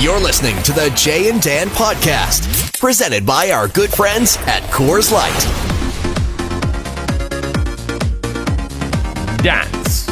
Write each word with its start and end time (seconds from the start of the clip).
You're 0.00 0.18
listening 0.18 0.62
to 0.62 0.72
the 0.72 0.90
Jay 0.96 1.28
and 1.28 1.42
Dan 1.42 1.66
podcast, 1.68 2.80
presented 2.80 3.26
by 3.26 3.50
our 3.50 3.68
good 3.68 3.90
friends 3.90 4.38
at 4.46 4.62
Coors 4.72 5.12
Light. 5.12 5.30
Dance. 9.42 10.06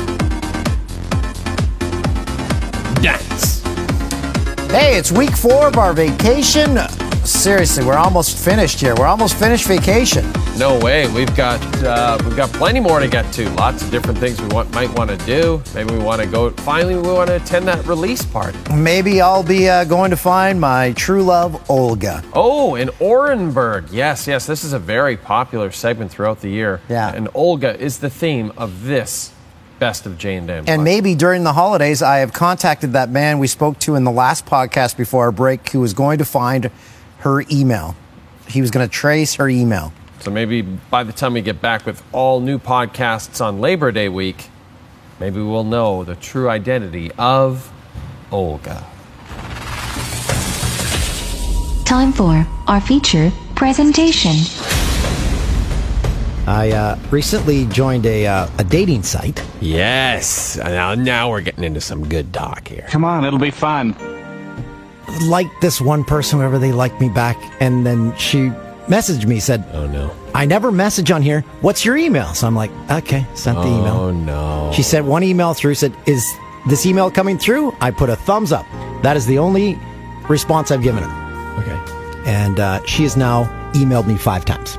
Dance. 3.01 3.63
Hey, 4.71 4.99
it's 4.99 5.11
week 5.11 5.35
four 5.35 5.69
of 5.69 5.79
our 5.79 5.95
vacation. 5.95 6.77
Seriously, 7.25 7.83
we're 7.83 7.97
almost 7.97 8.37
finished 8.45 8.81
here. 8.81 8.95
We're 8.95 9.07
almost 9.07 9.37
finished 9.37 9.67
vacation. 9.67 10.31
No 10.59 10.77
way. 10.81 11.07
We've 11.13 11.35
got 11.37 11.63
uh, 11.85 12.19
we've 12.25 12.37
got 12.37 12.53
plenty 12.53 12.81
more 12.81 12.99
to 12.99 13.07
get 13.07 13.33
to. 13.35 13.49
Lots 13.51 13.81
of 13.81 13.93
different 13.93 14.19
things 14.19 14.43
we 14.43 14.49
want, 14.49 14.69
might 14.75 14.93
want 14.99 15.09
to 15.09 15.17
do. 15.19 15.63
Maybe 15.73 15.93
we 15.93 16.01
want 16.01 16.21
to 16.21 16.27
go. 16.27 16.51
Finally, 16.51 16.97
we 16.97 17.13
want 17.13 17.29
to 17.29 17.37
attend 17.37 17.69
that 17.69 17.87
release 17.87 18.25
party. 18.25 18.59
Maybe 18.75 19.21
I'll 19.21 19.45
be 19.45 19.69
uh, 19.69 19.85
going 19.85 20.11
to 20.11 20.17
find 20.17 20.61
my 20.61 20.95
true 20.95 21.23
love, 21.23 21.71
Olga. 21.71 22.25
Oh, 22.33 22.75
in 22.75 22.89
Orenburg. 22.99 23.91
Yes, 23.93 24.27
yes. 24.27 24.47
This 24.47 24.65
is 24.65 24.73
a 24.73 24.81
very 24.81 25.17
popular 25.17 25.71
segment 25.71 26.11
throughout 26.11 26.41
the 26.41 26.51
year. 26.51 26.81
Yeah. 26.89 27.15
And 27.15 27.29
Olga 27.35 27.79
is 27.79 27.99
the 27.99 28.11
theme 28.11 28.53
of 28.57 28.83
this 28.83 29.33
best 29.79 30.07
of 30.07 30.19
Jay 30.19 30.35
and 30.35 30.49
Dan. 30.49 30.65
And 30.67 30.83
maybe 30.83 31.15
during 31.15 31.45
the 31.45 31.53
holidays, 31.53 32.03
I 32.03 32.19
have 32.19 32.33
contacted 32.33 32.95
that 32.95 33.11
man 33.11 33.39
we 33.39 33.47
spoke 33.47 33.79
to 33.81 33.95
in 33.95 34.03
the 34.03 34.11
last 34.11 34.45
podcast 34.45 34.97
before 34.97 35.27
our 35.27 35.33
break 35.33 35.69
who 35.69 35.79
was 35.79 35.95
going 35.95 36.19
to 36.19 36.25
find 36.25 36.69
her 37.19 37.45
email. 37.49 37.95
He 38.49 38.61
was 38.61 38.73
going 38.73 38.85
to 38.85 38.93
trace 38.93 39.35
her 39.35 39.49
email. 39.49 39.93
So 40.21 40.31
maybe 40.31 40.63
by 40.63 41.05
the 41.05 41.13
time 41.13 41.35
we 41.35 41.43
get 41.43 41.61
back 41.61 41.87
with 41.87 42.03
all 42.13 42.41
new 42.41 42.59
podcasts 42.59 43.45
on 43.45 43.61
Labor 43.61 43.93
Day 43.93 44.09
week, 44.09 44.49
maybe 45.21 45.41
we'll 45.41 45.65
know 45.65 46.05
the 46.05 46.17
true 46.17 46.49
identity 46.49 47.13
of 47.19 47.73
Olga. 48.33 48.85
Time 51.85 52.13
for 52.13 52.47
our 52.67 52.81
feature 52.81 53.31
presentation. 53.55 54.35
I 56.47 56.73
uh, 56.73 56.99
recently 57.11 57.67
joined 57.67 58.07
a, 58.07 58.27
uh, 58.27 58.49
a 58.59 58.65
dating 58.65 59.03
site. 59.03 59.45
Yes. 59.61 60.57
Now, 60.57 60.95
now 60.95 61.31
we're 61.31 61.43
getting 61.43 61.65
into 61.65 61.81
some 61.81 62.09
good 62.09 62.33
talk 62.33 62.67
here. 62.67 62.87
Come 62.89 63.05
on, 63.05 63.25
it'll 63.25 63.39
be 63.39 63.51
fun. 63.51 63.95
Like 65.27 65.47
this 65.61 65.81
one 65.81 66.05
person 66.05 66.39
whenever 66.39 66.59
they 66.59 66.73
liked 66.73 67.01
me 67.01 67.09
back, 67.09 67.37
and 67.61 67.87
then 67.87 68.17
she 68.17 68.51
messaged 68.89 69.27
me, 69.27 69.41
said, 69.41 69.65
Oh 69.73 69.87
no. 69.87 70.15
I 70.35 70.45
never 70.45 70.71
message 70.73 71.11
on 71.11 71.23
here. 71.23 71.43
What's 71.61 71.85
your 71.85 71.97
email? 71.97 72.35
So 72.35 72.47
I'm 72.47 72.55
like, 72.55 72.71
okay, 72.91 73.27
sent 73.35 73.59
the 73.59 73.67
email. 73.67 73.95
Oh 73.95 74.11
no. 74.11 74.73
She 74.75 74.83
sent 74.83 75.07
one 75.07 75.23
email 75.23 75.55
through, 75.55 75.75
said, 75.75 75.95
Is 76.07 76.27
this 76.69 76.85
email 76.87 77.11
coming 77.11 77.39
through? 77.39 77.75
I 77.81 77.91
put 77.91 78.11
a 78.11 78.17
thumbs 78.17 78.53
up. 78.53 78.67
That 79.03 79.17
is 79.17 79.27
the 79.27 79.39
only 79.39 79.79
response 80.29 80.71
I've 80.71 80.83
given 80.83 81.03
her. 81.03 81.63
Okay. 81.63 82.31
And 82.31 82.61
uh, 82.61 82.85
she 82.85 83.05
has 83.05 83.17
now 83.17 83.45
emailed 83.73 84.07
me 84.07 84.17
five 84.17 84.45
times. 84.45 84.79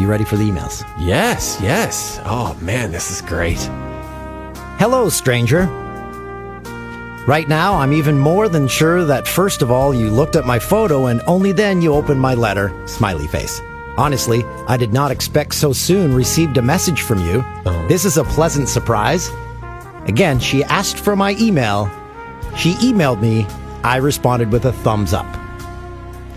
You 0.00 0.06
ready 0.06 0.24
for 0.24 0.36
the 0.36 0.44
emails? 0.44 0.84
Yes, 0.98 1.58
yes. 1.62 2.20
Oh 2.24 2.54
man, 2.60 2.92
this 2.92 3.10
is 3.10 3.22
great. 3.22 3.58
Hello, 4.78 5.08
stranger. 5.08 5.66
Right 7.26 7.48
now, 7.48 7.74
I'm 7.74 7.92
even 7.92 8.16
more 8.16 8.48
than 8.48 8.68
sure 8.68 9.04
that 9.04 9.26
first 9.26 9.60
of 9.60 9.68
all, 9.68 9.92
you 9.92 10.10
looked 10.10 10.36
at 10.36 10.46
my 10.46 10.60
photo 10.60 11.06
and 11.06 11.20
only 11.26 11.50
then 11.50 11.82
you 11.82 11.92
opened 11.92 12.20
my 12.20 12.34
letter. 12.34 12.72
Smiley 12.86 13.26
face. 13.26 13.60
Honestly, 13.96 14.44
I 14.68 14.76
did 14.76 14.92
not 14.92 15.10
expect 15.10 15.54
so 15.54 15.72
soon 15.72 16.14
received 16.14 16.56
a 16.56 16.62
message 16.62 17.00
from 17.00 17.18
you. 17.26 17.44
Oh. 17.64 17.86
This 17.88 18.04
is 18.04 18.16
a 18.16 18.22
pleasant 18.22 18.68
surprise. 18.68 19.28
Again, 20.06 20.38
she 20.38 20.62
asked 20.62 20.98
for 21.00 21.16
my 21.16 21.32
email. 21.40 21.90
She 22.56 22.74
emailed 22.74 23.20
me. 23.20 23.44
I 23.82 23.96
responded 23.96 24.52
with 24.52 24.64
a 24.64 24.72
thumbs 24.72 25.12
up. 25.12 25.26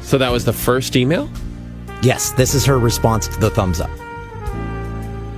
So 0.01 0.17
that 0.17 0.31
was 0.31 0.43
the 0.43 0.53
first 0.53 0.95
email? 0.95 1.29
Yes, 2.01 2.31
this 2.31 2.55
is 2.55 2.65
her 2.65 2.79
response 2.79 3.27
to 3.27 3.39
the 3.39 3.51
thumbs 3.51 3.79
up. 3.79 3.91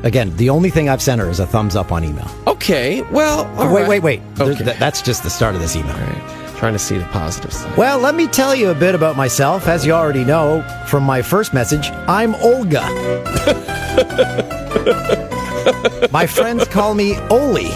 Again, 0.03 0.35
the 0.38 0.50
only 0.50 0.69
thing 0.72 0.89
I've 0.89 1.01
sent 1.01 1.22
her 1.22 1.29
is 1.29 1.39
a 1.39 1.45
thumbs 1.45 1.75
up 1.75 1.91
on 1.91 2.03
email. 2.03 2.28
Okay. 2.47 3.01
Well, 3.12 3.45
all 3.57 3.72
wait, 3.73 3.81
right. 3.81 3.89
wait, 3.89 4.00
wait. 4.03 4.35
There- 4.35 4.47
Okay. 4.51 4.63
th- 4.63 4.79
that's 4.79 5.01
just 5.01 5.23
the 5.23 5.29
start 5.29 5.53
of 5.56 5.62
this 5.62 5.75
email. 5.75 5.95
right. 5.95 6.38
Trying 6.57 6.73
to 6.73 6.79
see 6.79 6.97
the 6.97 7.06
positive 7.06 7.51
side. 7.53 7.75
Well, 7.78 8.00
let 8.00 8.13
me 8.16 8.28
tell 8.28 8.53
you 8.56 8.69
a 8.69 8.75
bit 8.75 8.94
about 8.95 9.16
myself. 9.17 9.67
As 9.67 9.85
you 9.85 9.94
already 9.94 10.23
know 10.23 10.63
from 10.88 11.03
my 11.03 11.22
first 11.23 11.53
message, 11.53 11.90
I'm 12.07 12.35
Olga. 12.35 12.81
my 16.11 16.25
friends 16.28 16.67
call 16.67 16.94
me 16.94 17.17
Oli. 17.29 17.69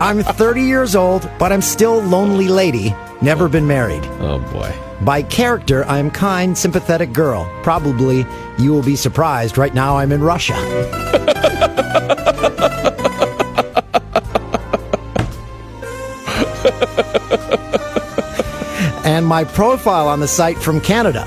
I'm 0.00 0.22
30 0.22 0.62
years 0.62 0.94
old, 0.94 1.28
but 1.38 1.52
I'm 1.52 1.62
still 1.62 2.00
lonely 2.02 2.48
lady. 2.48 2.94
Never 3.20 3.48
been 3.48 3.66
married. 3.66 4.04
Oh 4.20 4.38
boy. 4.52 4.72
By 5.02 5.22
character, 5.22 5.84
I'm 5.84 6.10
kind, 6.10 6.58
sympathetic 6.58 7.12
girl. 7.12 7.48
Probably 7.62 8.26
you 8.58 8.72
will 8.72 8.82
be 8.82 8.96
surprised. 8.96 9.56
Right 9.56 9.72
now, 9.72 9.96
I'm 9.96 10.10
in 10.10 10.22
Russia. 10.22 10.54
and 19.04 19.24
my 19.24 19.44
profile 19.44 20.08
on 20.08 20.20
the 20.20 20.28
site 20.28 20.58
from 20.58 20.80
Canada. 20.80 21.24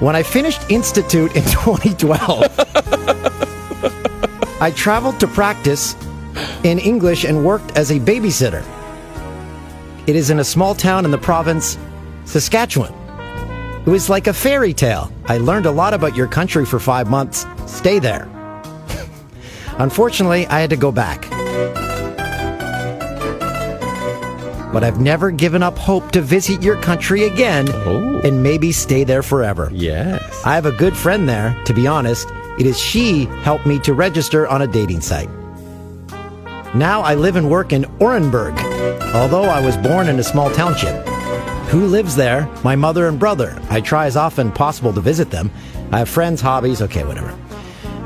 When 0.00 0.16
I 0.16 0.22
finished 0.22 0.60
Institute 0.68 1.34
in 1.36 1.44
2012, 1.44 2.42
I 4.60 4.72
traveled 4.74 5.20
to 5.20 5.28
practice 5.28 5.94
in 6.64 6.78
English 6.78 7.24
and 7.24 7.44
worked 7.44 7.78
as 7.78 7.90
a 7.90 8.00
babysitter. 8.00 8.64
It 10.06 10.16
is 10.16 10.30
in 10.30 10.40
a 10.40 10.44
small 10.44 10.74
town 10.74 11.04
in 11.04 11.12
the 11.12 11.18
province, 11.18 11.78
Saskatchewan. 12.26 12.92
It 13.86 13.90
was 13.90 14.10
like 14.10 14.26
a 14.26 14.32
fairy 14.34 14.72
tale. 14.74 15.12
I 15.26 15.38
learned 15.38 15.66
a 15.66 15.70
lot 15.70 15.94
about 15.94 16.16
your 16.16 16.26
country 16.26 16.66
for 16.66 16.78
five 16.78 17.08
months. 17.08 17.46
Stay 17.66 17.98
there. 17.98 18.28
Unfortunately, 19.78 20.46
I 20.48 20.60
had 20.60 20.70
to 20.70 20.76
go 20.76 20.90
back. 20.92 21.28
But 24.72 24.84
I've 24.84 25.00
never 25.00 25.30
given 25.30 25.62
up 25.62 25.78
hope 25.78 26.10
to 26.12 26.20
visit 26.20 26.62
your 26.62 26.76
country 26.82 27.24
again 27.24 27.66
Oh. 27.70 28.20
and 28.24 28.42
maybe 28.42 28.72
stay 28.72 29.04
there 29.04 29.22
forever. 29.22 29.70
Yes. 29.72 30.42
I 30.44 30.54
have 30.54 30.66
a 30.66 30.72
good 30.72 30.94
friend 30.96 31.26
there, 31.28 31.56
to 31.64 31.72
be 31.72 31.86
honest. 31.86 32.28
It 32.58 32.66
is 32.66 32.78
she 32.78 33.24
helped 33.42 33.64
me 33.66 33.78
to 33.80 33.94
register 33.94 34.46
on 34.48 34.62
a 34.62 34.66
dating 34.66 35.00
site. 35.00 35.30
Now 36.74 37.00
I 37.02 37.14
live 37.14 37.36
and 37.36 37.48
work 37.48 37.72
in 37.72 37.84
Orenburg, 38.00 38.58
although 39.14 39.44
I 39.44 39.64
was 39.64 39.76
born 39.78 40.08
in 40.08 40.18
a 40.18 40.22
small 40.22 40.50
township. 40.50 41.05
Who 41.68 41.86
lives 41.86 42.14
there? 42.14 42.48
My 42.62 42.76
mother 42.76 43.08
and 43.08 43.18
brother. 43.18 43.60
I 43.70 43.80
try 43.80 44.06
as 44.06 44.16
often 44.16 44.52
possible 44.52 44.92
to 44.92 45.00
visit 45.00 45.30
them. 45.30 45.50
I 45.90 45.98
have 45.98 46.08
friends, 46.08 46.40
hobbies, 46.40 46.80
okay, 46.82 47.04
whatever. 47.04 47.36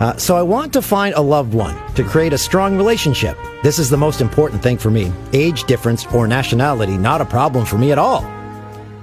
Uh, 0.00 0.16
so 0.16 0.34
I 0.34 0.43
want 0.43 0.72
to 0.72 0.82
find 0.82 1.15
a 1.15 1.21
loved 1.21 1.53
one 1.53 1.76
to 1.94 2.03
create 2.03 2.32
a 2.32 2.38
strong 2.38 2.78
relationship. 2.78 3.37
This 3.62 3.78
is 3.78 3.91
the 3.91 3.98
most 3.98 4.22
important 4.22 4.62
thing 4.62 4.78
for 4.78 4.91
me. 4.91 5.12
Age 5.34 5.65
difference 5.65 6.06
or 6.06 6.26
nationality, 6.26 6.97
not 6.97 7.21
a 7.21 7.26
problem 7.26 7.66
for 7.66 7.76
me 7.76 7.93
at 7.93 7.98
all. 7.98 8.22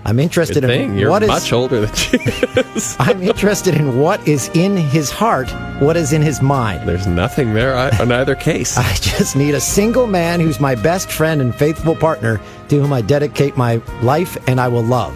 I'm 0.08 0.20
interested 0.20 0.64
in. 0.64 0.98
You're 0.98 1.10
what 1.10 1.22
is 1.24 1.28
much 1.28 1.52
older 1.52 1.82
than 1.82 1.94
she 1.94 2.18
is. 2.18 2.96
I'm 3.00 3.22
interested 3.22 3.76
in 3.76 4.00
what 4.00 4.26
is 4.26 4.50
in 4.54 4.78
his 4.78 5.10
heart, 5.12 5.52
what 5.82 5.98
is 5.98 6.14
in 6.14 6.22
his 6.22 6.42
mind. 6.42 6.88
There's 6.88 7.06
nothing 7.06 7.54
there 7.54 7.76
i- 7.76 7.90
in 8.02 8.12
either 8.12 8.34
case. 8.36 8.78
I 8.78 8.94
just 8.96 9.36
need 9.36 9.54
a 9.54 9.60
single 9.60 10.08
man 10.08 10.40
who's 10.40 10.62
my 10.62 10.76
best 10.76 11.12
friend 11.12 11.42
and 11.42 11.54
faithful 11.54 11.94
partner 11.96 12.40
to 12.70 12.80
whom 12.82 12.94
I 12.94 13.02
dedicate 13.02 13.58
my 13.58 13.82
life 14.02 14.38
and 14.48 14.62
I 14.62 14.70
will 14.70 14.84
love. 14.84 15.14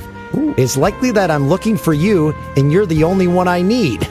It's 0.58 0.76
likely 0.76 1.12
that 1.12 1.32
I'm 1.32 1.48
looking 1.48 1.78
for 1.78 1.94
you 1.94 2.34
and 2.58 2.70
you're 2.72 2.86
the 2.86 3.04
only 3.06 3.28
one 3.28 3.48
I 3.48 3.62
need. 3.62 4.06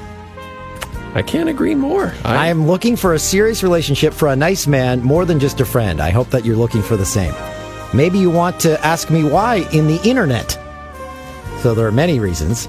I 1.14 1.22
can't 1.22 1.48
agree 1.50 1.74
more. 1.74 2.14
I 2.24 2.46
am 2.48 2.66
looking 2.66 2.96
for 2.96 3.14
a 3.14 3.18
serious 3.18 3.62
relationship 3.62 4.14
for 4.14 4.28
a 4.28 4.36
nice 4.36 4.66
man 4.66 5.02
more 5.02 5.24
than 5.26 5.40
just 5.40 5.60
a 5.60 5.64
friend. 5.64 6.00
I 6.00 6.10
hope 6.10 6.30
that 6.30 6.44
you're 6.46 6.56
looking 6.56 6.82
for 6.82 6.96
the 6.96 7.04
same. 7.06 7.34
Maybe 7.92 8.18
you 8.18 8.30
want 8.30 8.60
to 8.60 8.82
ask 8.86 9.10
me 9.10 9.24
why 9.24 9.66
in 9.72 9.88
the 9.88 10.00
internet. 10.08 10.56
So 11.60 11.74
there 11.74 11.86
are 11.86 11.92
many 11.92 12.20
reasons. 12.20 12.68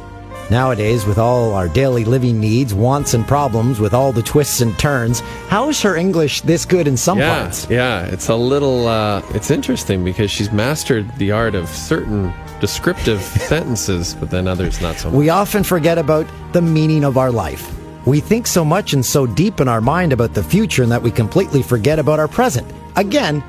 Nowadays, 0.49 1.05
with 1.05 1.17
all 1.17 1.53
our 1.53 1.69
daily 1.69 2.03
living 2.03 2.37
needs, 2.41 2.73
wants, 2.73 3.13
and 3.13 3.25
problems, 3.25 3.79
with 3.79 3.93
all 3.93 4.11
the 4.11 4.21
twists 4.21 4.59
and 4.59 4.77
turns, 4.77 5.21
how 5.47 5.69
is 5.69 5.81
her 5.81 5.95
English 5.95 6.41
this 6.41 6.65
good 6.65 6.89
in 6.89 6.97
some 6.97 7.19
yeah, 7.19 7.39
parts? 7.43 7.67
yeah. 7.69 8.03
It's 8.07 8.27
a 8.27 8.35
little. 8.35 8.87
Uh, 8.87 9.21
it's 9.33 9.49
interesting 9.49 10.03
because 10.03 10.29
she's 10.29 10.51
mastered 10.51 11.09
the 11.15 11.31
art 11.31 11.55
of 11.55 11.69
certain 11.69 12.33
descriptive 12.59 13.21
sentences, 13.47 14.13
but 14.15 14.29
then 14.29 14.45
others 14.45 14.81
not 14.81 14.97
so 14.97 15.09
much. 15.09 15.17
We 15.17 15.29
often 15.29 15.63
forget 15.63 15.97
about 15.97 16.27
the 16.51 16.61
meaning 16.61 17.05
of 17.05 17.17
our 17.17 17.31
life. 17.31 17.73
We 18.05 18.19
think 18.19 18.45
so 18.45 18.65
much 18.65 18.91
and 18.91 19.05
so 19.05 19.25
deep 19.25 19.61
in 19.61 19.69
our 19.69 19.79
mind 19.79 20.11
about 20.11 20.33
the 20.33 20.43
future 20.43 20.83
and 20.83 20.91
that 20.91 21.01
we 21.01 21.11
completely 21.11 21.61
forget 21.63 21.97
about 21.97 22.19
our 22.19 22.27
present. 22.27 22.69
Again, 22.97 23.41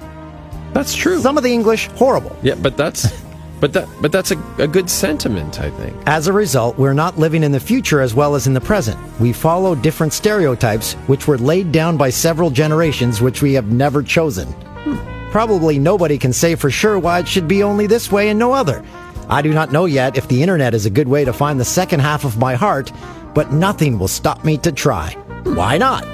That's 0.72 0.94
true. 0.94 1.20
some 1.20 1.36
of 1.36 1.42
the 1.42 1.52
English 1.52 1.88
horrible. 1.96 2.36
yeah, 2.42 2.54
but 2.54 2.76
that's, 2.76 3.10
but 3.62 3.72
that, 3.74 3.88
but 4.00 4.10
that's 4.10 4.32
a, 4.32 4.54
a 4.58 4.66
good 4.66 4.90
sentiment, 4.90 5.60
I 5.60 5.70
think. 5.70 5.96
As 6.06 6.26
a 6.26 6.32
result, 6.32 6.76
we're 6.76 6.92
not 6.94 7.16
living 7.16 7.44
in 7.44 7.52
the 7.52 7.60
future 7.60 8.00
as 8.00 8.12
well 8.12 8.34
as 8.34 8.48
in 8.48 8.54
the 8.54 8.60
present. 8.60 8.98
We 9.20 9.32
follow 9.32 9.76
different 9.76 10.12
stereotypes 10.12 10.94
which 11.06 11.28
were 11.28 11.38
laid 11.38 11.70
down 11.70 11.96
by 11.96 12.10
several 12.10 12.50
generations 12.50 13.20
which 13.20 13.40
we 13.40 13.52
have 13.52 13.70
never 13.70 14.02
chosen. 14.02 14.48
Hmm. 14.48 15.30
Probably 15.30 15.78
nobody 15.78 16.18
can 16.18 16.32
say 16.32 16.56
for 16.56 16.72
sure 16.72 16.98
why 16.98 17.20
it 17.20 17.28
should 17.28 17.46
be 17.46 17.62
only 17.62 17.86
this 17.86 18.10
way 18.10 18.30
and 18.30 18.38
no 18.38 18.52
other. 18.52 18.84
I 19.28 19.42
do 19.42 19.54
not 19.54 19.70
know 19.70 19.84
yet 19.84 20.18
if 20.18 20.26
the 20.26 20.42
internet 20.42 20.74
is 20.74 20.84
a 20.84 20.90
good 20.90 21.06
way 21.06 21.24
to 21.24 21.32
find 21.32 21.60
the 21.60 21.64
second 21.64 22.00
half 22.00 22.24
of 22.24 22.38
my 22.38 22.56
heart, 22.56 22.90
but 23.32 23.52
nothing 23.52 23.96
will 23.96 24.08
stop 24.08 24.44
me 24.44 24.58
to 24.58 24.72
try. 24.72 25.12
Why 25.44 25.78
not? 25.78 26.04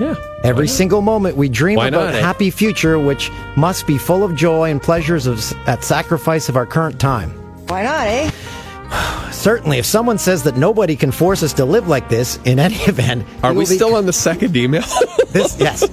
Yeah. 0.00 0.14
Every 0.42 0.68
single 0.68 1.02
moment 1.02 1.36
we 1.36 1.48
dream 1.48 1.76
Why 1.76 1.88
about 1.88 2.06
not, 2.06 2.14
a 2.14 2.18
eh? 2.18 2.20
happy 2.20 2.50
future, 2.50 2.98
which 2.98 3.30
must 3.56 3.86
be 3.86 3.98
full 3.98 4.24
of 4.24 4.34
joy 4.34 4.70
and 4.70 4.80
pleasures 4.80 5.26
of, 5.26 5.38
at 5.68 5.84
sacrifice 5.84 6.48
of 6.48 6.56
our 6.56 6.64
current 6.66 6.98
time. 6.98 7.30
Why 7.66 7.82
not, 7.82 8.06
eh? 8.06 9.30
Certainly, 9.32 9.78
if 9.78 9.86
someone 9.86 10.16
says 10.18 10.42
that 10.44 10.56
nobody 10.56 10.96
can 10.96 11.10
force 11.12 11.42
us 11.42 11.52
to 11.54 11.64
live 11.64 11.88
like 11.88 12.08
this, 12.08 12.38
in 12.46 12.58
any 12.58 12.74
event, 12.86 13.26
Are 13.42 13.52
we 13.52 13.58
will 13.58 13.68
be- 13.68 13.74
still 13.76 13.94
on 13.94 14.06
the 14.06 14.12
second 14.14 14.56
email? 14.56 14.82
this? 15.28 15.58
Yes. 15.60 15.88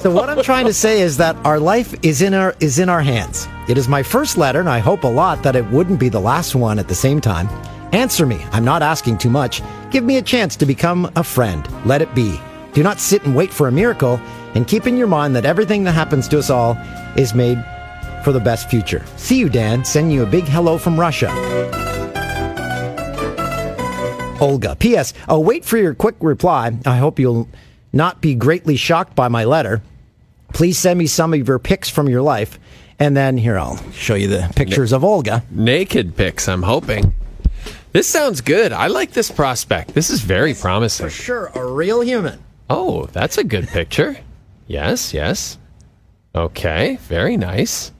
So 0.00 0.10
what 0.12 0.30
I'm 0.30 0.42
trying 0.44 0.66
to 0.66 0.72
say 0.74 1.00
is 1.00 1.16
that 1.16 1.34
our 1.44 1.58
life 1.58 1.94
is 2.04 2.22
in 2.22 2.34
our 2.34 2.54
is 2.60 2.78
in 2.78 2.88
our 2.88 3.00
hands. 3.02 3.48
It 3.68 3.78
is 3.78 3.88
my 3.88 4.02
first 4.02 4.36
letter, 4.36 4.60
and 4.60 4.68
I 4.68 4.78
hope 4.78 5.02
a 5.02 5.08
lot 5.08 5.42
that 5.42 5.56
it 5.56 5.66
wouldn't 5.70 5.98
be 5.98 6.08
the 6.08 6.20
last 6.20 6.54
one 6.54 6.78
at 6.78 6.88
the 6.88 6.94
same 6.94 7.20
time. 7.20 7.48
Answer 7.92 8.26
me. 8.26 8.38
I'm 8.52 8.64
not 8.64 8.82
asking 8.82 9.18
too 9.18 9.30
much. 9.30 9.62
Give 9.90 10.04
me 10.04 10.18
a 10.18 10.22
chance 10.22 10.56
to 10.56 10.66
become 10.66 11.10
a 11.16 11.24
friend. 11.24 11.66
Let 11.86 12.02
it 12.02 12.14
be. 12.14 12.38
Do 12.78 12.84
not 12.84 13.00
sit 13.00 13.24
and 13.24 13.34
wait 13.34 13.52
for 13.52 13.66
a 13.66 13.72
miracle, 13.72 14.20
and 14.54 14.64
keep 14.64 14.86
in 14.86 14.96
your 14.96 15.08
mind 15.08 15.34
that 15.34 15.44
everything 15.44 15.82
that 15.82 15.94
happens 15.94 16.28
to 16.28 16.38
us 16.38 16.48
all 16.48 16.78
is 17.16 17.34
made 17.34 17.58
for 18.22 18.30
the 18.30 18.38
best 18.38 18.70
future. 18.70 19.04
See 19.16 19.36
you, 19.36 19.48
Dan. 19.48 19.84
Sending 19.84 20.12
you 20.12 20.22
a 20.22 20.26
big 20.26 20.44
hello 20.44 20.78
from 20.78 20.96
Russia. 20.96 21.28
Olga. 24.40 24.76
P.S. 24.76 25.12
I'll 25.26 25.38
uh, 25.38 25.40
wait 25.40 25.64
for 25.64 25.76
your 25.76 25.92
quick 25.92 26.14
reply. 26.20 26.70
I 26.86 26.98
hope 26.98 27.18
you'll 27.18 27.48
not 27.92 28.20
be 28.20 28.36
greatly 28.36 28.76
shocked 28.76 29.16
by 29.16 29.26
my 29.26 29.42
letter. 29.42 29.82
Please 30.54 30.78
send 30.78 31.00
me 31.00 31.08
some 31.08 31.34
of 31.34 31.48
your 31.48 31.58
pics 31.58 31.88
from 31.88 32.08
your 32.08 32.22
life. 32.22 32.60
And 33.00 33.16
then 33.16 33.38
here, 33.38 33.58
I'll 33.58 33.82
show 33.90 34.14
you 34.14 34.28
the 34.28 34.52
pictures 34.54 34.92
of 34.92 35.02
Olga. 35.02 35.42
Naked 35.50 36.16
pics, 36.16 36.48
I'm 36.48 36.62
hoping. 36.62 37.12
This 37.90 38.06
sounds 38.06 38.40
good. 38.40 38.72
I 38.72 38.86
like 38.86 39.14
this 39.14 39.32
prospect. 39.32 39.94
This 39.94 40.10
is 40.10 40.20
very 40.20 40.54
promising. 40.54 41.06
For 41.06 41.10
sure, 41.10 41.46
a 41.56 41.66
real 41.66 42.02
human. 42.02 42.44
Oh, 42.70 43.06
that's 43.12 43.38
a 43.38 43.44
good 43.44 43.68
picture. 43.68 44.16
Yes, 44.66 45.14
yes. 45.14 45.58
Okay, 46.34 46.96
very 47.02 47.36
nice. 47.36 47.92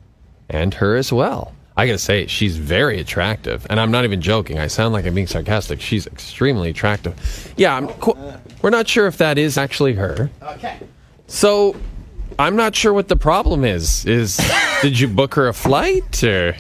And 0.50 0.74
her 0.74 0.96
as 0.96 1.12
well. 1.12 1.54
I 1.76 1.86
gotta 1.86 1.98
say, 1.98 2.26
she's 2.26 2.56
very 2.56 2.98
attractive. 3.00 3.66
And 3.70 3.78
I'm 3.78 3.90
not 3.90 4.04
even 4.04 4.20
joking. 4.20 4.58
I 4.58 4.66
sound 4.66 4.92
like 4.92 5.06
I'm 5.06 5.14
being 5.14 5.26
sarcastic. 5.26 5.80
She's 5.80 6.06
extremely 6.06 6.70
attractive. 6.70 7.54
Yeah, 7.56 7.74
I'm 7.76 7.88
qu- 7.88 8.16
we're 8.62 8.70
not 8.70 8.88
sure 8.88 9.06
if 9.06 9.18
that 9.18 9.38
is 9.38 9.56
actually 9.56 9.94
her. 9.94 10.30
Okay. 10.42 10.78
So, 11.28 11.76
I'm 12.38 12.56
not 12.56 12.74
sure 12.74 12.92
what 12.92 13.08
the 13.08 13.16
problem 13.16 13.64
is. 13.64 14.04
Is 14.06 14.38
did 14.82 14.98
you 14.98 15.08
book 15.08 15.34
her 15.36 15.48
a 15.48 15.54
flight 15.54 16.22
or 16.24 16.56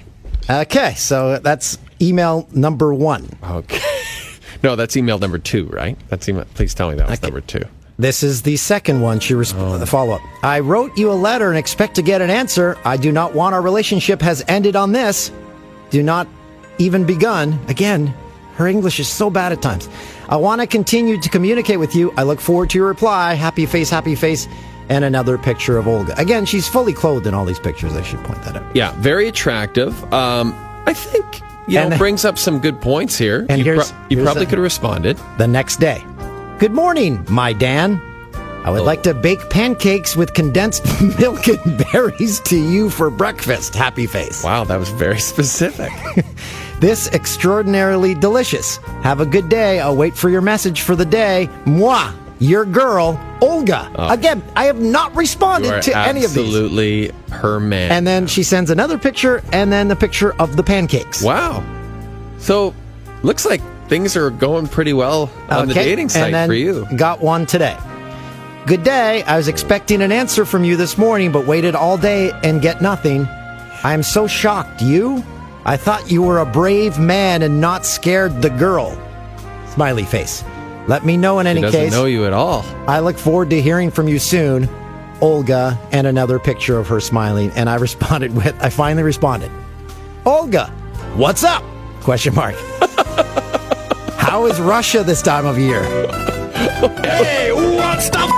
Okay, 0.48 0.94
so 0.94 1.38
that's 1.40 1.78
email 2.00 2.48
number 2.52 2.94
one. 2.94 3.28
Okay. 3.42 3.80
No, 4.60 4.74
that's 4.74 4.96
email 4.96 5.20
number 5.20 5.38
two, 5.38 5.66
right? 5.66 5.96
That's 6.08 6.28
email. 6.28 6.44
Please 6.54 6.74
tell 6.74 6.90
me 6.90 6.96
that 6.96 7.08
was 7.08 7.20
Okay. 7.20 7.28
number 7.28 7.40
two. 7.40 7.62
This 8.00 8.22
is 8.22 8.42
the 8.42 8.56
second 8.56 9.00
one. 9.00 9.18
She 9.18 9.34
resp- 9.34 9.78
the 9.80 9.86
follow 9.86 10.14
up. 10.14 10.20
I 10.44 10.60
wrote 10.60 10.96
you 10.96 11.10
a 11.10 11.14
letter 11.14 11.48
and 11.48 11.58
expect 11.58 11.96
to 11.96 12.02
get 12.02 12.20
an 12.22 12.30
answer. 12.30 12.78
I 12.84 12.96
do 12.96 13.10
not 13.10 13.34
want 13.34 13.54
our 13.54 13.62
relationship 13.62 14.22
has 14.22 14.44
ended 14.46 14.76
on 14.76 14.92
this. 14.92 15.32
Do 15.90 16.02
not 16.02 16.28
even 16.78 17.04
begun. 17.04 17.58
Again, 17.66 18.14
her 18.54 18.68
English 18.68 19.00
is 19.00 19.08
so 19.08 19.30
bad 19.30 19.50
at 19.52 19.60
times. 19.62 19.88
I 20.28 20.36
want 20.36 20.60
to 20.60 20.66
continue 20.68 21.20
to 21.20 21.28
communicate 21.28 21.80
with 21.80 21.96
you. 21.96 22.12
I 22.16 22.22
look 22.22 22.40
forward 22.40 22.70
to 22.70 22.78
your 22.78 22.86
reply. 22.86 23.34
Happy 23.34 23.66
face, 23.66 23.90
happy 23.90 24.14
face, 24.14 24.46
and 24.88 25.04
another 25.04 25.36
picture 25.36 25.76
of 25.76 25.88
Olga. 25.88 26.14
Again, 26.20 26.46
she's 26.46 26.68
fully 26.68 26.92
clothed 26.92 27.26
in 27.26 27.34
all 27.34 27.44
these 27.44 27.58
pictures. 27.58 27.94
I 27.94 28.02
should 28.02 28.22
point 28.22 28.40
that 28.44 28.56
out. 28.56 28.76
Yeah, 28.76 28.92
very 29.00 29.26
attractive. 29.26 29.92
Um, 30.12 30.54
I 30.86 30.94
think 30.94 31.40
you 31.66 31.80
And- 31.80 31.90
know 31.90 31.98
brings 31.98 32.24
up 32.24 32.38
some 32.38 32.60
good 32.60 32.80
points 32.80 33.18
here. 33.18 33.44
And 33.48 33.58
you, 33.58 33.64
here's- 33.64 33.92
you 34.08 34.18
here's 34.18 34.24
probably 34.26 34.44
a- 34.44 34.46
could 34.46 34.58
have 34.58 34.62
responded. 34.62 35.18
The 35.38 35.48
next 35.48 35.80
day. 35.80 36.04
Good 36.58 36.72
morning, 36.72 37.24
my 37.30 37.52
Dan. 37.52 38.00
I 38.64 38.70
would 38.70 38.82
like 38.82 39.02
to 39.04 39.14
bake 39.14 39.48
pancakes 39.48 40.16
with 40.16 40.34
condensed 40.34 40.84
milk 41.18 41.46
and 41.46 41.84
berries 41.92 42.40
to 42.40 42.56
you 42.56 42.90
for 42.90 43.10
breakfast. 43.10 43.74
Happy 43.76 44.06
face. 44.06 44.42
Wow, 44.42 44.64
that 44.64 44.76
was 44.78 44.88
very 44.90 45.18
specific. 45.20 45.92
This 46.80 47.08
extraordinarily 47.08 48.14
delicious. 48.14 48.76
Have 49.02 49.18
a 49.18 49.26
good 49.26 49.48
day. 49.48 49.80
I'll 49.80 49.96
wait 49.96 50.16
for 50.16 50.28
your 50.30 50.40
message 50.40 50.82
for 50.82 50.94
the 50.94 51.04
day. 51.04 51.50
Moi, 51.66 52.12
your 52.38 52.64
girl, 52.64 53.18
Olga. 53.42 53.90
Ah. 53.96 54.12
Again, 54.12 54.44
I 54.54 54.66
have 54.66 54.80
not 54.80 55.10
Oh. 55.10 55.16
Responded 55.16 55.82
to 55.82 55.98
any 55.98 56.22
of 56.24 56.32
these. 56.32 56.38
absolutely 56.46 57.10
her 57.32 57.58
man. 57.58 57.90
And 57.90 58.06
then 58.06 58.28
she 58.28 58.44
sends 58.44 58.70
another 58.70 58.96
picture 58.96 59.42
and 59.52 59.72
then 59.72 59.88
the 59.88 59.96
picture 59.96 60.34
of 60.40 60.54
the 60.56 60.62
pancakes. 60.62 61.20
wow. 61.20 61.64
So, 62.38 62.72
looks 63.24 63.44
like 63.44 63.60
things 63.88 64.16
are 64.16 64.30
going 64.30 64.66
pretty 64.68 64.92
well 64.92 65.30
on 65.48 65.68
the 65.68 65.74
dating 65.74 66.08
site 66.08 66.46
for 66.46 66.54
you. 66.54 66.86
Got 66.96 67.20
one 67.20 67.46
today. 67.46 67.76
Good 68.66 68.84
day. 68.84 69.22
I 69.22 69.36
was 69.36 69.48
expecting 69.48 70.02
an 70.02 70.12
answer 70.12 70.44
from 70.44 70.62
you 70.64 70.76
this 70.76 70.98
morning, 70.98 71.32
but 71.32 71.46
waited 71.46 71.74
all 71.74 71.96
day 71.96 72.32
and 72.44 72.60
get 72.60 72.82
nothing. 72.82 73.24
I 73.82 73.94
am 73.94 74.02
so 74.02 74.26
shocked. 74.26 74.82
You? 74.82 75.24
I 75.64 75.76
thought 75.76 76.10
you 76.10 76.22
were 76.22 76.38
a 76.38 76.46
brave 76.46 76.98
man 76.98 77.42
and 77.42 77.60
not 77.60 77.86
scared 77.86 78.42
the 78.42 78.50
girl. 78.50 78.96
Smiley 79.72 80.04
face. 80.04 80.44
Let 80.86 81.04
me 81.04 81.16
know 81.16 81.38
in 81.38 81.46
She 81.46 81.50
any 81.50 81.60
doesn't 81.62 81.80
case. 81.80 81.92
know 81.92 82.06
you 82.06 82.24
at 82.26 82.32
all. 82.32 82.64
I 82.86 83.00
look 83.00 83.18
forward 83.18 83.50
to 83.50 83.60
hearing 83.60 83.90
from 83.90 84.08
you 84.08 84.18
soon. 84.18 84.68
Olga, 85.20 85.78
and 85.92 86.06
another 86.06 86.38
picture 86.38 86.78
of 86.78 86.86
her 86.88 87.00
smiling. 87.00 87.50
And 87.52 87.68
I 87.68 87.74
responded 87.86 88.34
with, 88.34 88.54
I 88.62 88.70
finally 88.70 89.02
responded, 89.02 89.50
Olga, 90.24 90.66
what's 91.16 91.44
up? 91.44 91.62
Question 92.00 92.34
mark. 92.34 92.54
How 94.28 94.44
is 94.44 94.60
Russia 94.60 95.02
this 95.02 95.22
time 95.22 95.46
of 95.46 95.58
year? 95.58 95.82
Hey, 97.02 97.50
what's 97.50 98.10
the? 98.10 98.28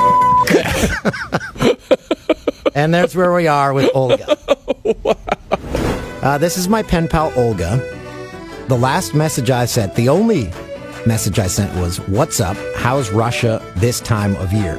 And 2.76 2.94
there's 2.94 3.16
where 3.16 3.34
we 3.34 3.48
are 3.48 3.74
with 3.74 3.90
Olga. 3.92 4.36
Uh, 6.22 6.36
this 6.36 6.58
is 6.58 6.68
my 6.68 6.82
pen 6.82 7.08
pal 7.08 7.32
Olga. 7.34 7.78
The 8.68 8.76
last 8.76 9.14
message 9.14 9.50
I 9.50 9.64
sent, 9.64 9.94
the 9.94 10.10
only 10.10 10.52
message 11.06 11.38
I 11.38 11.46
sent 11.46 11.74
was, 11.80 11.96
What's 12.08 12.40
up? 12.40 12.58
How's 12.76 13.10
Russia 13.10 13.62
this 13.76 14.00
time 14.00 14.36
of 14.36 14.52
year? 14.52 14.76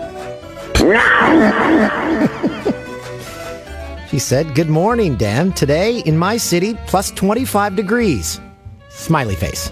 she 4.07 4.19
said, 4.19 4.53
Good 4.53 4.69
morning, 4.69 5.15
Dan. 5.15 5.51
Today 5.53 6.01
in 6.01 6.15
my 6.15 6.37
city, 6.37 6.77
plus 6.85 7.09
25 7.09 7.75
degrees. 7.75 8.39
Smiley 8.89 9.35
face. 9.35 9.71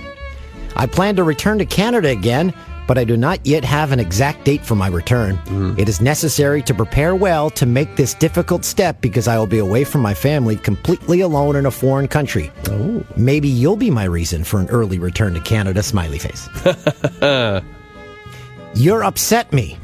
I 0.76 0.86
plan 0.86 1.16
to 1.18 1.24
return 1.24 1.58
to 1.60 1.66
Canada 1.66 2.10
again, 2.10 2.54
but 2.88 2.98
I 2.98 3.04
do 3.04 3.16
not 3.16 3.46
yet 3.46 3.64
have 3.64 3.92
an 3.92 4.00
exact 4.00 4.46
date 4.46 4.66
for 4.66 4.74
my 4.74 4.88
return. 4.88 5.36
Hmm. 5.36 5.76
It 5.78 5.88
is 5.88 6.02
necessary 6.02 6.64
to 6.64 6.74
prepare 6.74 7.14
well 7.16 7.52
to 7.52 7.68
make 7.68 7.96
this 7.96 8.16
difficult 8.16 8.66
step 8.66 9.00
because 9.00 9.28
I 9.28 9.38
will 9.38 9.46
be 9.46 9.60
away 9.60 9.84
from 9.84 10.02
my 10.02 10.16
family 10.16 10.56
completely 10.56 11.22
alone 11.22 11.56
in 11.56 11.68
a 11.68 11.72
foreign 11.72 12.08
country. 12.08 12.52
Oh. 12.68 13.04
Maybe 13.16 13.48
you'll 13.48 13.76
be 13.76 13.92
my 13.92 14.06
reason 14.06 14.44
for 14.44 14.60
an 14.60 14.70
early 14.70 14.98
return 14.98 15.36
to 15.36 15.40
Canada, 15.40 15.84
smiley 15.84 16.18
face. 16.18 16.50
You're 18.76 19.04
upset 19.04 19.54
me. 19.54 19.78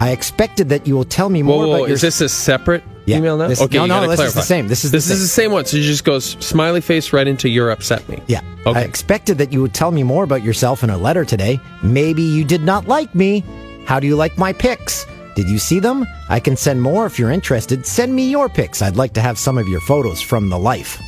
I 0.00 0.10
expected 0.10 0.68
that 0.70 0.86
you 0.86 0.94
will 0.94 1.04
tell 1.04 1.28
me 1.28 1.42
more 1.42 1.58
Whoa, 1.58 1.66
whoa, 1.66 1.74
about 1.76 1.88
your 1.88 1.94
is 1.94 2.00
this 2.00 2.20
a 2.20 2.28
separate 2.28 2.82
Yeah, 3.06 3.18
email 3.18 3.36
now? 3.36 3.48
this- 3.48 3.60
okay, 3.60 3.76
no, 3.76 3.86
no, 3.86 3.94
gotta 4.06 4.08
this 4.16 4.20
is 4.20 4.34
the 4.34 4.42
same. 4.42 4.68
This 4.68 4.84
is 4.84 4.90
the 4.90 4.96
this 4.96 5.10
is 5.10 5.20
the 5.20 5.28
same 5.28 5.52
one. 5.52 5.64
So 5.66 5.76
you 5.76 5.82
just 5.82 6.04
goes 6.04 6.36
smiley 6.40 6.80
face 6.80 7.12
right 7.12 7.26
into 7.26 7.48
"You're 7.48 7.70
upset 7.70 8.08
me." 8.08 8.22
Yeah. 8.26 8.40
Okay. 8.66 8.80
I 8.80 8.82
expected 8.82 9.36
that 9.38 9.52
you 9.52 9.60
would 9.60 9.74
tell 9.74 9.90
me 9.90 10.02
more 10.02 10.24
about 10.24 10.42
yourself 10.42 10.82
in 10.82 10.90
a 10.90 10.96
letter 10.96 11.24
today. 11.24 11.60
Maybe 11.82 12.22
you 12.22 12.44
did 12.44 12.62
not 12.62 12.88
like 12.88 13.14
me. 13.14 13.44
How 13.86 14.00
do 14.00 14.06
you 14.06 14.16
like 14.16 14.38
my 14.38 14.52
pics? 14.54 15.04
Did 15.36 15.48
you 15.50 15.58
see 15.58 15.80
them? 15.80 16.06
I 16.30 16.40
can 16.40 16.56
send 16.56 16.80
more 16.80 17.04
if 17.06 17.18
you're 17.18 17.30
interested. 17.30 17.84
Send 17.84 18.14
me 18.14 18.30
your 18.30 18.48
pics. 18.48 18.80
I'd 18.80 18.96
like 18.96 19.12
to 19.14 19.20
have 19.20 19.36
some 19.38 19.58
of 19.58 19.68
your 19.68 19.80
photos 19.80 20.22
from 20.22 20.48
the 20.48 20.58
life. 20.58 20.98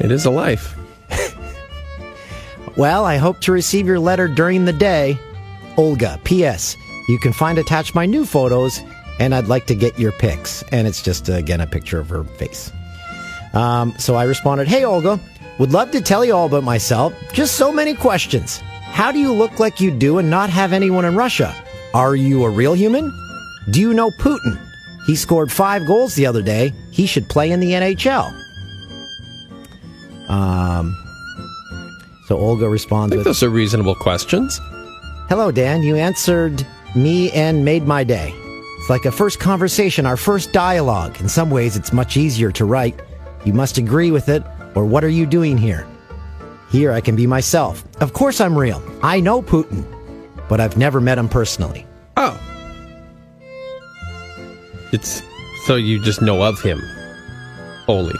It 0.00 0.10
is 0.10 0.26
a 0.26 0.30
life. 0.30 0.74
Well, 2.76 3.04
I 3.04 3.16
hope 3.16 3.40
to 3.40 3.50
receive 3.52 3.88
your 3.88 3.98
letter 3.98 4.28
during 4.28 4.64
the 4.64 4.72
day. 4.72 5.18
Olga, 5.76 6.20
P.S. 6.22 6.76
You 7.08 7.18
can 7.18 7.32
find 7.32 7.58
attached 7.58 7.94
my 7.94 8.06
new 8.06 8.24
photos, 8.24 8.80
and 9.18 9.34
I'd 9.34 9.48
like 9.48 9.66
to 9.66 9.74
get 9.74 9.98
your 9.98 10.12
pics. 10.12 10.62
And 10.72 10.86
it's 10.86 11.02
just, 11.02 11.28
uh, 11.28 11.34
again, 11.34 11.60
a 11.60 11.66
picture 11.66 11.98
of 11.98 12.08
her 12.08 12.24
face. 12.24 12.72
Um, 13.54 13.94
so 13.98 14.14
I 14.14 14.24
responded, 14.24 14.68
Hey, 14.68 14.84
Olga, 14.84 15.18
would 15.58 15.72
love 15.72 15.90
to 15.92 16.00
tell 16.00 16.24
you 16.24 16.34
all 16.34 16.46
about 16.46 16.64
myself. 16.64 17.12
Just 17.32 17.56
so 17.56 17.72
many 17.72 17.94
questions. 17.94 18.58
How 18.82 19.12
do 19.12 19.18
you 19.18 19.32
look 19.32 19.58
like 19.58 19.80
you 19.80 19.90
do 19.90 20.18
and 20.18 20.30
not 20.30 20.50
have 20.50 20.72
anyone 20.72 21.04
in 21.04 21.16
Russia? 21.16 21.54
Are 21.94 22.16
you 22.16 22.44
a 22.44 22.50
real 22.50 22.74
human? 22.74 23.12
Do 23.70 23.80
you 23.80 23.94
know 23.94 24.10
Putin? 24.10 24.60
He 25.06 25.16
scored 25.16 25.50
five 25.50 25.86
goals 25.86 26.14
the 26.14 26.26
other 26.26 26.42
day. 26.42 26.72
He 26.90 27.06
should 27.06 27.28
play 27.28 27.50
in 27.50 27.60
the 27.60 27.72
NHL. 27.72 28.34
Um, 30.28 30.94
so 32.26 32.36
Olga 32.36 32.66
I 32.66 32.68
responds 32.68 33.12
think 33.12 33.20
with, 33.20 33.26
those 33.26 33.42
are 33.42 33.48
reasonable 33.48 33.94
questions. 33.94 34.60
Hello, 35.28 35.50
Dan. 35.50 35.82
You 35.82 35.96
answered 35.96 36.66
me 36.94 37.30
and 37.32 37.64
made 37.64 37.86
my 37.86 38.04
day. 38.04 38.34
It's 38.88 38.90
like 38.90 39.04
a 39.04 39.12
first 39.12 39.38
conversation, 39.38 40.06
our 40.06 40.16
first 40.16 40.50
dialogue. 40.50 41.20
In 41.20 41.28
some 41.28 41.50
ways, 41.50 41.76
it's 41.76 41.92
much 41.92 42.16
easier 42.16 42.50
to 42.52 42.64
write. 42.64 42.98
You 43.44 43.52
must 43.52 43.76
agree 43.76 44.10
with 44.10 44.30
it, 44.30 44.42
or 44.74 44.86
what 44.86 45.04
are 45.04 45.10
you 45.10 45.26
doing 45.26 45.58
here? 45.58 45.86
Here, 46.70 46.92
I 46.92 47.02
can 47.02 47.14
be 47.14 47.26
myself. 47.26 47.84
Of 48.00 48.14
course, 48.14 48.40
I'm 48.40 48.56
real. 48.56 48.82
I 49.02 49.20
know 49.20 49.42
Putin, 49.42 49.84
but 50.48 50.58
I've 50.58 50.78
never 50.78 51.02
met 51.02 51.18
him 51.18 51.28
personally. 51.28 51.86
Oh. 52.16 52.40
It's 54.90 55.22
so 55.66 55.76
you 55.76 56.02
just 56.02 56.22
know 56.22 56.42
of 56.42 56.58
him. 56.62 56.80
Oli. 57.88 58.16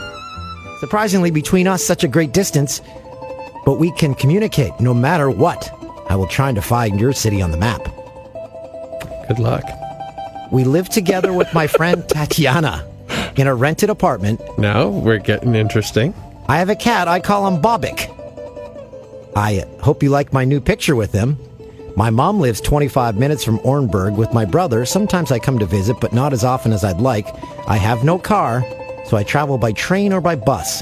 Surprisingly, 0.81 1.31
between 1.31 1.67
us, 1.67 1.83
such 1.83 2.03
a 2.03 2.07
great 2.07 2.31
distance, 2.31 2.79
but 3.65 3.79
we 3.79 3.91
can 3.93 4.13
communicate 4.13 4.79
no 4.79 4.93
matter 4.93 5.31
what. 5.31 5.67
I 6.11 6.15
will 6.15 6.27
try 6.27 6.53
to 6.53 6.61
find 6.61 6.99
your 6.99 7.11
city 7.11 7.41
on 7.41 7.49
the 7.49 7.57
map. 7.57 7.85
Good 9.27 9.39
luck. 9.39 9.63
We 10.51 10.63
live 10.63 10.89
together 10.89 11.31
with 11.33 11.53
my 11.53 11.67
friend 11.67 12.03
Tatiana 12.09 12.85
in 13.35 13.47
a 13.47 13.55
rented 13.55 13.89
apartment. 13.89 14.41
Now 14.57 14.87
we're 14.87 15.19
getting 15.19 15.55
interesting. 15.55 16.13
I 16.47 16.57
have 16.57 16.69
a 16.69 16.75
cat. 16.75 17.07
I 17.07 17.19
call 17.19 17.47
him 17.47 17.61
Bobik. 17.61 18.15
I 19.35 19.65
hope 19.81 20.01
you 20.03 20.09
like 20.09 20.33
my 20.33 20.43
new 20.45 20.59
picture 20.59 20.95
with 20.95 21.11
him. 21.11 21.37
My 21.95 22.09
mom 22.09 22.39
lives 22.39 22.61
25 22.61 23.17
minutes 23.17 23.43
from 23.43 23.59
Orenburg 23.59 24.15
with 24.15 24.33
my 24.33 24.45
brother. 24.45 24.85
Sometimes 24.85 25.31
I 25.31 25.39
come 25.39 25.59
to 25.59 25.65
visit, 25.65 25.97
but 25.99 26.13
not 26.13 26.33
as 26.33 26.43
often 26.43 26.71
as 26.73 26.83
I'd 26.83 26.99
like. 27.01 27.27
I 27.67 27.77
have 27.77 28.03
no 28.03 28.17
car, 28.17 28.63
so 29.05 29.17
I 29.17 29.23
travel 29.23 29.57
by 29.57 29.71
train 29.73 30.13
or 30.13 30.21
by 30.21 30.35
bus. 30.35 30.81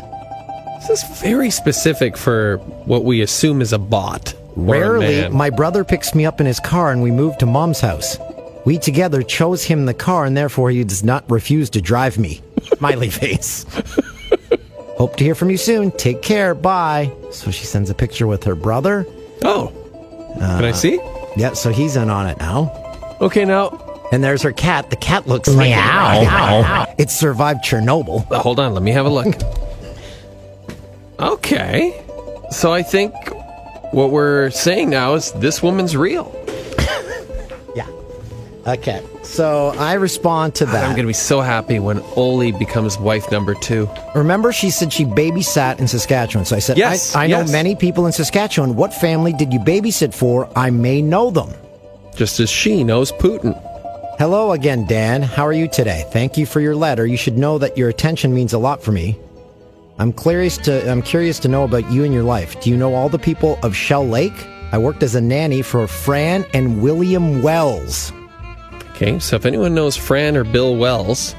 This 0.87 1.03
is 1.03 1.21
very 1.21 1.49
specific 1.49 2.15
for 2.15 2.57
what 2.85 3.03
we 3.03 3.21
assume 3.21 3.61
is 3.61 3.73
a 3.73 3.79
bot. 3.79 4.33
or 4.33 4.37
a 4.37 4.63
Rarely, 4.63 5.29
my 5.29 5.49
brother 5.49 5.83
picks 5.83 6.13
me 6.15 6.25
up 6.25 6.39
in 6.39 6.45
his 6.45 6.59
car 6.59 6.91
and 6.91 7.01
we 7.01 7.11
move 7.11 7.37
to 7.39 7.45
mom's 7.45 7.81
house. 7.81 8.17
We 8.67 8.77
together 8.77 9.23
chose 9.23 9.63
him 9.63 9.85
the 9.85 9.93
car 9.93 10.25
and 10.25 10.35
therefore 10.35 10.71
he 10.71 10.83
does 10.83 11.01
not 11.01 11.23
refuse 11.31 11.69
to 11.69 11.79
drive 11.79 12.17
me. 12.17 12.41
Smiley 12.77 13.09
face. 13.09 13.65
Hope 14.97 15.15
to 15.15 15.23
hear 15.23 15.35
from 15.35 15.49
you 15.49 15.55
soon. 15.55 15.89
Take 15.91 16.21
care. 16.21 16.53
Bye. 16.53 17.09
So 17.31 17.49
she 17.49 17.63
sends 17.65 17.89
a 17.89 17.93
picture 17.93 18.27
with 18.27 18.43
her 18.43 18.55
brother. 18.55 19.07
Oh. 19.45 19.71
Can 20.37 20.65
I 20.65 20.73
see? 20.73 20.99
Yeah, 21.37 21.53
so 21.53 21.71
he's 21.71 21.95
in 21.95 22.09
on 22.09 22.27
it 22.27 22.39
now. 22.39 23.15
Okay, 23.21 23.45
now 23.45 23.69
And 24.11 24.21
there's 24.21 24.41
her 24.41 24.51
cat. 24.51 24.89
The 24.89 24.97
cat 24.97 25.29
looks 25.29 25.47
like 25.47 25.69
Meow. 25.69 26.87
It 26.97 27.09
survived 27.09 27.63
Chernobyl. 27.63 28.29
uh, 28.29 28.39
hold 28.39 28.59
on, 28.59 28.73
let 28.73 28.83
me 28.83 28.91
have 28.91 29.05
a 29.05 29.09
look. 29.09 29.33
okay. 31.19 32.03
So 32.51 32.73
I 32.73 32.83
think 32.83 33.13
what 33.93 34.11
we're 34.11 34.49
saying 34.49 34.89
now 34.89 35.13
is 35.13 35.31
this 35.31 35.63
woman's 35.63 35.95
real. 35.95 36.33
Okay. 38.67 39.01
So 39.23 39.73
I 39.77 39.93
respond 39.93 40.55
to 40.55 40.65
that. 40.65 40.83
I'm 40.83 40.91
going 40.91 41.03
to 41.03 41.07
be 41.07 41.13
so 41.13 41.39
happy 41.39 41.79
when 41.79 42.01
Oli 42.17 42.51
becomes 42.51 42.97
wife 42.97 43.31
number 43.31 43.53
two. 43.55 43.89
Remember, 44.13 44.51
she 44.51 44.69
said 44.69 44.91
she 44.91 45.05
babysat 45.05 45.79
in 45.79 45.87
Saskatchewan. 45.87 46.45
So 46.45 46.55
I 46.55 46.59
said, 46.59 46.77
Yes, 46.77 47.15
I, 47.15 47.23
I 47.23 47.27
know 47.27 47.45
many 47.45 47.75
people 47.75 48.05
in 48.05 48.11
Saskatchewan. 48.11 48.75
What 48.75 48.93
family 48.93 49.31
did 49.31 49.53
you 49.53 49.59
babysit 49.59 50.13
for? 50.13 50.49
I 50.57 50.69
may 50.69 51.01
know 51.01 51.31
them. 51.31 51.53
Just 52.15 52.39
as 52.41 52.49
she 52.49 52.83
knows 52.83 53.11
Putin. 53.13 53.55
Hello 54.19 54.51
again, 54.51 54.85
Dan. 54.85 55.21
How 55.21 55.45
are 55.45 55.53
you 55.53 55.67
today? 55.69 56.03
Thank 56.11 56.37
you 56.37 56.45
for 56.45 56.59
your 56.59 56.75
letter. 56.75 57.05
You 57.05 57.17
should 57.17 57.37
know 57.37 57.59
that 57.59 57.77
your 57.77 57.87
attention 57.87 58.33
means 58.33 58.51
a 58.51 58.57
lot 58.57 58.83
for 58.83 58.91
me. 58.91 59.17
I'm 59.99 60.11
curious 60.11 60.57
to 60.59 60.91
I'm 60.91 61.01
curious 61.01 61.39
to 61.39 61.47
know 61.47 61.63
about 61.63 61.89
you 61.91 62.03
and 62.03 62.13
your 62.13 62.23
life. 62.23 62.59
Do 62.61 62.69
you 62.69 62.77
know 62.77 62.95
all 62.95 63.09
the 63.09 63.19
people 63.19 63.59
of 63.63 63.75
Shell 63.75 64.07
Lake? 64.07 64.33
I 64.71 64.77
worked 64.77 65.03
as 65.03 65.15
a 65.15 65.21
nanny 65.21 65.61
for 65.61 65.87
Fran 65.87 66.45
and 66.53 66.81
William 66.81 67.41
Wells. 67.41 68.11
Okay, 68.97 69.19
so 69.19 69.35
if 69.35 69.45
anyone 69.45 69.75
knows 69.75 69.95
Fran 69.95 70.35
or 70.35 70.43
Bill 70.43 70.75
Wells, 70.75 71.35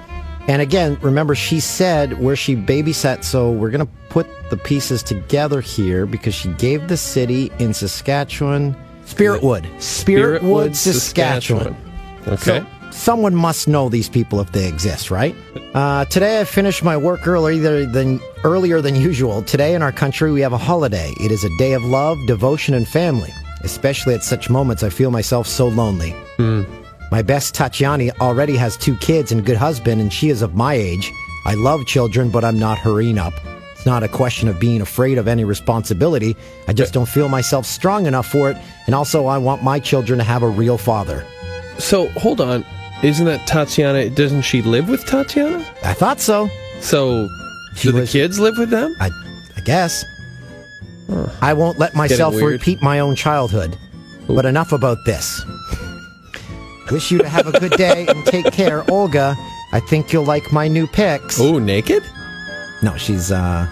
And 0.46 0.62
again, 0.62 0.96
remember 1.02 1.34
she 1.34 1.58
said 1.58 2.20
where 2.22 2.36
she 2.36 2.54
babysat, 2.54 3.24
so 3.24 3.50
we're 3.50 3.70
going 3.70 3.84
to 3.84 3.92
put 4.10 4.28
the 4.48 4.56
pieces 4.56 5.02
together 5.02 5.60
here 5.60 6.06
because 6.06 6.34
she 6.36 6.50
gave 6.50 6.86
the 6.86 6.96
city 6.96 7.50
in 7.58 7.74
Saskatchewan, 7.74 8.76
Spiritwood. 9.04 9.66
Spiritwood, 9.78 10.76
Saskatchewan. 10.76 11.76
Okay. 12.28 12.60
So 12.60 12.66
someone 12.92 13.34
must 13.34 13.66
know 13.66 13.88
these 13.88 14.08
people 14.08 14.40
if 14.40 14.52
they 14.52 14.68
exist, 14.68 15.10
right? 15.10 15.34
Uh, 15.74 16.04
today 16.04 16.40
I 16.40 16.44
finished 16.44 16.84
my 16.84 16.96
work 16.96 17.26
earlier 17.26 17.84
than 17.86 18.20
earlier 18.44 18.80
than 18.80 18.94
usual. 18.94 19.42
Today 19.42 19.74
in 19.74 19.82
our 19.82 19.92
country 19.92 20.30
we 20.30 20.40
have 20.42 20.52
a 20.52 20.58
holiday. 20.58 21.12
It 21.20 21.32
is 21.32 21.42
a 21.42 21.50
day 21.58 21.72
of 21.72 21.82
love, 21.84 22.18
devotion, 22.28 22.72
and 22.74 22.86
family. 22.86 23.34
Especially 23.64 24.14
at 24.14 24.22
such 24.22 24.48
moments, 24.48 24.84
I 24.84 24.90
feel 24.90 25.10
myself 25.10 25.48
so 25.48 25.66
lonely. 25.66 26.14
My 27.10 27.22
best 27.22 27.54
Tatiana 27.54 28.10
already 28.20 28.56
has 28.56 28.76
two 28.76 28.96
kids 28.96 29.32
and 29.32 29.44
good 29.44 29.56
husband, 29.56 30.00
and 30.00 30.12
she 30.12 30.28
is 30.28 30.42
of 30.42 30.54
my 30.54 30.74
age. 30.74 31.10
I 31.46 31.54
love 31.54 31.86
children, 31.86 32.30
but 32.30 32.44
I'm 32.44 32.58
not 32.58 32.78
hurrying 32.78 33.18
up. 33.18 33.32
It's 33.72 33.86
not 33.86 34.02
a 34.02 34.08
question 34.08 34.48
of 34.48 34.58
being 34.60 34.80
afraid 34.80 35.18
of 35.18 35.28
any 35.28 35.44
responsibility. 35.44 36.36
I 36.66 36.72
just 36.72 36.92
don't 36.92 37.08
feel 37.08 37.28
myself 37.28 37.64
strong 37.64 38.06
enough 38.06 38.26
for 38.26 38.50
it, 38.50 38.56
and 38.86 38.94
also 38.94 39.26
I 39.26 39.38
want 39.38 39.62
my 39.62 39.78
children 39.78 40.18
to 40.18 40.24
have 40.24 40.42
a 40.42 40.48
real 40.48 40.76
father. 40.76 41.24
So 41.78 42.08
hold 42.10 42.40
on. 42.40 42.64
Isn't 43.02 43.26
that 43.26 43.46
Tatiana? 43.46 44.10
Doesn't 44.10 44.42
she 44.42 44.60
live 44.62 44.88
with 44.88 45.06
Tatiana? 45.06 45.64
I 45.84 45.94
thought 45.94 46.20
so. 46.20 46.48
So 46.80 47.28
She 47.76 47.88
do 47.88 47.92
the 47.92 48.00
was- 48.00 48.12
kids 48.12 48.38
live 48.40 48.58
with 48.58 48.70
them? 48.70 48.94
I, 49.00 49.10
I 49.56 49.60
guess. 49.60 50.04
I 51.40 51.54
won't 51.54 51.78
let 51.78 51.94
myself 51.94 52.34
repeat 52.34 52.82
my 52.82 52.98
own 52.98 53.14
childhood. 53.14 53.78
But 54.26 54.44
enough 54.44 54.72
about 54.72 54.98
this. 55.06 55.40
Wish 56.90 57.10
you 57.10 57.18
to 57.18 57.28
have 57.28 57.46
a 57.46 57.58
good 57.58 57.72
day 57.72 58.06
and 58.06 58.24
take 58.26 58.52
care, 58.52 58.88
Olga. 58.90 59.36
I 59.72 59.80
think 59.80 60.12
you'll 60.12 60.24
like 60.24 60.52
my 60.52 60.68
new 60.68 60.86
pics. 60.86 61.38
Oh, 61.40 61.58
naked? 61.58 62.02
No, 62.82 62.96
she's 62.96 63.30
uh 63.30 63.66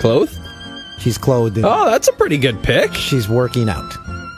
Clothed? 0.00 0.38
she's 0.98 1.18
clothed 1.18 1.56
and 1.56 1.66
Oh, 1.66 1.88
that's 1.90 2.08
a 2.08 2.12
pretty 2.12 2.38
good 2.38 2.62
pick. 2.62 2.92
she's 2.94 3.28
working 3.28 3.68
out. 3.68 3.92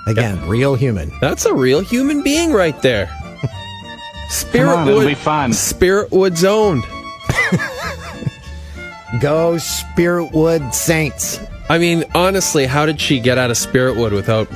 Again, 0.06 0.46
real 0.48 0.74
human. 0.74 1.10
That's 1.20 1.46
a 1.46 1.54
real 1.54 1.80
human 1.80 2.22
being 2.22 2.52
right 2.52 2.80
there. 2.82 3.08
Spirit 4.28 4.70
Come 4.72 4.78
on, 4.80 4.88
it'll 4.88 5.06
be 5.06 5.14
fun. 5.14 5.50
Spiritwood's 5.52 6.44
owned. 6.44 6.82
Go 9.20 9.54
Spiritwood 9.56 10.72
Saints. 10.72 11.40
I 11.68 11.78
mean, 11.78 12.04
honestly, 12.14 12.66
how 12.66 12.86
did 12.86 13.00
she 13.00 13.20
get 13.20 13.38
out 13.38 13.50
of 13.50 13.56
Spiritwood 13.56 14.12
without 14.12 14.48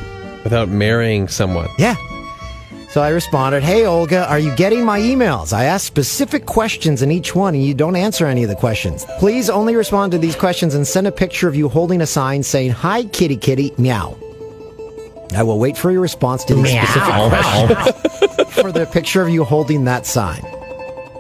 without 0.45 0.69
marrying 0.69 1.29
someone? 1.29 1.69
Yeah. 1.79 1.97
So 2.95 3.03
I 3.03 3.09
responded, 3.09 3.65
Hey 3.65 3.87
Olga, 3.87 4.25
are 4.31 4.39
you 4.39 4.55
getting 4.55 4.85
my 4.85 5.01
emails? 5.01 5.53
I 5.53 5.65
ask 5.65 5.85
specific 5.85 6.47
questions 6.47 7.03
in 7.03 7.11
each 7.11 7.35
one 7.35 7.53
and 7.57 7.65
you 7.65 7.75
don't 7.75 7.97
answer 7.97 8.25
any 8.25 8.45
of 8.45 8.49
the 8.49 8.55
questions. 8.55 9.05
Please 9.19 9.51
only 9.51 9.75
respond 9.75 10.13
to 10.13 10.19
these 10.19 10.37
questions 10.37 10.77
and 10.77 10.87
send 10.87 11.09
a 11.09 11.11
picture 11.11 11.49
of 11.49 11.57
you 11.57 11.69
holding 11.69 12.03
a 12.03 12.07
sign 12.07 12.45
saying, 12.45 12.71
Hi 12.71 13.03
kitty 13.03 13.37
kitty, 13.37 13.75
meow. 13.79 14.17
I 15.35 15.43
will 15.43 15.59
wait 15.59 15.77
for 15.77 15.91
your 15.91 16.03
response 16.03 16.45
to 16.45 16.55
these 16.55 16.71
specific 16.71 17.15
questions 17.15 18.53
for 18.55 18.71
the 18.71 18.87
picture 18.87 19.23
of 19.23 19.29
you 19.29 19.43
holding 19.43 19.87
that 19.87 20.07
sign. 20.07 20.45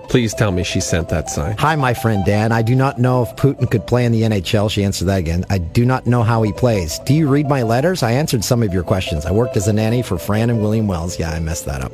Please 0.08 0.32
tell 0.34 0.52
me 0.52 0.62
she 0.62 0.80
sent 0.80 1.08
that 1.08 1.28
sign. 1.30 1.56
Hi, 1.58 1.74
my 1.76 1.92
friend 1.94 2.24
Dan. 2.24 2.52
I 2.52 2.62
do 2.62 2.74
not 2.76 2.98
know 2.98 3.22
if 3.22 3.34
Putin 3.36 3.68
could 3.70 3.86
play 3.86 4.04
in 4.04 4.12
the 4.12 4.22
NHL. 4.22 4.70
She 4.70 4.84
answered 4.84 5.06
that 5.06 5.18
again. 5.18 5.44
I 5.50 5.58
do 5.58 5.84
not 5.84 6.06
know 6.06 6.22
how 6.22 6.42
he 6.42 6.52
plays. 6.52 6.98
Do 7.00 7.14
you 7.14 7.28
read 7.28 7.48
my 7.48 7.62
letters? 7.62 8.02
I 8.02 8.12
answered 8.12 8.44
some 8.44 8.62
of 8.62 8.72
your 8.72 8.84
questions. 8.84 9.26
I 9.26 9.32
worked 9.32 9.56
as 9.56 9.66
a 9.66 9.72
nanny 9.72 10.02
for 10.02 10.16
Fran 10.18 10.50
and 10.50 10.60
William 10.60 10.86
Wells. 10.86 11.18
Yeah, 11.18 11.30
I 11.32 11.40
messed 11.40 11.66
that 11.66 11.80
up. 11.82 11.92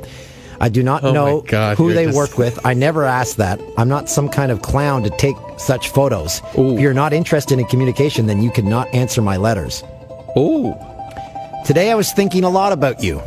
I 0.59 0.69
do 0.69 0.83
not 0.83 1.03
Oh 1.03 1.11
know 1.11 1.41
God, 1.41 1.77
who 1.77 1.91
they 1.93 2.05
just- 2.05 2.15
work 2.15 2.37
with. 2.37 2.63
I 2.63 2.75
never 2.75 3.05
asked 3.05 3.37
that. 3.37 3.59
I'm 3.77 3.89
not 3.89 4.07
some 4.09 4.29
kind 4.29 4.51
of 4.51 4.61
clown 4.61 5.01
to 5.03 5.09
take 5.09 5.35
such 5.57 5.89
photos. 5.89 6.41
Ooh. 6.59 6.75
If 6.75 6.79
you're 6.79 6.93
not 6.93 7.13
interested 7.13 7.57
in 7.57 7.65
communication, 7.65 8.27
then 8.27 8.43
you 8.43 8.51
cannot 8.51 8.93
answer 8.93 9.21
my 9.23 9.37
letters. 9.37 9.83
Oh, 10.35 10.77
Today 11.65 11.91
I 11.91 11.95
was 11.95 12.11
thinking 12.11 12.43
a 12.43 12.49
lot 12.49 12.71
about 12.73 13.03
you. 13.03 13.21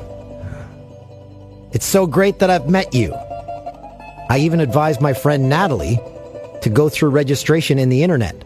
It's 1.73 1.87
so 1.87 2.05
great 2.07 2.41
that 2.41 2.51
I've 2.51 2.69
met 2.69 2.93
you. 2.93 3.15
I 4.29 4.39
even 4.39 4.61
advised 4.61 5.01
my 5.01 5.13
friend 5.13 5.49
Natalie 5.49 6.01
to 6.63 6.71
go 6.71 6.89
through 6.89 7.11
registration 7.11 7.79
in 7.79 7.89
the 7.89 8.03
internet. 8.03 8.43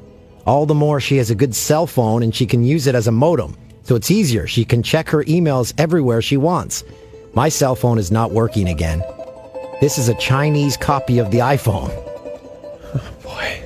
All 0.47 0.67
the 0.67 0.75
more 0.75 1.01
she 1.01 1.19
has 1.19 1.31
a 1.31 1.35
good 1.35 1.55
cell 1.55 1.87
phone 1.87 2.23
and 2.23 2.35
she 2.35 2.47
can 2.47 2.65
use 2.65 2.87
it 2.87 2.95
as 2.95 3.07
a 3.07 3.13
modem. 3.13 3.57
So 3.85 3.95
it's 3.95 4.11
easier. 4.11 4.47
She 4.47 4.65
can 4.65 4.83
check 4.83 5.09
her 5.11 5.25
emails 5.25 5.73
everywhere 5.79 6.21
she 6.21 6.37
wants. 6.37 6.85
My 7.35 7.49
cell 7.49 7.75
phone 7.75 7.99
is 7.99 8.11
not 8.11 8.33
working 8.33 8.69
again. 8.69 9.03
This 9.81 9.99
is 9.99 10.09
a 10.09 10.15
Chinese 10.15 10.77
copy 10.77 11.19
of 11.19 11.31
the 11.31 11.39
iPhone. 11.39 11.91
Oh 12.95 13.13
boy. 13.23 13.63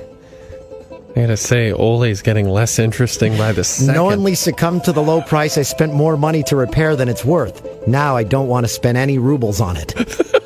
I 1.15 1.21
gotta 1.21 1.37
say, 1.37 1.71
Oli's 1.71 2.21
getting 2.21 2.47
less 2.47 2.79
interesting 2.79 3.35
by 3.37 3.51
the 3.51 3.63
second. 3.63 3.95
Knowingly 3.95 4.35
succumbed 4.35 4.83
to 4.83 4.91
the 4.91 5.01
low 5.01 5.21
price, 5.21 5.57
I 5.57 5.63
spent 5.63 5.93
more 5.93 6.17
money 6.17 6.43
to 6.43 6.55
repair 6.55 6.95
than 6.95 7.09
it's 7.09 7.25
worth. 7.25 7.87
Now 7.87 8.15
I 8.15 8.23
don't 8.23 8.47
want 8.47 8.65
to 8.65 8.67
spend 8.67 8.97
any 8.97 9.17
rubles 9.17 9.59
on 9.59 9.77
it. 9.77 9.93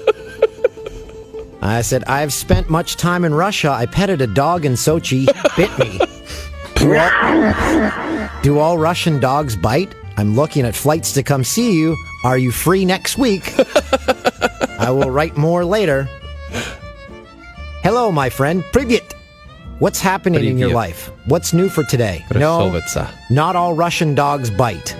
I 1.61 1.81
said, 1.81 2.03
I've 2.05 2.33
spent 2.33 2.69
much 2.69 2.97
time 2.97 3.25
in 3.25 3.33
Russia. 3.33 3.71
I 3.71 3.85
petted 3.85 4.21
a 4.21 4.27
dog 4.27 4.65
in 4.65 4.73
Sochi. 4.73 5.25
Bit 5.55 5.77
me. 5.79 5.99
do, 6.75 6.95
all, 6.97 8.41
do 8.41 8.59
all 8.59 8.77
Russian 8.77 9.19
dogs 9.19 9.55
bite? 9.55 9.93
I'm 10.17 10.35
looking 10.35 10.65
at 10.65 10.75
flights 10.75 11.13
to 11.13 11.23
come 11.23 11.43
see 11.43 11.77
you. 11.79 11.95
Are 12.23 12.37
you 12.37 12.51
free 12.51 12.85
next 12.85 13.17
week? 13.17 13.53
I 14.79 14.91
will 14.91 15.09
write 15.11 15.37
more 15.37 15.65
later. 15.65 16.07
Hello, 17.83 18.11
my 18.11 18.29
friend. 18.29 18.63
Privyet. 18.71 19.13
What's 19.79 19.99
happening 20.01 20.41
Privyet. 20.41 20.49
in 20.49 20.57
your 20.57 20.73
life? 20.73 21.11
What's 21.25 21.53
new 21.53 21.69
for 21.69 21.83
today? 21.83 22.25
No, 22.33 22.79
not 23.29 23.55
all 23.55 23.73
Russian 23.75 24.15
dogs 24.15 24.49
bite. 24.49 24.95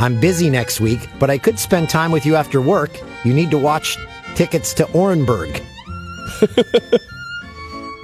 I'm 0.00 0.20
busy 0.20 0.50
next 0.50 0.80
week, 0.80 1.08
but 1.18 1.30
I 1.30 1.38
could 1.38 1.58
spend 1.58 1.88
time 1.88 2.12
with 2.12 2.26
you 2.26 2.36
after 2.36 2.60
work. 2.60 2.90
You 3.24 3.32
need 3.32 3.50
to 3.52 3.58
watch 3.58 3.96
tickets 4.34 4.74
to 4.74 4.84
Orenburg. 4.86 5.62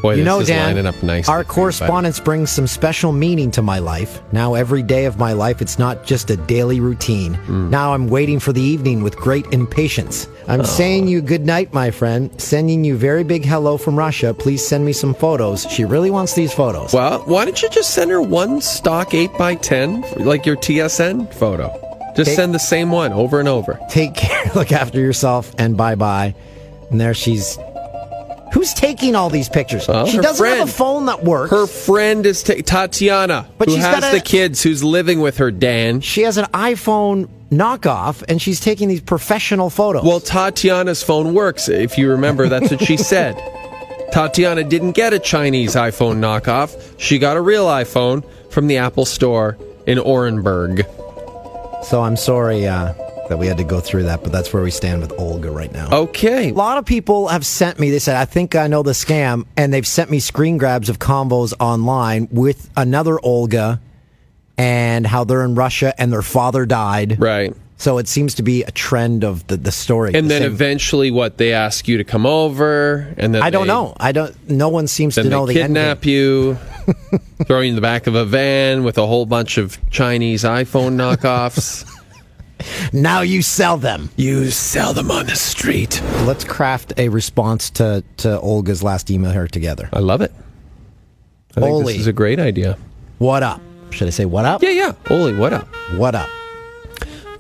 Boy, 0.03 0.15
You 0.15 0.25
know, 0.25 0.43
Dan, 0.43 0.87
our 1.29 1.45
correspondence 1.45 2.21
brings 2.21 2.51
some 2.51 2.67
special 2.67 3.13
meaning 3.13 3.51
to 3.51 3.61
my 3.61 3.81
life. 3.81 4.23
Now, 4.33 4.55
every 4.55 4.83
day 4.83 5.05
of 5.05 5.19
my 5.19 5.35
life, 5.35 5.61
it's 5.61 5.79
not 5.79 6.05
just 6.07 6.31
a 6.31 6.39
daily 6.39 6.81
routine. 6.81 7.35
Hmm. 7.35 7.69
Now 7.69 7.93
I'm 7.93 8.09
waiting 8.09 8.41
for 8.41 8.55
the 8.55 8.63
evening 8.63 9.03
with 9.03 9.15
great 9.15 9.45
impatience. 9.53 10.27
Oh. 10.49 10.55
I'm 10.55 10.65
saying 10.65 11.07
you 11.09 11.21
good 11.21 11.45
night, 11.45 11.75
my 11.75 11.91
friend. 11.91 12.31
Sending 12.41 12.83
you 12.83 12.97
very 12.97 13.25
big 13.25 13.45
hello 13.45 13.77
from 13.77 13.95
Russia. 13.99 14.33
Please 14.33 14.67
send 14.67 14.87
me 14.87 14.95
some 14.95 15.13
photos. 15.13 15.67
She 15.71 15.85
really 15.85 16.11
wants 16.11 16.33
these 16.35 16.51
photos. 16.55 16.95
Well, 16.95 17.19
why 17.27 17.45
don't 17.45 17.61
you 17.61 17.69
just 17.69 17.91
send 17.93 18.11
her 18.11 18.23
one 18.23 18.63
stock 18.63 19.11
8x10, 19.11 20.25
like 20.25 20.47
your 20.47 20.57
TSN 20.57 21.35
photo? 21.35 21.69
Just 22.17 22.31
Okay. 22.31 22.37
send 22.37 22.55
the 22.55 22.59
same 22.59 22.91
one 22.91 23.13
over 23.13 23.39
and 23.39 23.49
over. 23.51 23.79
Take 23.91 24.15
care, 24.17 24.51
look 24.55 24.73
after 24.73 24.99
yourself, 24.99 25.55
and 25.59 25.77
bye 25.77 25.95
bye. 25.95 26.35
And 26.91 26.99
there 26.99 27.13
she's. 27.13 27.59
Who's 28.53 28.75
taking 28.75 29.15
all 29.15 29.31
these 29.31 29.49
pictures? 29.49 29.87
Well, 29.87 30.07
she 30.07 30.19
doesn't 30.19 30.45
have 30.45 30.69
a 30.69 30.73
phone 30.73 31.07
that 31.07 31.23
works. 31.23 31.51
Her 31.51 31.67
friend 31.67 32.27
is 32.27 32.43
ta- 32.43 32.55
Tatiana, 32.65 33.47
But 33.59 33.69
who 33.69 33.75
she's 33.77 33.85
has 33.85 34.05
a- 34.13 34.17
the 34.17 34.21
kids, 34.21 34.63
who's 34.63 34.83
living 34.83 35.21
with 35.21 35.39
her, 35.39 35.51
Dan. 35.53 36.01
she 36.01 36.23
has 36.23 36.37
an 36.37 36.47
iPhone 36.47 37.29
knockoff, 37.53 38.25
and 38.29 38.43
she's 38.43 38.59
taking 38.61 38.89
these 38.89 39.01
professional 39.01 39.71
photos. 39.71 40.03
Well, 40.05 40.21
Tatiana's 40.21 41.03
phone 41.03 41.33
works. 41.35 41.69
If 41.69 41.97
you 41.97 42.11
remember, 42.11 42.49
that's 42.49 42.71
what 42.71 42.83
she 42.83 42.97
said. 43.13 43.37
Tatiana 44.13 44.65
didn't 44.65 44.93
get 44.93 45.13
a 45.13 45.19
Chinese 45.21 45.77
iPhone 45.77 46.17
knockoff. 46.17 46.77
She 46.99 47.19
got 47.19 47.37
a 47.37 47.41
real 47.41 47.67
iPhone 47.67 48.25
from 48.51 48.67
the 48.67 48.79
Apple 48.79 49.05
Store 49.07 49.57
in 49.87 49.99
Orenburg. 49.99 50.85
So 51.85 52.03
I'm 52.03 52.17
sorry 52.17 52.67
uh, 52.67 52.93
that 53.31 53.39
we 53.39 53.47
had 53.47 53.57
to 53.59 53.65
go 53.65 53.81
through 53.81 54.03
that, 54.03 54.23
but 54.23 54.33
that's 54.33 54.53
where 54.53 54.63
we 54.63 54.71
stand 54.73 55.01
with 55.01 55.13
Olga 55.19 55.51
right 55.51 55.73
now. 55.73 55.89
Okay. 55.91 56.51
A 56.51 56.53
lot 56.53 56.79
of 56.79 56.85
people 56.85 57.29
have 57.29 57.47
sent 57.47 57.79
me, 57.79 57.91
they 57.91 58.01
said, 58.01 58.17
I 58.17 58.25
think 58.27 58.55
I 58.57 58.67
know 58.67 58.83
the 58.83 58.91
scam, 58.91 59.47
and 59.57 59.73
they've 59.73 59.87
sent 59.87 60.11
me 60.11 60.19
screen 60.21 60.59
grabs 60.59 60.89
of 60.89 60.99
combos 60.99 61.55
online 61.61 62.29
with 62.33 62.69
another 62.77 63.19
Olga 63.25 63.81
and 64.59 65.07
how 65.07 65.23
they're 65.25 65.45
in 65.45 65.55
Russia 65.55 65.95
and 65.97 66.13
their 66.13 66.23
father 66.23 66.67
died. 66.67 67.21
Right. 67.21 67.55
So 67.77 67.99
it 67.99 68.09
seems 68.09 68.35
to 68.35 68.43
be 68.43 68.63
a 68.65 68.71
trend 68.73 69.23
of 69.25 69.47
the, 69.47 69.57
the 69.57 69.73
story. 69.73 70.13
And 70.15 70.27
The 70.27 70.29
then 70.35 70.43
same- 70.43 70.53
eventually, 70.53 71.11
what 71.13 71.39
they 71.39 71.53
ask 71.55 71.87
you 71.89 71.97
to 71.99 72.05
come 72.05 72.27
over, 72.27 73.15
and 73.17 73.35
then 73.35 73.43
I 73.43 73.49
don't 73.51 73.69
they- 73.69 73.73
know. 73.73 73.95
I 73.99 74.13
don't. 74.13 74.51
No 74.51 74.69
one 74.69 74.87
seems 74.87 75.15
to 75.15 75.25
know 75.25 75.47
they 75.47 75.55
the 75.55 75.63
end. 75.63 75.77
kidnap 75.77 76.05
you, 76.05 76.59
throw 77.47 77.61
you 77.61 77.71
in 77.71 77.77
the 77.77 77.81
back 77.81 78.07
of 78.07 78.15
a 78.17 78.27
van 78.27 78.85
with 78.85 78.99
a 78.99 79.07
whole 79.07 79.25
bunch 79.25 79.57
of 79.57 79.79
Chinese 79.91 80.43
iPhone 80.45 80.97
knockoffs. 80.97 81.87
Now 82.93 83.23
you 83.23 83.43
sell 83.43 83.77
them. 83.77 84.11
you 84.17 84.51
sell 84.51 84.93
them 84.93 85.11
on 85.11 85.27
the 85.27 85.37
street. 85.37 86.01
Let's 86.25 86.45
craft 86.45 86.93
a 86.97 87.09
response 87.09 87.71
to, 87.71 88.05
to 88.19 88.41
Olga's 88.41 88.83
last 88.83 89.11
email 89.11 89.31
here 89.31 89.49
together. 89.49 89.89
I 89.93 90.01
love 90.01 90.21
it. 90.21 90.33
I 91.57 91.61
think 91.61 91.73
Oli. 91.73 91.93
this 91.93 92.03
is 92.03 92.07
a 92.07 92.13
great 92.13 92.39
idea. 92.39 92.79
What 93.19 93.43
up? 93.43 93.61
Should 93.91 94.07
I 94.07 94.11
say 94.11 94.25
what 94.25 94.45
up? 94.45 94.63
Yeah, 94.63 94.71
yeah. 94.71 94.93
Oli, 95.11 95.35
what 95.35 95.53
up? 95.53 95.67
What 95.97 96.15
up? 96.15 96.29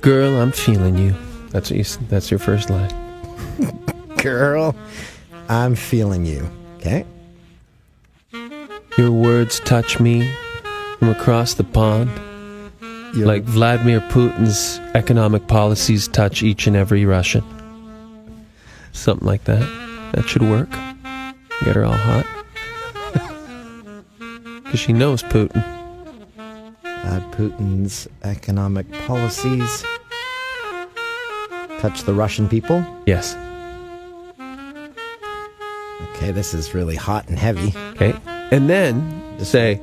Girl, 0.01 0.41
I'm 0.41 0.53
feeling 0.53 0.99
you. 0.99 1.15
That's 1.51 1.71
what 1.71 1.79
you. 1.79 1.85
That's 2.09 2.31
your 2.31 2.39
first 2.39 2.71
line. 2.71 2.91
Girl, 4.17 4.75
I'm 5.49 5.75
feeling 5.75 6.25
you. 6.27 6.51
Okay. 6.79 7.05
Your 8.97 9.13
words 9.13 9.61
touch 9.61 10.01
me 10.01 10.31
from 10.99 11.09
across 11.11 11.55
the 11.55 11.65
pond, 11.65 12.11
You're- 13.15 13.27
like 13.27 13.43
Vladimir 13.45 14.01
Putin's 14.01 14.81
economic 14.95 15.47
policies 15.49 16.09
touch 16.09 16.43
each 16.43 16.67
and 16.67 16.77
every 16.77 17.05
Russian. 17.05 17.43
Something 18.93 19.27
like 19.27 19.45
that. 19.45 19.67
That 20.13 20.29
should 20.29 20.43
work. 20.43 20.71
Get 21.65 21.77
her 21.77 21.85
all 21.85 21.93
hot. 21.93 22.27
Because 24.65 24.81
she 24.81 24.93
knows 24.93 25.23
Putin. 25.25 25.65
Uh, 26.85 27.21
Putin's 27.33 28.07
economic 28.23 28.89
policies 29.09 29.85
touch 31.81 32.05
the 32.05 32.15
Russian 32.15 32.49
people. 32.49 32.85
Yes. 33.05 33.35
Okay, 36.15 36.31
this 36.31 36.55
is 36.55 36.73
really 36.73 36.95
hot 36.95 37.29
and 37.29 37.37
heavy. 37.37 37.75
Okay. 37.97 38.15
And 38.53 38.71
then 38.71 38.95
say, 39.45 39.81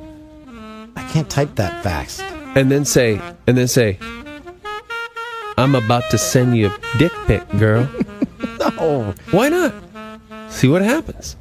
I 0.96 1.02
can't 1.12 1.28
type 1.28 1.56
that 1.56 1.82
fast. 1.84 2.22
And 2.54 2.70
then 2.70 2.84
say, 2.84 3.20
and 3.46 3.56
then 3.56 3.68
say, 3.68 3.98
I'm 5.56 5.74
about 5.74 6.04
to 6.10 6.18
send 6.18 6.56
you 6.56 6.68
a 6.68 6.98
dick 6.98 7.12
pic, 7.26 7.48
girl. 7.58 7.88
Oh, 8.80 9.14
Why 9.30 9.48
not? 9.48 9.74
See 10.50 10.68
what 10.68 10.82
happens. 10.82 11.36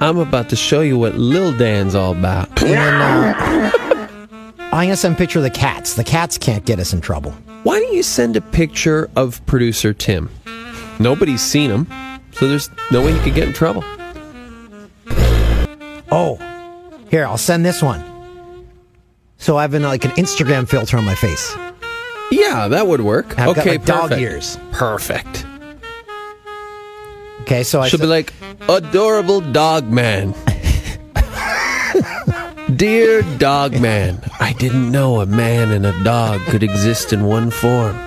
I'm 0.00 0.18
about 0.18 0.48
to 0.50 0.56
show 0.56 0.80
you 0.80 0.98
what 0.98 1.16
Lil 1.16 1.56
Dan's 1.56 1.94
all 1.94 2.12
about. 2.12 2.62
and 2.64 2.78
uh, 2.78 4.08
I'm 4.72 4.86
gonna 4.86 4.96
send 4.96 5.14
a 5.14 5.18
picture 5.18 5.38
of 5.38 5.42
the 5.42 5.50
cats. 5.50 5.94
The 5.94 6.04
cats 6.04 6.38
can't 6.38 6.64
get 6.64 6.78
us 6.78 6.92
in 6.92 7.00
trouble. 7.00 7.32
Why 7.64 7.80
don't 7.80 7.92
you 7.92 8.02
send 8.02 8.36
a 8.36 8.40
picture 8.40 9.10
of 9.16 9.44
producer 9.46 9.92
Tim? 9.92 10.30
Nobody's 10.98 11.42
seen 11.42 11.70
him, 11.70 11.86
so 12.32 12.46
there's 12.48 12.68
no 12.90 13.02
way 13.04 13.12
he 13.12 13.20
could 13.20 13.34
get 13.34 13.48
in 13.48 13.54
trouble. 13.54 13.82
Oh, 16.12 16.38
here 17.10 17.24
I'll 17.26 17.38
send 17.38 17.64
this 17.64 17.82
one. 17.82 18.02
So 19.40 19.56
I 19.56 19.62
have 19.62 19.72
an, 19.72 19.82
like 19.82 20.04
an 20.04 20.10
Instagram 20.12 20.68
filter 20.68 20.98
on 20.98 21.04
my 21.06 21.14
face. 21.14 21.56
Yeah, 22.30 22.68
that 22.68 22.86
would 22.86 23.00
work. 23.00 23.38
I've 23.38 23.56
got, 23.56 23.58
okay, 23.58 23.70
like, 23.72 23.86
dog 23.86 24.10
perfect. 24.10 24.20
ears. 24.20 24.58
Perfect. 24.70 25.46
Okay, 27.40 27.62
so 27.62 27.80
I 27.80 27.88
Should 27.88 28.00
be 28.00 28.06
like 28.06 28.34
adorable 28.68 29.40
dog 29.40 29.90
man. 29.90 30.34
Dear 32.76 33.22
dog 33.38 33.80
man, 33.80 34.22
I 34.38 34.52
didn't 34.52 34.92
know 34.92 35.20
a 35.22 35.26
man 35.26 35.70
and 35.72 35.86
a 35.86 36.04
dog 36.04 36.42
could 36.42 36.62
exist 36.62 37.12
in 37.14 37.24
one 37.24 37.50
form. 37.50 37.98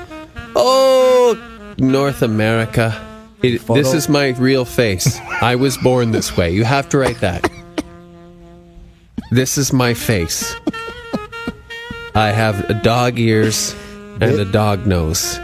Oh, 0.55 1.35
North 1.79 2.21
America. 2.21 2.95
It, 3.41 3.65
this 3.67 3.93
is 3.93 4.07
my 4.07 4.29
real 4.29 4.65
face. 4.65 5.19
I 5.41 5.55
was 5.55 5.77
born 5.77 6.11
this 6.11 6.37
way. 6.37 6.51
You 6.51 6.63
have 6.63 6.87
to 6.89 6.99
write 6.99 7.19
that. 7.21 7.49
This 9.31 9.57
is 9.57 9.73
my 9.73 9.95
face. 9.95 10.55
I 12.15 12.31
have 12.31 12.69
a 12.69 12.75
dog 12.75 13.17
ears 13.19 13.73
and 14.21 14.39
a 14.39 14.45
dog 14.45 14.85
nose. 14.85 15.37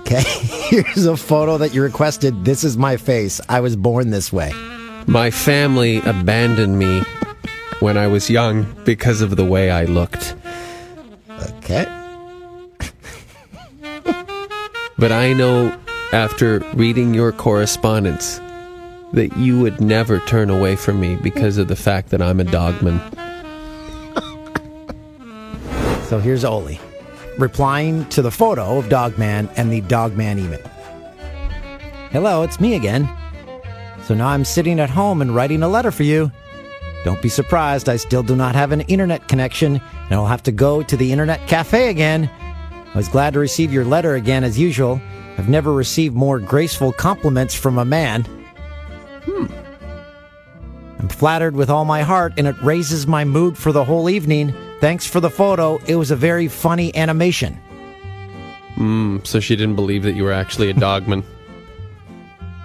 okay, 0.00 0.22
here's 0.68 1.06
a 1.06 1.16
photo 1.16 1.58
that 1.58 1.72
you 1.72 1.82
requested. 1.82 2.44
This 2.44 2.64
is 2.64 2.76
my 2.76 2.96
face. 2.96 3.40
I 3.48 3.60
was 3.60 3.76
born 3.76 4.10
this 4.10 4.32
way. 4.32 4.52
My 5.06 5.30
family 5.30 5.98
abandoned 5.98 6.78
me 6.78 7.02
when 7.80 7.96
I 7.96 8.06
was 8.06 8.28
young 8.30 8.66
because 8.84 9.20
of 9.20 9.36
the 9.36 9.44
way 9.44 9.70
I 9.70 9.84
looked. 9.84 10.34
Okay. 11.60 11.86
But 14.96 15.12
I 15.12 15.32
know 15.32 15.76
after 16.12 16.60
reading 16.74 17.14
your 17.14 17.32
correspondence 17.32 18.40
that 19.12 19.36
you 19.36 19.60
would 19.60 19.80
never 19.80 20.20
turn 20.20 20.50
away 20.50 20.76
from 20.76 21.00
me 21.00 21.16
because 21.16 21.58
of 21.58 21.68
the 21.68 21.76
fact 21.76 22.10
that 22.10 22.22
I'm 22.22 22.40
a 22.40 22.44
dogman. 22.44 23.00
So 26.14 26.20
here's 26.20 26.44
Oli 26.44 26.78
replying 27.38 28.08
to 28.10 28.22
the 28.22 28.30
photo 28.30 28.78
of 28.78 28.88
Dogman 28.88 29.48
and 29.56 29.72
the 29.72 29.80
Dogman 29.80 30.38
email. 30.38 30.64
Hello, 32.12 32.44
it's 32.44 32.60
me 32.60 32.76
again. 32.76 33.10
So 34.04 34.14
now 34.14 34.28
I'm 34.28 34.44
sitting 34.44 34.78
at 34.78 34.90
home 34.90 35.20
and 35.20 35.34
writing 35.34 35.64
a 35.64 35.68
letter 35.68 35.90
for 35.90 36.04
you. 36.04 36.30
Don't 37.04 37.20
be 37.20 37.28
surprised, 37.28 37.88
I 37.88 37.96
still 37.96 38.22
do 38.22 38.36
not 38.36 38.54
have 38.54 38.70
an 38.70 38.82
internet 38.82 39.26
connection 39.26 39.80
and 40.04 40.12
I'll 40.12 40.24
have 40.26 40.44
to 40.44 40.52
go 40.52 40.84
to 40.84 40.96
the 40.96 41.10
internet 41.10 41.48
cafe 41.48 41.90
again. 41.90 42.30
I 42.94 42.96
was 42.96 43.08
glad 43.08 43.32
to 43.32 43.40
receive 43.40 43.72
your 43.72 43.84
letter 43.84 44.14
again 44.14 44.44
as 44.44 44.56
usual. 44.56 45.00
I've 45.36 45.48
never 45.48 45.72
received 45.72 46.14
more 46.14 46.38
graceful 46.38 46.92
compliments 46.92 47.56
from 47.56 47.76
a 47.76 47.84
man. 47.84 48.22
Hmm. 49.24 49.46
I'm 51.00 51.08
flattered 51.08 51.56
with 51.56 51.70
all 51.70 51.84
my 51.84 52.02
heart 52.02 52.34
and 52.36 52.46
it 52.46 52.62
raises 52.62 53.04
my 53.04 53.24
mood 53.24 53.58
for 53.58 53.72
the 53.72 53.84
whole 53.84 54.08
evening. 54.08 54.54
Thanks 54.84 55.06
for 55.06 55.18
the 55.18 55.30
photo. 55.30 55.78
It 55.86 55.96
was 55.96 56.10
a 56.10 56.16
very 56.16 56.46
funny 56.46 56.94
animation. 56.94 57.54
Hmm, 58.74 59.16
so 59.24 59.40
she 59.40 59.56
didn't 59.56 59.76
believe 59.76 60.02
that 60.02 60.12
you 60.12 60.24
were 60.24 60.32
actually 60.32 60.68
a 60.68 60.74
dogman. 60.74 61.24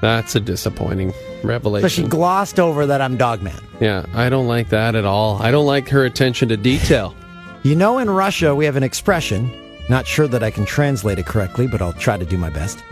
That's 0.02 0.36
a 0.36 0.42
disappointing 0.42 1.14
revelation. 1.46 1.88
So 1.88 2.02
she 2.02 2.06
glossed 2.06 2.60
over 2.60 2.86
that 2.88 3.00
I'm 3.00 3.16
Dogman. 3.16 3.56
yeah, 3.80 4.06
I 4.14 4.28
don't 4.28 4.48
like 4.48 4.68
that 4.68 4.96
at 4.96 5.06
all. 5.06 5.42
I 5.42 5.50
don't 5.50 5.66
like 5.66 5.88
her 5.88 6.04
attention 6.04 6.50
to 6.50 6.58
detail. 6.58 7.16
You 7.64 7.78
know, 7.78 8.00
in 8.00 8.10
Russia, 8.10 8.54
we 8.54 8.66
have 8.66 8.76
an 8.76 8.84
expression. 8.84 9.50
Not 9.88 10.06
sure 10.06 10.28
that 10.28 10.44
I 10.44 10.52
can 10.52 10.66
translate 10.66 11.20
it 11.20 11.26
correctly, 11.26 11.68
but 11.68 11.82
I'll 11.82 11.94
try 11.94 12.18
to 12.18 12.26
do 12.26 12.38
my 12.38 12.50
best. 12.50 12.84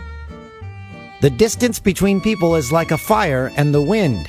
The 1.20 1.28
distance 1.28 1.78
between 1.78 2.22
people 2.22 2.56
is 2.56 2.72
like 2.72 2.92
a 2.92 2.96
fire 2.96 3.52
and 3.58 3.74
the 3.74 3.82
wind. 3.82 4.26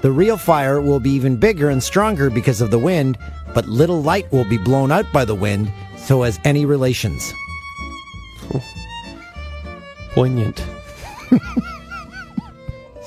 The 0.00 0.12
real 0.12 0.38
fire 0.38 0.80
will 0.80 1.00
be 1.00 1.10
even 1.10 1.36
bigger 1.36 1.68
and 1.68 1.82
stronger 1.82 2.30
because 2.30 2.62
of 2.62 2.70
the 2.70 2.78
wind, 2.78 3.18
but 3.54 3.66
little 3.66 4.02
light 4.02 4.30
will 4.32 4.44
be 4.44 4.58
blown 4.58 4.92
out 4.92 5.10
by 5.12 5.24
the 5.24 5.34
wind, 5.34 5.72
so 5.96 6.22
as 6.22 6.38
any 6.44 6.64
relations. 6.64 7.32
Poignant. 10.12 10.64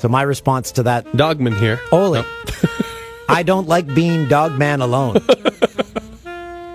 So 0.02 0.08
my 0.08 0.22
response 0.22 0.72
to 0.72 0.82
that, 0.82 1.16
Dogman 1.16 1.54
here. 1.54 1.78
Oli, 1.92 2.24
I 3.28 3.44
don't 3.44 3.68
like 3.68 3.86
being 3.94 4.26
dogman 4.26 4.80
alone. 4.80 5.18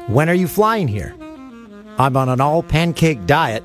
when 0.07 0.29
are 0.29 0.33
you 0.33 0.47
flying 0.47 0.87
here? 0.87 1.13
I'm 1.99 2.15
on 2.15 2.29
an 2.29 2.39
all 2.39 2.63
pancake 2.63 3.25
diet, 3.25 3.63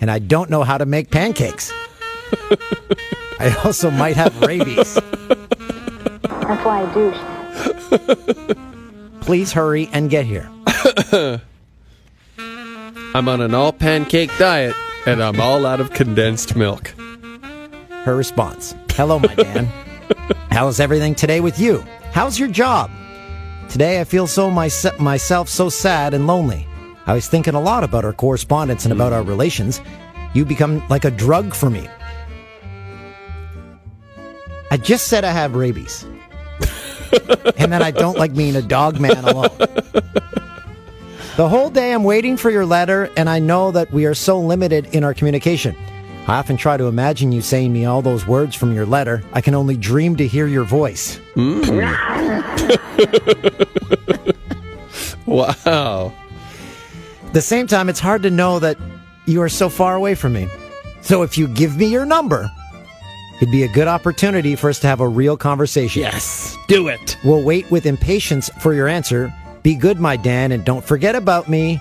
and 0.00 0.12
I 0.12 0.20
don't 0.20 0.48
know 0.48 0.62
how 0.62 0.78
to 0.78 0.86
make 0.86 1.10
pancakes. 1.10 1.72
I 3.40 3.52
also 3.64 3.90
might 3.90 4.14
have 4.14 4.40
rabies. 4.42 4.94
That's 4.94 6.64
why 6.64 6.86
I 6.86 6.94
douche. 6.94 8.56
Please 9.24 9.52
hurry 9.52 9.88
and 9.92 10.10
get 10.10 10.26
here. 10.26 10.50
I'm 12.38 13.28
on 13.28 13.40
an 13.40 13.54
all 13.54 13.72
pancake 13.72 14.30
diet 14.38 14.74
and 15.06 15.22
I'm 15.22 15.40
all 15.40 15.64
out 15.66 15.80
of 15.80 15.92
condensed 15.92 16.56
milk. 16.56 16.88
Her 18.04 18.16
response 18.16 18.74
Hello, 18.90 19.18
my 19.18 19.34
Dan. 19.34 19.64
How's 20.50 20.78
everything 20.78 21.16
today 21.16 21.40
with 21.40 21.58
you? 21.58 21.80
How's 22.12 22.38
your 22.38 22.48
job? 22.48 22.90
Today 23.68 24.00
I 24.00 24.04
feel 24.04 24.28
so 24.28 24.50
myse- 24.50 24.96
myself 25.00 25.48
so 25.48 25.68
sad 25.68 26.14
and 26.14 26.28
lonely. 26.28 26.68
I 27.06 27.14
was 27.14 27.26
thinking 27.26 27.54
a 27.54 27.60
lot 27.60 27.82
about 27.82 28.04
our 28.04 28.12
correspondence 28.12 28.84
and 28.84 28.92
about 28.92 29.12
our 29.12 29.22
relations. 29.22 29.80
You 30.32 30.44
become 30.44 30.86
like 30.88 31.04
a 31.04 31.10
drug 31.10 31.54
for 31.54 31.70
me. 31.70 31.88
I 34.70 34.76
just 34.76 35.08
said 35.08 35.24
I 35.24 35.32
have 35.32 35.56
rabies. 35.56 36.06
And 37.56 37.72
then 37.72 37.82
I 37.82 37.90
don't 37.90 38.18
like 38.18 38.34
being 38.34 38.56
a 38.56 38.62
dog 38.62 39.00
man 39.00 39.24
alone. 39.24 39.56
The 41.36 41.48
whole 41.48 41.68
day 41.70 41.92
I'm 41.92 42.04
waiting 42.04 42.36
for 42.36 42.50
your 42.50 42.64
letter, 42.64 43.10
and 43.16 43.28
I 43.28 43.40
know 43.40 43.72
that 43.72 43.90
we 43.90 44.06
are 44.06 44.14
so 44.14 44.38
limited 44.38 44.94
in 44.94 45.02
our 45.02 45.14
communication. 45.14 45.74
I 46.28 46.36
often 46.36 46.56
try 46.56 46.76
to 46.76 46.84
imagine 46.84 47.32
you 47.32 47.42
saying 47.42 47.72
me 47.72 47.84
all 47.84 48.02
those 48.02 48.26
words 48.26 48.54
from 48.54 48.72
your 48.72 48.86
letter. 48.86 49.22
I 49.32 49.40
can 49.40 49.54
only 49.54 49.76
dream 49.76 50.16
to 50.16 50.26
hear 50.26 50.46
your 50.46 50.64
voice. 50.64 51.18
Mm. 51.34 51.64
Wow. 55.26 56.12
The 57.32 57.40
same 57.40 57.66
time, 57.66 57.88
it's 57.88 58.00
hard 58.00 58.22
to 58.22 58.30
know 58.30 58.58
that 58.58 58.76
you 59.26 59.42
are 59.42 59.48
so 59.48 59.68
far 59.68 59.96
away 59.96 60.14
from 60.14 60.34
me. 60.34 60.48
So 61.00 61.22
if 61.22 61.36
you 61.36 61.48
give 61.48 61.76
me 61.76 61.86
your 61.86 62.04
number, 62.04 62.50
it'd 63.36 63.50
be 63.50 63.62
a 63.64 63.68
good 63.68 63.88
opportunity 63.88 64.56
for 64.56 64.70
us 64.70 64.78
to 64.80 64.86
have 64.86 65.00
a 65.00 65.08
real 65.08 65.36
conversation. 65.36 66.02
Yes. 66.02 66.56
Do 66.68 66.88
it. 66.88 67.16
We'll 67.24 67.42
wait 67.42 67.70
with 67.70 67.86
impatience 67.86 68.48
for 68.60 68.74
your 68.74 68.88
answer. 68.88 69.32
Be 69.62 69.74
good, 69.74 69.98
my 69.98 70.16
Dan, 70.16 70.52
and 70.52 70.64
don't 70.64 70.84
forget 70.84 71.14
about 71.14 71.48
me. 71.48 71.80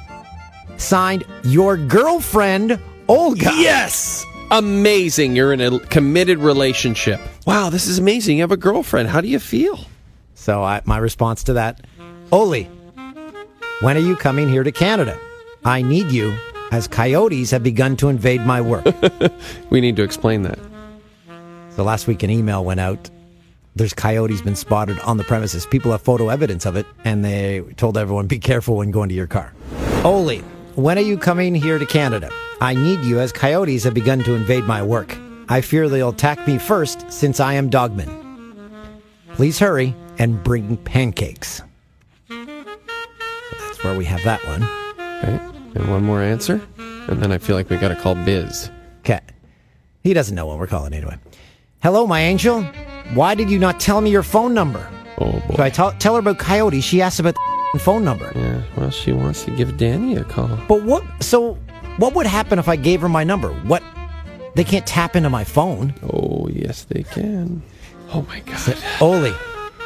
Signed, 0.78 1.26
your 1.44 1.78
girlfriend, 1.78 2.80
Olga. 3.08 3.52
Yes. 3.56 4.26
Amazing. 4.52 5.36
You're 5.36 5.54
in 5.54 5.62
a 5.62 5.80
committed 5.80 6.40
relationship. 6.40 7.20
Wow, 7.46 7.70
this 7.70 7.88
is 7.88 8.00
amazing. 8.00 8.38
You 8.38 8.44
have 8.44 8.52
a 8.52 8.58
girlfriend. 8.58 9.10
How 9.10 9.22
do 9.22 9.28
you 9.28 9.40
feel? 9.40 9.80
So 10.36 10.64
I, 10.64 10.82
my 10.86 10.98
response 10.98 11.44
to 11.46 11.54
that, 11.54 11.82
Oli, 12.32 12.70
when 13.82 13.98
are 13.98 14.02
you 14.02 14.16
coming 14.16 14.48
here 14.50 14.64
to 14.64 14.72
Canada? 14.72 15.20
I 15.66 15.82
need 15.82 16.12
you, 16.12 16.36
as 16.72 16.88
coyotes 16.88 17.52
have 17.52 17.64
begun 17.64 17.96
to 17.98 18.10
invade 18.10 18.46
my 18.46 18.62
work. 18.62 18.86
We 19.70 19.82
need 19.82 19.96
to 19.96 20.04
explain 20.04 20.44
that. 20.44 20.60
So 21.76 21.84
last 21.84 22.08
week 22.08 22.24
an 22.24 22.30
email 22.30 22.64
went 22.64 22.80
out. 22.80 23.10
There's 23.76 23.94
coyotes 23.94 24.42
been 24.42 24.56
spotted 24.56 25.00
on 25.00 25.18
the 25.18 25.24
premises. 25.24 25.66
People 25.66 25.92
have 25.92 26.02
photo 26.02 26.30
evidence 26.30 26.66
of 26.66 26.76
it, 26.76 26.86
and 27.04 27.26
they 27.26 27.62
told 27.78 27.98
everyone 27.98 28.28
be 28.28 28.40
careful 28.40 28.78
when 28.78 28.92
going 28.92 29.10
to 29.10 29.16
your 29.16 29.28
car. 29.28 29.54
Oli, 30.04 30.40
when 30.76 30.98
are 30.98 31.02
you 31.02 31.18
coming 31.18 31.56
here 31.56 31.80
to 31.80 31.86
Canada? 31.86 32.30
I 32.62 32.76
need 32.76 33.00
you, 33.02 33.20
as 33.20 33.32
coyotes 33.32 33.84
have 33.84 33.94
begun 33.94 34.24
to 34.24 34.34
invade 34.36 34.66
my 34.66 34.84
work. 34.84 35.18
I 35.50 35.62
fear 35.62 35.90
they'll 35.90 36.10
attack 36.10 36.48
me 36.48 36.58
first, 36.58 37.12
since 37.12 37.40
I 37.40 37.54
am 37.54 37.70
Dogman. 37.70 38.10
Please 39.34 39.58
hurry 39.58 39.96
and 40.20 40.42
bring 40.44 40.78
pancakes. 40.78 41.62
That's 42.30 43.84
where 43.84 43.98
we 43.98 44.06
have 44.06 44.24
that 44.24 44.46
one. 44.46 44.64
Okay. 45.24 45.40
And 45.76 45.90
one 45.90 46.04
more 46.04 46.22
answer. 46.22 46.62
And 46.78 47.22
then 47.22 47.32
I 47.32 47.40
feel 47.40 47.56
like 47.56 47.70
we 47.70 47.78
got 47.78 47.90
to 47.90 47.96
call 47.96 48.14
Biz. 48.16 48.70
Okay. 49.00 49.20
He 50.04 50.14
doesn't 50.14 50.36
know 50.36 50.46
what 50.46 50.60
we're 50.60 50.68
calling 50.68 50.94
anyway. 50.94 51.18
Hello, 51.84 52.08
my 52.08 52.22
angel. 52.22 52.64
Why 53.14 53.36
did 53.36 53.50
you 53.50 53.60
not 53.60 53.78
tell 53.78 54.00
me 54.00 54.10
your 54.10 54.24
phone 54.24 54.54
number? 54.54 54.90
Oh, 55.18 55.34
boy. 55.48 55.56
So 55.58 55.64
I 55.64 55.70
tell 55.70 55.92
tell 55.94 56.14
her 56.14 56.20
about 56.20 56.40
Coyote. 56.40 56.80
She 56.80 57.02
asked 57.02 57.20
about 57.20 57.36
the 57.74 57.80
phone 57.80 58.06
number. 58.06 58.32
yeah. 58.36 58.62
Well, 58.78 58.90
she 58.90 59.12
wants 59.12 59.44
to 59.44 59.52
give 59.52 59.76
Danny 59.76 60.16
a 60.16 60.24
call. 60.24 60.48
But 60.70 60.84
what? 60.84 61.04
So 61.22 61.56
what 61.98 62.16
would 62.16 62.26
happen 62.26 62.58
if 62.58 62.70
I 62.70 62.78
gave 62.78 63.02
her 63.02 63.10
my 63.10 63.26
number? 63.26 63.50
What? 63.68 63.84
They 64.56 64.64
can't 64.64 64.88
tap 64.88 65.18
into 65.18 65.30
my 65.30 65.44
phone. 65.44 65.94
Oh, 66.04 66.48
yes, 66.50 66.86
they 66.86 67.04
can. 67.04 67.62
Oh, 68.14 68.22
my 68.22 68.40
God. 68.42 68.78
Oli, 69.02 69.34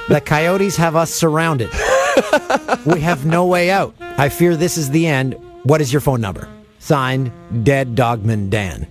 the 0.08 0.22
coyotes 0.22 0.76
have 0.76 0.96
us 0.96 1.12
surrounded. 1.12 1.70
we 2.86 3.00
have 3.00 3.26
no 3.26 3.46
way 3.46 3.72
out. 3.72 3.96
I 4.00 4.30
fear 4.30 4.56
this 4.56 4.78
is 4.78 4.92
the 4.92 5.08
end. 5.08 5.36
What 5.64 5.82
is 5.82 5.92
your 5.92 6.02
phone 6.02 6.22
number? 6.22 6.48
Signed, 6.80 7.32
Dead 7.64 7.96
Dogman 7.96 8.50
Dan. 8.50 8.88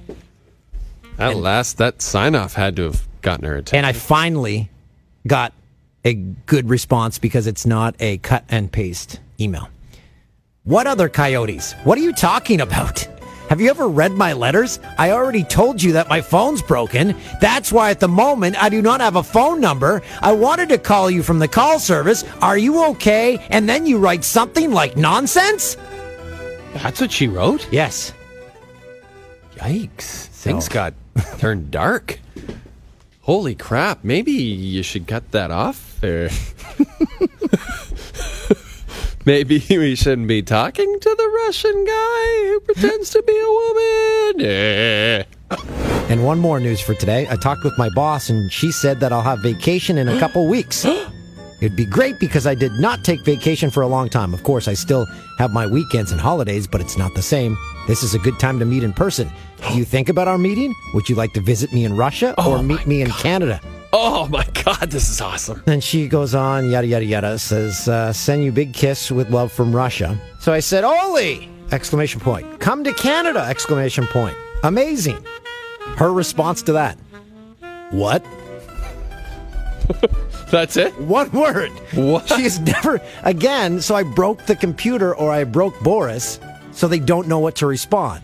At 1.18 1.36
last, 1.36 1.78
that 1.78 2.02
sign 2.02 2.34
off 2.34 2.54
had 2.54 2.76
to 2.76 2.84
have 2.84 3.06
gotten 3.22 3.44
her 3.46 3.56
attention. 3.56 3.78
And 3.78 3.86
I 3.86 3.92
finally 3.92 4.70
got 5.26 5.52
a 6.04 6.14
good 6.14 6.68
response 6.68 7.18
because 7.18 7.46
it's 7.46 7.66
not 7.66 7.94
a 8.00 8.18
cut 8.18 8.44
and 8.48 8.70
paste 8.70 9.20
email. 9.40 9.68
What 10.64 10.86
other 10.86 11.08
coyotes? 11.08 11.72
What 11.84 11.98
are 11.98 12.02
you 12.02 12.12
talking 12.12 12.60
about? 12.60 13.08
Have 13.48 13.60
you 13.60 13.70
ever 13.70 13.86
read 13.86 14.12
my 14.12 14.32
letters? 14.32 14.80
I 14.98 15.12
already 15.12 15.44
told 15.44 15.80
you 15.80 15.92
that 15.92 16.08
my 16.08 16.20
phone's 16.20 16.62
broken. 16.62 17.14
That's 17.40 17.70
why 17.70 17.90
at 17.90 18.00
the 18.00 18.08
moment 18.08 18.60
I 18.60 18.68
do 18.68 18.82
not 18.82 19.00
have 19.00 19.14
a 19.14 19.22
phone 19.22 19.60
number. 19.60 20.02
I 20.20 20.32
wanted 20.32 20.68
to 20.70 20.78
call 20.78 21.08
you 21.08 21.22
from 21.22 21.38
the 21.38 21.46
call 21.46 21.78
service. 21.78 22.24
Are 22.42 22.58
you 22.58 22.84
okay? 22.86 23.38
And 23.50 23.68
then 23.68 23.86
you 23.86 23.98
write 23.98 24.24
something 24.24 24.72
like 24.72 24.96
nonsense? 24.96 25.76
That's 26.74 27.00
what 27.00 27.12
she 27.12 27.28
wrote? 27.28 27.68
Yes. 27.70 28.12
Yikes. 29.54 30.26
Things 30.26 30.68
got 30.68 30.94
turned 31.38 31.70
dark. 31.70 32.18
Holy 33.22 33.54
crap. 33.54 34.04
Maybe 34.04 34.32
you 34.32 34.82
should 34.82 35.06
cut 35.06 35.30
that 35.32 35.50
off. 35.50 36.02
Or 36.02 36.28
Maybe 39.24 39.64
we 39.68 39.96
shouldn't 39.96 40.28
be 40.28 40.42
talking 40.42 41.00
to 41.00 41.14
the 41.18 41.28
Russian 41.44 41.84
guy 41.84 42.46
who 42.46 42.60
pretends 42.60 43.10
to 43.10 43.22
be 43.22 43.36
a 43.36 43.50
woman. 43.50 44.40
Eh. 44.46 45.24
And 46.08 46.24
one 46.24 46.38
more 46.38 46.60
news 46.60 46.80
for 46.80 46.94
today. 46.94 47.26
I 47.28 47.34
talked 47.34 47.64
with 47.64 47.76
my 47.76 47.88
boss 47.90 48.30
and 48.30 48.52
she 48.52 48.70
said 48.70 49.00
that 49.00 49.12
I'll 49.12 49.22
have 49.22 49.40
vacation 49.40 49.98
in 49.98 50.06
a 50.08 50.16
couple 50.20 50.46
weeks. 50.46 50.86
It'd 51.60 51.76
be 51.76 51.86
great 51.86 52.20
because 52.20 52.46
I 52.46 52.54
did 52.54 52.72
not 52.72 53.04
take 53.04 53.24
vacation 53.24 53.70
for 53.70 53.82
a 53.82 53.86
long 53.86 54.08
time. 54.08 54.34
Of 54.34 54.42
course, 54.42 54.68
I 54.68 54.74
still 54.74 55.06
have 55.38 55.52
my 55.52 55.66
weekends 55.66 56.12
and 56.12 56.20
holidays, 56.20 56.66
but 56.66 56.80
it's 56.80 56.98
not 56.98 57.14
the 57.14 57.22
same. 57.22 57.56
This 57.86 58.02
is 58.02 58.14
a 58.14 58.18
good 58.18 58.38
time 58.38 58.58
to 58.58 58.64
meet 58.64 58.82
in 58.82 58.92
person. 58.92 59.30
Do 59.68 59.78
you 59.78 59.84
think 59.84 60.08
about 60.08 60.28
our 60.28 60.38
meeting? 60.38 60.74
Would 60.92 61.08
you 61.08 61.14
like 61.14 61.32
to 61.32 61.40
visit 61.40 61.72
me 61.72 61.84
in 61.84 61.96
Russia 61.96 62.34
or 62.38 62.58
Oh 62.58 62.62
meet 62.62 62.86
me 62.86 63.00
in 63.00 63.10
Canada? 63.10 63.60
Oh 63.92 64.28
my 64.28 64.44
God, 64.64 64.90
this 64.90 65.08
is 65.08 65.20
awesome. 65.20 65.62
Then 65.64 65.80
she 65.80 66.08
goes 66.08 66.34
on, 66.34 66.70
yada, 66.70 66.86
yada, 66.86 67.04
yada, 67.04 67.38
says, 67.38 67.88
uh, 67.88 68.12
send 68.12 68.44
you 68.44 68.52
big 68.52 68.74
kiss 68.74 69.10
with 69.10 69.30
love 69.30 69.50
from 69.50 69.74
Russia. 69.74 70.18
So 70.40 70.52
I 70.52 70.60
said, 70.60 70.84
Oli! 70.84 71.48
Exclamation 71.72 72.20
point. 72.20 72.60
Come 72.60 72.84
to 72.84 72.92
Canada! 72.92 73.40
Exclamation 73.40 74.06
point. 74.06 74.36
Amazing. 74.62 75.24
Her 75.96 76.12
response 76.12 76.60
to 76.62 76.72
that. 76.72 76.98
What? 77.90 78.24
That's 80.50 80.76
it? 80.76 80.98
One 81.00 81.30
word. 81.32 81.72
What? 81.94 82.28
She's 82.28 82.60
never, 82.60 83.00
again, 83.24 83.80
so 83.80 83.94
I 83.94 84.04
broke 84.04 84.46
the 84.46 84.56
computer 84.56 85.14
or 85.14 85.32
I 85.32 85.44
broke 85.44 85.78
Boris 85.80 86.38
so 86.72 86.86
they 86.86 87.00
don't 87.00 87.26
know 87.26 87.38
what 87.40 87.56
to 87.56 87.66
respond. 87.66 88.22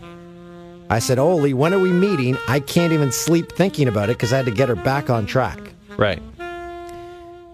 I 0.89 0.99
said, 0.99 1.19
Oli, 1.19 1.53
when 1.53 1.73
are 1.73 1.79
we 1.79 1.91
meeting? 1.91 2.37
I 2.47 2.59
can't 2.59 2.93
even 2.93 3.11
sleep 3.11 3.51
thinking 3.51 3.87
about 3.87 4.09
it 4.09 4.17
because 4.17 4.31
I 4.31 4.37
had 4.37 4.45
to 4.45 4.51
get 4.51 4.69
her 4.69 4.75
back 4.75 5.09
on 5.09 5.25
track. 5.25 5.59
Right. 5.97 6.21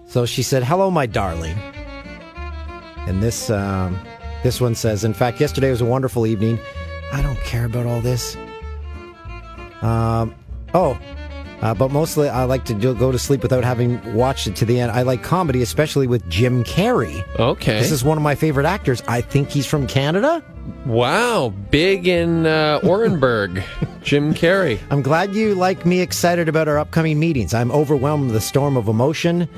So 0.06 0.26
she 0.26 0.42
said, 0.42 0.64
"Hello, 0.64 0.90
my 0.90 1.06
darling." 1.06 1.56
And 3.06 3.22
this 3.22 3.48
um, 3.48 3.96
this 4.42 4.60
one 4.60 4.74
says, 4.74 5.04
"In 5.04 5.14
fact, 5.14 5.40
yesterday 5.40 5.70
was 5.70 5.80
a 5.80 5.84
wonderful 5.84 6.26
evening. 6.26 6.58
I 7.12 7.22
don't 7.22 7.38
care 7.40 7.64
about 7.64 7.86
all 7.86 8.00
this." 8.00 8.36
Um, 9.82 10.34
oh, 10.74 10.98
Uh, 11.62 11.74
but 11.74 11.90
mostly, 11.90 12.28
I 12.28 12.44
like 12.44 12.64
to 12.66 12.74
do, 12.74 12.94
go 12.94 13.12
to 13.12 13.18
sleep 13.18 13.42
without 13.42 13.64
having 13.64 14.14
watched 14.14 14.46
it 14.46 14.56
to 14.56 14.64
the 14.64 14.80
end. 14.80 14.92
I 14.92 15.02
like 15.02 15.22
comedy, 15.22 15.60
especially 15.62 16.06
with 16.06 16.28
Jim 16.30 16.64
Carrey. 16.64 17.22
Okay. 17.38 17.78
This 17.78 17.90
is 17.90 18.02
one 18.02 18.16
of 18.16 18.22
my 18.22 18.34
favorite 18.34 18.64
actors. 18.66 19.02
I 19.06 19.20
think 19.20 19.50
he's 19.50 19.66
from 19.66 19.86
Canada. 19.86 20.42
wow, 20.86 21.52
big 21.70 22.06
in 22.08 22.46
uh, 22.46 22.80
Orenburg, 22.82 23.62
Jim 24.02 24.32
Carrey. 24.32 24.78
I'm 24.90 25.02
glad 25.02 25.34
you 25.34 25.54
like 25.54 25.84
me 25.84 26.00
excited 26.00 26.48
about 26.48 26.66
our 26.68 26.78
upcoming 26.78 27.18
meetings. 27.18 27.52
I'm 27.52 27.70
overwhelmed 27.72 28.26
with 28.26 28.34
the 28.34 28.40
storm 28.40 28.76
of 28.78 28.88
emotion. 28.88 29.48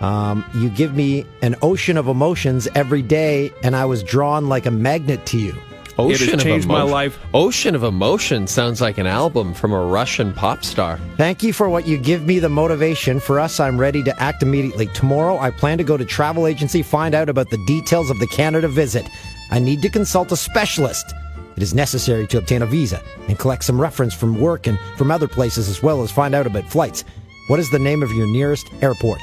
Um, 0.00 0.42
you 0.54 0.70
give 0.70 0.94
me 0.94 1.26
an 1.42 1.56
ocean 1.60 1.98
of 1.98 2.08
emotions 2.08 2.66
every 2.74 3.02
day, 3.02 3.52
and 3.62 3.76
I 3.76 3.84
was 3.84 4.02
drawn 4.02 4.48
like 4.48 4.64
a 4.64 4.70
magnet 4.70 5.26
to 5.26 5.38
you. 5.38 5.54
Ocean 6.00 6.34
of 6.34 6.40
changed 6.40 6.66
my 6.66 6.80
Emotion. 6.80 6.92
life. 6.92 7.18
Ocean 7.34 7.74
of 7.74 7.82
Emotion 7.82 8.46
sounds 8.46 8.80
like 8.80 8.98
an 8.98 9.06
album 9.06 9.54
from 9.54 9.72
a 9.72 9.84
Russian 9.84 10.32
pop 10.32 10.64
star. 10.64 10.98
Thank 11.16 11.42
you 11.42 11.52
for 11.52 11.68
what 11.68 11.86
you 11.86 11.98
give 11.98 12.26
me 12.26 12.38
the 12.38 12.48
motivation. 12.48 13.20
For 13.20 13.38
us, 13.38 13.60
I'm 13.60 13.78
ready 13.78 14.02
to 14.04 14.22
act 14.22 14.42
immediately. 14.42 14.86
Tomorrow, 14.88 15.38
I 15.38 15.50
plan 15.50 15.78
to 15.78 15.84
go 15.84 15.96
to 15.96 16.04
travel 16.04 16.46
agency, 16.46 16.82
find 16.82 17.14
out 17.14 17.28
about 17.28 17.50
the 17.50 17.64
details 17.66 18.10
of 18.10 18.18
the 18.18 18.26
Canada 18.28 18.68
visit. 18.68 19.08
I 19.50 19.58
need 19.58 19.82
to 19.82 19.88
consult 19.88 20.32
a 20.32 20.36
specialist. 20.36 21.14
It 21.56 21.62
is 21.62 21.74
necessary 21.74 22.26
to 22.28 22.38
obtain 22.38 22.62
a 22.62 22.66
visa 22.66 23.02
and 23.28 23.38
collect 23.38 23.64
some 23.64 23.80
reference 23.80 24.14
from 24.14 24.40
work 24.40 24.66
and 24.66 24.78
from 24.96 25.10
other 25.10 25.28
places 25.28 25.68
as 25.68 25.82
well 25.82 26.02
as 26.02 26.10
find 26.10 26.34
out 26.34 26.46
about 26.46 26.64
flights. 26.64 27.04
What 27.48 27.58
is 27.58 27.70
the 27.70 27.78
name 27.78 28.02
of 28.02 28.12
your 28.12 28.26
nearest 28.28 28.66
airport? 28.80 29.20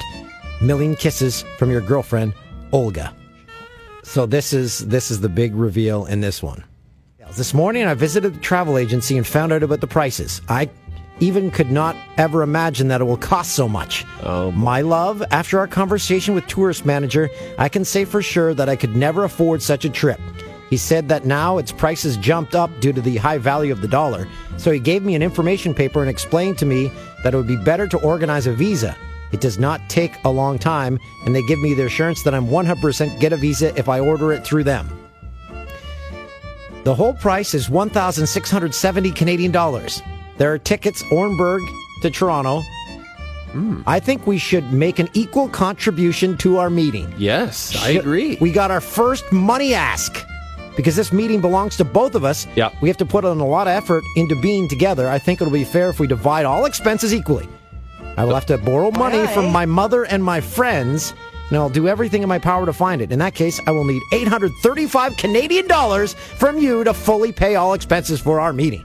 Million 0.60 0.94
kisses 0.94 1.44
from 1.58 1.70
your 1.70 1.80
girlfriend, 1.80 2.34
Olga. 2.72 3.14
So 4.02 4.26
this 4.26 4.52
is 4.52 4.86
this 4.86 5.10
is 5.10 5.20
the 5.20 5.28
big 5.28 5.54
reveal 5.54 6.06
in 6.06 6.20
this 6.20 6.42
one. 6.42 6.64
This 7.36 7.54
morning, 7.54 7.84
I 7.84 7.94
visited 7.94 8.34
the 8.34 8.40
travel 8.40 8.78
agency 8.78 9.16
and 9.16 9.26
found 9.26 9.52
out 9.52 9.62
about 9.62 9.80
the 9.80 9.86
prices. 9.86 10.42
I 10.48 10.70
even 11.20 11.50
could 11.50 11.70
not 11.70 11.94
ever 12.16 12.42
imagine 12.42 12.88
that 12.88 13.00
it 13.00 13.04
will 13.04 13.16
cost 13.16 13.52
so 13.52 13.68
much. 13.68 14.04
Oh, 14.22 14.50
My 14.52 14.80
love, 14.80 15.22
after 15.30 15.58
our 15.58 15.66
conversation 15.66 16.34
with 16.34 16.46
tourist 16.46 16.84
manager, 16.84 17.28
I 17.58 17.68
can 17.68 17.84
say 17.84 18.04
for 18.04 18.22
sure 18.22 18.54
that 18.54 18.68
I 18.68 18.76
could 18.76 18.96
never 18.96 19.24
afford 19.24 19.62
such 19.62 19.84
a 19.84 19.90
trip. 19.90 20.20
He 20.70 20.76
said 20.76 21.08
that 21.08 21.26
now 21.26 21.58
its 21.58 21.72
prices 21.72 22.16
jumped 22.16 22.54
up 22.54 22.70
due 22.80 22.92
to 22.92 23.00
the 23.00 23.16
high 23.16 23.38
value 23.38 23.72
of 23.72 23.80
the 23.82 23.88
dollar. 23.88 24.28
So 24.56 24.70
he 24.70 24.80
gave 24.80 25.02
me 25.02 25.14
an 25.14 25.22
information 25.22 25.74
paper 25.74 26.00
and 26.00 26.10
explained 26.10 26.58
to 26.58 26.66
me 26.66 26.90
that 27.22 27.34
it 27.34 27.36
would 27.36 27.46
be 27.46 27.56
better 27.56 27.86
to 27.88 27.98
organize 27.98 28.46
a 28.46 28.52
visa. 28.52 28.96
It 29.32 29.40
does 29.40 29.58
not 29.58 29.88
take 29.88 30.12
a 30.24 30.30
long 30.30 30.58
time, 30.58 30.98
and 31.24 31.34
they 31.34 31.42
give 31.42 31.60
me 31.60 31.74
the 31.74 31.86
assurance 31.86 32.22
that 32.24 32.34
I'm 32.34 32.48
100% 32.48 33.20
get 33.20 33.32
a 33.32 33.36
visa 33.36 33.76
if 33.78 33.88
I 33.88 34.00
order 34.00 34.32
it 34.32 34.44
through 34.44 34.64
them. 34.64 34.97
The 36.88 36.94
whole 36.94 37.12
price 37.12 37.52
is 37.52 37.68
1,670 37.68 39.10
Canadian 39.10 39.52
dollars. 39.52 40.00
There 40.38 40.50
are 40.54 40.56
tickets 40.56 41.02
Orenburg 41.12 41.60
to 42.00 42.08
Toronto. 42.08 42.62
Hmm. 43.52 43.82
I 43.86 44.00
think 44.00 44.26
we 44.26 44.38
should 44.38 44.72
make 44.72 44.98
an 44.98 45.10
equal 45.12 45.50
contribution 45.50 46.38
to 46.38 46.56
our 46.56 46.70
meeting. 46.70 47.12
Yes, 47.18 47.76
I 47.84 47.90
agree. 47.90 48.38
We 48.40 48.52
got 48.52 48.70
our 48.70 48.80
first 48.80 49.30
money 49.30 49.74
ask. 49.74 50.24
Because 50.78 50.96
this 50.96 51.12
meeting 51.12 51.42
belongs 51.42 51.76
to 51.76 51.84
both 51.84 52.14
of 52.14 52.24
us. 52.24 52.46
Yeah. 52.56 52.70
We 52.80 52.88
have 52.88 52.96
to 52.96 53.04
put 53.04 53.26
in 53.26 53.38
a 53.38 53.46
lot 53.46 53.66
of 53.66 53.74
effort 53.74 54.02
into 54.16 54.40
being 54.40 54.66
together. 54.66 55.10
I 55.10 55.18
think 55.18 55.42
it'll 55.42 55.52
be 55.52 55.64
fair 55.64 55.90
if 55.90 56.00
we 56.00 56.06
divide 56.06 56.46
all 56.46 56.64
expenses 56.64 57.12
equally. 57.12 57.46
I 58.16 58.24
will 58.24 58.34
have 58.34 58.46
to 58.46 58.56
borrow 58.56 58.90
money 58.92 59.26
from 59.34 59.52
my 59.52 59.66
mother 59.66 60.04
and 60.04 60.24
my 60.24 60.40
friends, 60.40 61.12
and 61.48 61.58
I'll 61.58 61.68
do 61.68 61.88
everything 61.88 62.22
in 62.22 62.28
my 62.28 62.38
power 62.38 62.66
to 62.66 62.72
find 62.72 63.00
it. 63.00 63.12
In 63.12 63.18
that 63.20 63.34
case, 63.34 63.60
I 63.66 63.70
will 63.70 63.84
need 63.84 64.02
835 64.12 65.16
Canadian 65.16 65.66
dollars 65.66 66.14
from 66.14 66.58
you 66.58 66.84
to 66.84 66.94
fully 66.94 67.32
pay 67.32 67.56
all 67.56 67.74
expenses 67.74 68.20
for 68.20 68.40
our 68.40 68.52
meeting. 68.52 68.84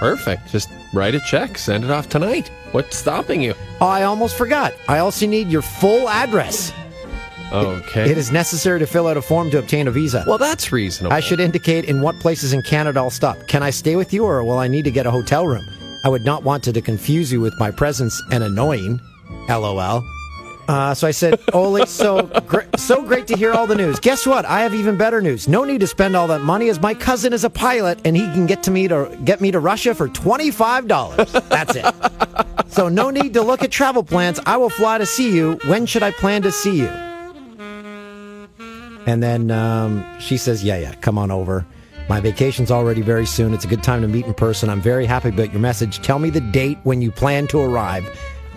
Perfect. 0.00 0.50
Just 0.50 0.68
write 0.92 1.14
a 1.14 1.20
check, 1.20 1.56
send 1.56 1.84
it 1.84 1.90
off 1.90 2.08
tonight. 2.08 2.50
What's 2.72 2.96
stopping 2.96 3.40
you? 3.40 3.54
Oh, 3.80 3.86
I 3.86 4.02
almost 4.02 4.36
forgot. 4.36 4.74
I 4.88 4.98
also 4.98 5.26
need 5.26 5.48
your 5.48 5.62
full 5.62 6.08
address. 6.08 6.72
Okay. 7.52 8.10
It 8.10 8.18
is 8.18 8.32
necessary 8.32 8.78
to 8.80 8.86
fill 8.86 9.06
out 9.06 9.16
a 9.16 9.22
form 9.22 9.50
to 9.52 9.58
obtain 9.58 9.86
a 9.86 9.90
visa. 9.90 10.24
well, 10.26 10.36
that's 10.36 10.72
reasonable. 10.72 11.14
I 11.14 11.20
should 11.20 11.40
indicate 11.40 11.84
in 11.84 12.02
what 12.02 12.18
places 12.20 12.52
in 12.52 12.60
Canada 12.62 12.98
I'll 13.00 13.10
stop. 13.10 13.38
Can 13.46 13.62
I 13.62 13.70
stay 13.70 13.96
with 13.96 14.12
you 14.12 14.24
or 14.24 14.42
will 14.44 14.58
I 14.58 14.68
need 14.68 14.84
to 14.84 14.90
get 14.90 15.06
a 15.06 15.10
hotel 15.10 15.46
room? 15.46 15.64
I 16.04 16.08
would 16.08 16.24
not 16.24 16.42
want 16.42 16.64
to, 16.64 16.72
to 16.72 16.80
confuse 16.80 17.32
you 17.32 17.40
with 17.40 17.58
my 17.58 17.70
presence 17.70 18.20
and 18.30 18.42
annoying. 18.44 19.00
LOL. 19.48 20.02
Uh, 20.68 20.94
so 20.94 21.06
I 21.06 21.12
said, 21.12 21.38
Oli, 21.52 21.86
so 21.86 22.22
gr- 22.46 22.62
so 22.76 23.02
great 23.02 23.26
to 23.28 23.36
hear 23.36 23.52
all 23.52 23.66
the 23.66 23.76
news. 23.76 24.00
Guess 24.00 24.26
what? 24.26 24.44
I 24.44 24.60
have 24.62 24.74
even 24.74 24.96
better 24.96 25.20
news. 25.22 25.46
No 25.48 25.62
need 25.64 25.80
to 25.80 25.86
spend 25.86 26.16
all 26.16 26.26
that 26.26 26.40
money, 26.40 26.68
as 26.68 26.80
my 26.80 26.92
cousin 26.94 27.32
is 27.32 27.44
a 27.44 27.50
pilot 27.50 28.00
and 28.04 28.16
he 28.16 28.22
can 28.32 28.46
get 28.46 28.62
to 28.64 28.70
me 28.70 28.88
to 28.88 29.16
get 29.24 29.40
me 29.40 29.50
to 29.52 29.60
Russia 29.60 29.94
for 29.94 30.08
twenty 30.08 30.50
five 30.50 30.88
dollars. 30.88 31.30
That's 31.32 31.76
it. 31.76 31.86
so 32.68 32.88
no 32.88 33.10
need 33.10 33.34
to 33.34 33.42
look 33.42 33.62
at 33.62 33.70
travel 33.70 34.02
plans. 34.02 34.40
I 34.44 34.56
will 34.56 34.70
fly 34.70 34.98
to 34.98 35.06
see 35.06 35.34
you. 35.34 35.58
When 35.66 35.86
should 35.86 36.02
I 36.02 36.10
plan 36.10 36.42
to 36.42 36.50
see 36.52 36.78
you? 36.80 36.90
And 39.06 39.22
then 39.22 39.52
um, 39.52 40.04
she 40.18 40.36
says, 40.36 40.64
Yeah, 40.64 40.78
yeah, 40.78 40.94
come 40.96 41.16
on 41.16 41.30
over. 41.30 41.64
My 42.08 42.20
vacation's 42.20 42.70
already 42.70 43.02
very 43.02 43.26
soon. 43.26 43.52
It's 43.54 43.64
a 43.64 43.68
good 43.68 43.82
time 43.82 44.00
to 44.02 44.08
meet 44.08 44.26
in 44.26 44.34
person. 44.34 44.68
I'm 44.68 44.80
very 44.80 45.06
happy 45.06 45.28
about 45.30 45.52
your 45.52 45.60
message. 45.60 45.98
Tell 46.02 46.18
me 46.20 46.30
the 46.30 46.40
date 46.40 46.78
when 46.84 47.02
you 47.02 47.10
plan 47.10 47.46
to 47.48 47.58
arrive. 47.60 48.04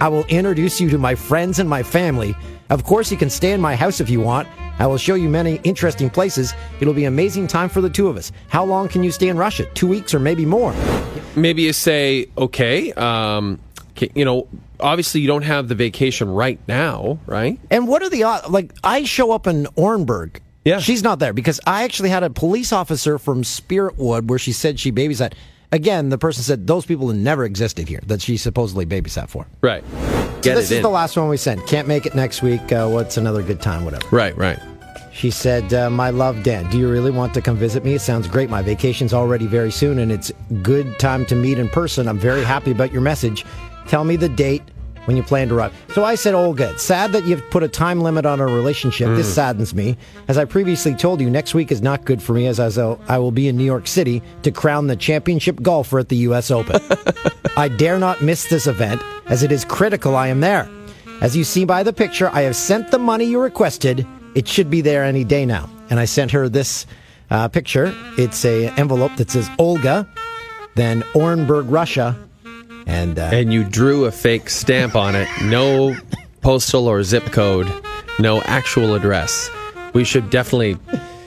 I 0.02 0.08
will 0.08 0.26
introduce 0.26 0.80
you 0.80 0.90
to 0.92 0.98
my 0.98 1.14
friends 1.14 1.60
and 1.60 1.70
my 1.70 1.84
family. 1.84 2.34
Of 2.70 2.86
course, 2.86 3.12
you 3.12 3.18
can 3.18 3.30
stay 3.30 3.52
in 3.52 3.60
my 3.60 3.76
house 3.76 4.00
if 4.00 4.10
you 4.10 4.22
want. 4.22 4.48
I 4.80 4.88
will 4.88 4.98
show 4.98 5.16
you 5.16 5.28
many 5.28 5.56
interesting 5.64 6.10
places. 6.10 6.54
It'll 6.80 6.94
be 6.94 7.04
an 7.04 7.14
amazing 7.14 7.48
time 7.48 7.68
for 7.68 7.82
the 7.82 7.90
two 7.90 8.08
of 8.08 8.16
us. 8.16 8.32
How 8.48 8.64
long 8.64 8.88
can 8.88 9.04
you 9.04 9.12
stay 9.12 9.28
in 9.28 9.36
Russia? 9.38 9.66
Two 9.74 9.88
weeks 9.88 10.14
or 10.14 10.20
maybe 10.20 10.46
more? 10.46 10.74
Maybe 11.36 11.64
you 11.64 11.74
say, 11.74 12.28
okay, 12.38 12.94
um, 12.94 13.60
you 14.16 14.24
know, 14.24 14.48
obviously 14.80 15.20
you 15.20 15.28
don't 15.28 15.42
have 15.42 15.68
the 15.68 15.76
vacation 15.76 16.30
right 16.30 16.60
now, 16.66 17.20
right? 17.26 17.60
And 17.70 17.86
what 17.86 18.02
are 18.02 18.10
the 18.10 18.24
odds? 18.24 18.48
Like, 18.50 18.72
I 18.84 19.04
show 19.04 19.32
up 19.32 19.48
in 19.48 19.66
Orenburg. 19.76 20.38
Yeah. 20.64 20.80
She's 20.80 21.04
not 21.04 21.20
there 21.20 21.34
because 21.34 21.60
I 21.68 21.84
actually 21.84 22.10
had 22.10 22.24
a 22.24 22.30
police 22.30 22.72
officer 22.72 23.18
from 23.18 23.44
Spiritwood 23.44 24.28
where 24.28 24.40
she 24.40 24.54
said 24.54 24.80
she 24.80 24.94
babysat. 24.94 25.34
Again, 25.72 26.10
the 26.10 26.18
person 26.18 26.44
said 26.44 26.66
those 26.66 26.86
people 26.86 27.10
never 27.10 27.46
existed 27.46 27.88
here 27.88 28.02
that 28.08 28.22
she 28.22 28.38
supposedly 28.38 28.86
babysat 28.86 29.30
for. 29.30 29.48
Right. 29.62 29.84
So 30.42 30.56
this 30.56 30.72
is 30.72 30.78
in. 30.78 30.82
the 30.82 30.90
last 30.90 31.16
one 31.16 31.30
we 31.30 31.38
sent. 31.38 31.66
Can't 31.68 31.88
make 31.88 32.06
it 32.06 32.16
next 32.16 32.42
week. 32.42 32.72
Uh, 32.72 32.88
what's 32.90 33.18
another 33.18 33.44
good 33.44 33.62
time? 33.62 33.86
Whatever. 33.86 34.08
Right, 34.10 34.36
right. 34.36 34.60
She 35.12 35.32
said, 35.32 35.74
uh, 35.74 35.90
"My 35.90 36.12
love, 36.12 36.44
Dan. 36.44 36.70
Do 36.72 36.78
you 36.80 36.90
really 36.90 37.12
want 37.12 37.34
to 37.34 37.42
come 37.42 37.58
visit 37.58 37.84
me? 37.84 37.94
It 37.94 38.00
sounds 38.00 38.28
great. 38.28 38.50
My 38.50 38.62
vacation's 38.62 39.14
already 39.14 39.48
very 39.48 39.72
soon, 39.72 40.00
and 40.00 40.12
it's 40.12 40.32
good 40.64 40.98
time 40.98 41.26
to 41.28 41.36
meet 41.36 41.60
in 41.60 41.68
person. 41.70 42.08
I'm 42.08 42.20
very 42.20 42.44
happy 42.44 42.72
about 42.72 42.92
your 42.94 43.02
message. 43.02 43.46
Tell 43.88 44.04
me 44.06 44.16
the 44.16 44.30
date 44.30 44.64
when 45.10 45.18
you 45.18 45.24
plan 45.24 45.50
to 45.50 45.56
arrive." 45.56 45.74
So 45.96 46.04
I 46.06 46.14
said, 46.14 46.36
"Olga, 46.36 46.70
it's 46.70 46.84
sad 46.84 47.12
that 47.14 47.24
you've 47.26 47.42
put 47.50 47.64
a 47.64 47.68
time 47.68 48.00
limit 48.02 48.26
on 48.28 48.40
our 48.40 48.48
relationship. 48.48 49.08
This 49.18 49.34
saddens 49.34 49.74
me. 49.74 49.98
As 50.28 50.38
I 50.38 50.46
previously 50.46 50.94
told 50.94 51.20
you, 51.20 51.30
next 51.32 51.56
week 51.56 51.72
is 51.72 51.82
not 51.82 52.06
good 52.06 52.22
for 52.22 52.34
me, 52.34 52.46
as 52.46 52.60
I 52.60 52.68
will- 52.68 53.00
I 53.08 53.18
will 53.18 53.32
be 53.32 53.48
in 53.48 53.58
New 53.58 53.64
York 53.66 53.88
City 53.88 54.22
to 54.44 54.52
crown 54.52 54.86
the 54.86 54.96
championship 54.96 55.62
golfer 55.64 55.98
at 55.98 56.10
the 56.10 56.18
U.S. 56.28 56.52
Open. 56.52 56.80
I 57.58 57.68
dare 57.70 57.98
not 57.98 58.22
miss 58.22 58.46
this 58.50 58.68
event, 58.68 59.02
as 59.26 59.42
it 59.42 59.52
is 59.52 59.66
critical 59.66 60.16
I 60.16 60.28
am 60.28 60.42
there." 60.42 60.70
As 61.22 61.36
you 61.36 61.44
see 61.44 61.66
by 61.66 61.82
the 61.84 61.92
picture, 61.92 62.30
I 62.32 62.42
have 62.44 62.56
sent 62.56 62.92
the 62.92 63.00
money 63.00 63.26
you 63.26 63.42
requested. 63.42 64.06
It 64.36 64.48
should 64.48 64.70
be 64.70 64.82
there 64.82 65.04
any 65.04 65.24
day 65.26 65.46
now. 65.46 65.68
And 65.90 66.00
I 66.00 66.06
sent 66.06 66.32
her 66.32 66.48
this 66.48 66.86
uh, 67.32 67.48
picture. 67.50 67.94
It's 68.18 68.46
a 68.46 68.68
envelope 68.78 69.16
that 69.18 69.30
says 69.32 69.50
Olga, 69.58 70.08
then 70.76 71.02
Orenburg, 71.14 71.66
Russia, 71.70 72.16
and 72.90 73.20
uh, 73.20 73.30
And 73.32 73.54
you 73.54 73.64
drew 73.64 74.06
a 74.06 74.12
fake 74.12 74.50
stamp 74.50 74.96
on 74.96 75.16
it. 75.16 75.28
No 75.44 75.96
postal 76.42 76.88
or 76.88 77.04
zip 77.04 77.26
code. 77.32 77.72
No 78.18 78.42
actual 78.44 78.96
address. 78.96 79.50
We 79.94 80.04
should 80.04 80.30
definitely. 80.30 80.78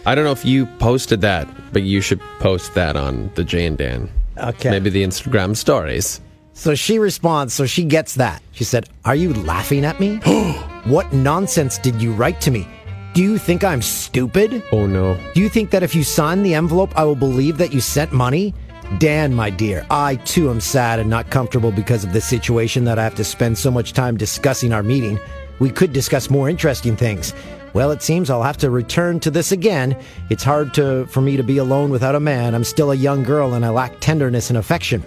I 0.05 0.15
don't 0.15 0.25
know 0.25 0.33
if 0.33 0.45
you 0.45 0.67
posted 0.79 1.21
that, 1.23 1.47
but 1.73 1.83
you 1.83 2.01
should 2.01 2.21
post 2.41 2.75
that 2.75 2.97
on 2.97 3.31
the 3.37 3.45
Jay 3.45 3.67
and 3.67 3.79
Dan. 3.79 4.11
Okay. 4.37 4.71
Maybe 4.71 4.91
the 4.91 5.05
Instagram 5.05 5.57
stories. 5.57 6.21
so 6.55 6.75
she 6.75 6.99
responds. 6.99 7.55
So 7.55 7.67
she 7.67 7.85
gets 7.85 8.15
that. 8.17 8.43
She 8.53 8.65
said, 8.65 8.89
"Are 9.05 9.15
you 9.15 9.33
laughing 9.35 9.85
at 9.85 10.01
me? 10.01 10.17
what 10.85 11.13
nonsense 11.13 11.79
did 11.79 12.03
you 12.03 12.13
write 12.13 12.41
to 12.43 12.51
me? 12.51 12.67
Do 13.15 13.23
you 13.23 13.37
think 13.39 13.63
I'm 13.63 13.83
stupid? 13.83 14.63
Oh 14.73 14.87
no. 14.87 15.17
Do 15.35 15.41
you 15.41 15.49
think 15.49 15.71
that 15.71 15.83
if 15.83 15.95
you 15.95 16.03
sign 16.03 16.43
the 16.43 16.55
envelope, 16.55 16.97
I 16.97 17.05
will 17.05 17.15
believe 17.29 17.59
that 17.59 17.73
you 17.73 17.81
sent 17.81 18.11
money? 18.13 18.55
Dan, 18.99 19.35
my 19.35 19.49
dear, 19.49 19.87
I 19.91 20.17
too 20.17 20.51
am 20.51 20.61
sad 20.61 20.99
and 20.99 21.09
not 21.09 21.31
comfortable 21.31 21.73
because 21.73 22.05
of 22.05 22.13
this 22.13 22.29
situation 22.29 22.85
that 22.85 22.99
I 22.99 23.05
have 23.05 23.15
to 23.17 23.25
spend 23.25 23.57
so 23.57 23.71
much 23.71 23.93
time 23.95 24.17
discussing 24.17 24.73
our 24.73 24.83
meeting. 24.83 25.19
We 25.61 25.71
could 25.71 25.93
discuss 25.93 26.31
more 26.31 26.49
interesting 26.49 26.97
things. 26.97 27.33
Well, 27.73 27.91
it 27.91 28.03
seems 28.03 28.29
I'll 28.29 28.43
have 28.43 28.59
to 28.59 28.71
return 28.71 29.19
to 29.21 29.31
this 29.31 29.51
again. 29.51 29.97
It's 30.29 30.45
hard 30.45 30.75
to 30.75 31.07
for 31.07 31.21
me 31.21 31.37
to 31.37 31.43
be 31.43 31.59
alone 31.59 31.91
without 31.91 32.15
a 32.15 32.21
man. 32.21 32.55
I'm 32.55 32.65
still 32.65 32.93
a 32.93 32.97
young 32.97 33.23
girl 33.23 33.55
and 33.55 33.65
I 33.65 33.71
lack 33.71 33.99
tenderness 34.01 34.51
and 34.51 34.59
affection. 34.59 35.03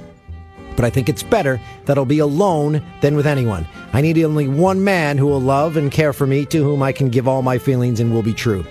But 0.75 0.85
I 0.85 0.89
think 0.89 1.07
it's 1.07 1.23
better 1.23 1.61
that 1.85 1.97
I'll 1.97 2.05
be 2.05 2.19
alone 2.19 2.81
than 3.01 3.15
with 3.15 3.27
anyone. 3.27 3.67
I 3.93 4.01
need 4.01 4.17
only 4.23 4.47
one 4.47 4.83
man 4.83 5.17
who 5.17 5.27
will 5.27 5.41
love 5.41 5.77
and 5.77 5.91
care 5.91 6.11
for 6.11 6.27
me, 6.27 6.45
to 6.47 6.63
whom 6.63 6.81
I 6.81 6.91
can 6.91 7.09
give 7.09 7.27
all 7.27 7.41
my 7.41 7.57
feelings 7.57 7.99
and 7.99 8.13
will 8.13 8.23
be 8.23 8.33
true. 8.33 8.65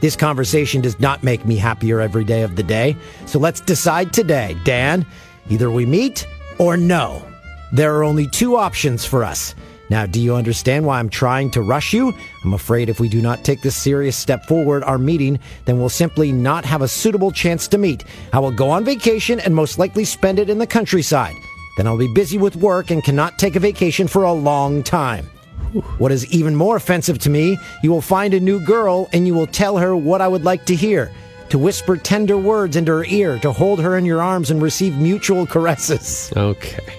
This 0.00 0.16
conversation 0.16 0.80
does 0.80 0.98
not 0.98 1.22
make 1.22 1.44
me 1.44 1.56
happier 1.56 2.00
every 2.00 2.24
day 2.24 2.42
of 2.42 2.56
the 2.56 2.62
day. 2.62 2.96
So 3.26 3.38
let's 3.38 3.60
decide 3.60 4.12
today, 4.12 4.56
Dan. 4.64 5.06
Either 5.48 5.70
we 5.70 5.86
meet 5.86 6.26
or 6.58 6.76
no. 6.76 7.24
There 7.72 7.94
are 7.96 8.04
only 8.04 8.28
two 8.28 8.56
options 8.56 9.04
for 9.04 9.24
us. 9.24 9.54
Now, 9.90 10.06
do 10.06 10.20
you 10.20 10.36
understand 10.36 10.86
why 10.86 11.00
I'm 11.00 11.08
trying 11.08 11.50
to 11.50 11.62
rush 11.62 11.92
you? 11.92 12.14
I'm 12.44 12.54
afraid 12.54 12.88
if 12.88 13.00
we 13.00 13.08
do 13.08 13.20
not 13.20 13.44
take 13.44 13.60
this 13.60 13.76
serious 13.76 14.16
step 14.16 14.46
forward, 14.46 14.84
our 14.84 14.98
meeting, 14.98 15.40
then 15.64 15.80
we'll 15.80 15.88
simply 15.88 16.30
not 16.30 16.64
have 16.64 16.80
a 16.80 16.88
suitable 16.88 17.32
chance 17.32 17.66
to 17.68 17.78
meet. 17.78 18.04
I 18.32 18.38
will 18.38 18.52
go 18.52 18.70
on 18.70 18.84
vacation 18.84 19.40
and 19.40 19.54
most 19.54 19.80
likely 19.80 20.04
spend 20.04 20.38
it 20.38 20.48
in 20.48 20.58
the 20.58 20.66
countryside. 20.66 21.34
Then 21.76 21.88
I'll 21.88 21.98
be 21.98 22.12
busy 22.14 22.38
with 22.38 22.54
work 22.56 22.90
and 22.90 23.02
cannot 23.02 23.38
take 23.38 23.56
a 23.56 23.60
vacation 23.60 24.06
for 24.06 24.22
a 24.22 24.32
long 24.32 24.84
time. 24.84 25.28
What 25.98 26.12
is 26.12 26.26
even 26.32 26.56
more 26.56 26.76
offensive 26.76 27.18
to 27.20 27.30
me, 27.30 27.58
you 27.82 27.90
will 27.90 28.00
find 28.00 28.34
a 28.34 28.40
new 28.40 28.64
girl 28.64 29.08
and 29.12 29.26
you 29.26 29.34
will 29.34 29.46
tell 29.46 29.78
her 29.78 29.94
what 29.94 30.20
I 30.20 30.28
would 30.28 30.44
like 30.44 30.64
to 30.66 30.74
hear. 30.74 31.10
To 31.50 31.58
whisper 31.58 31.96
tender 31.96 32.36
words 32.36 32.76
into 32.76 32.92
her 32.92 33.04
ear, 33.04 33.38
to 33.40 33.52
hold 33.52 33.80
her 33.80 33.96
in 33.96 34.04
your 34.04 34.22
arms 34.22 34.50
and 34.50 34.62
receive 34.62 34.96
mutual 34.96 35.46
caresses. 35.46 36.32
Okay. 36.36 36.94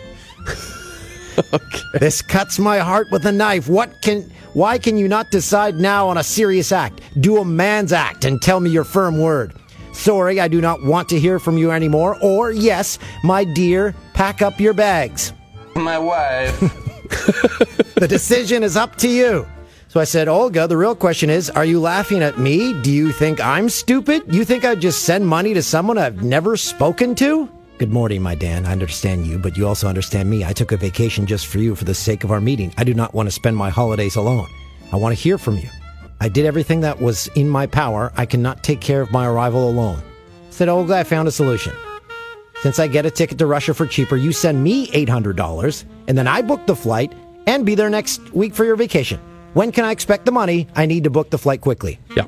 okay. 1.53 1.99
This 1.99 2.21
cuts 2.21 2.59
my 2.59 2.79
heart 2.79 3.07
with 3.11 3.25
a 3.25 3.31
knife. 3.31 3.67
What 3.69 4.01
can 4.01 4.29
why 4.53 4.77
can 4.77 4.97
you 4.97 5.07
not 5.07 5.31
decide 5.31 5.75
now 5.75 6.09
on 6.09 6.17
a 6.17 6.23
serious 6.23 6.73
act? 6.73 7.01
Do 7.21 7.37
a 7.37 7.45
man's 7.45 7.93
act 7.93 8.25
and 8.25 8.41
tell 8.41 8.59
me 8.59 8.69
your 8.69 8.83
firm 8.83 9.19
word. 9.19 9.53
Sorry, 9.93 10.39
I 10.39 10.47
do 10.47 10.59
not 10.59 10.83
want 10.83 11.07
to 11.09 11.19
hear 11.19 11.39
from 11.39 11.57
you 11.57 11.71
anymore. 11.71 12.17
Or 12.21 12.51
yes, 12.51 12.99
my 13.23 13.43
dear, 13.43 13.95
pack 14.13 14.41
up 14.41 14.59
your 14.59 14.73
bags. 14.73 15.31
My 15.75 15.97
wife. 15.97 16.87
The 18.01 18.07
decision 18.07 18.63
is 18.63 18.75
up 18.75 18.95
to 18.95 19.07
you. 19.07 19.47
So 19.87 19.99
I 19.99 20.05
said, 20.05 20.27
Olga, 20.27 20.67
the 20.67 20.75
real 20.75 20.95
question 20.95 21.29
is, 21.29 21.51
are 21.51 21.65
you 21.65 21.79
laughing 21.79 22.23
at 22.23 22.39
me? 22.39 22.73
Do 22.81 22.91
you 22.91 23.11
think 23.11 23.39
I'm 23.39 23.69
stupid? 23.69 24.23
You 24.33 24.43
think 24.43 24.65
I'd 24.65 24.81
just 24.81 25.03
send 25.03 25.27
money 25.27 25.53
to 25.53 25.61
someone 25.61 25.99
I've 25.99 26.23
never 26.23 26.57
spoken 26.57 27.13
to? 27.15 27.47
Good 27.77 27.91
morning, 27.91 28.23
my 28.23 28.33
Dan. 28.33 28.65
I 28.65 28.71
understand 28.71 29.27
you, 29.27 29.37
but 29.37 29.55
you 29.55 29.67
also 29.67 29.87
understand 29.87 30.31
me. 30.31 30.43
I 30.43 30.51
took 30.51 30.71
a 30.71 30.77
vacation 30.77 31.27
just 31.27 31.45
for 31.45 31.59
you 31.59 31.75
for 31.75 31.83
the 31.83 31.93
sake 31.93 32.23
of 32.23 32.31
our 32.31 32.41
meeting. 32.41 32.73
I 32.77 32.83
do 32.83 32.95
not 32.95 33.13
want 33.13 33.27
to 33.27 33.31
spend 33.31 33.55
my 33.55 33.69
holidays 33.69 34.15
alone. 34.15 34.47
I 34.91 34.95
want 34.95 35.15
to 35.15 35.21
hear 35.21 35.37
from 35.37 35.57
you. 35.57 35.69
I 36.19 36.27
did 36.27 36.47
everything 36.47 36.81
that 36.81 37.01
was 37.01 37.27
in 37.35 37.49
my 37.49 37.67
power. 37.67 38.11
I 38.15 38.25
cannot 38.25 38.63
take 38.63 38.81
care 38.81 39.01
of 39.01 39.11
my 39.11 39.27
arrival 39.27 39.69
alone. 39.69 40.01
Said, 40.49 40.69
Olga, 40.69 40.95
I 40.95 41.03
found 41.03 41.27
a 41.27 41.31
solution. 41.31 41.75
Since 42.61 42.79
I 42.79 42.87
get 42.87 43.05
a 43.05 43.11
ticket 43.11 43.37
to 43.39 43.45
Russia 43.45 43.73
for 43.73 43.85
cheaper, 43.85 44.15
you 44.15 44.31
send 44.31 44.63
me 44.63 44.87
$800, 44.87 45.85
and 46.11 46.17
then 46.17 46.27
I 46.27 46.41
book 46.41 46.65
the 46.67 46.75
flight 46.75 47.13
and 47.47 47.65
be 47.65 47.73
there 47.73 47.89
next 47.89 48.19
week 48.33 48.53
for 48.53 48.65
your 48.65 48.75
vacation. 48.75 49.17
When 49.53 49.71
can 49.71 49.85
I 49.85 49.91
expect 49.91 50.25
the 50.25 50.31
money? 50.33 50.67
I 50.75 50.85
need 50.85 51.05
to 51.05 51.09
book 51.09 51.29
the 51.29 51.37
flight 51.37 51.61
quickly. 51.61 51.99
Yeah. 52.17 52.25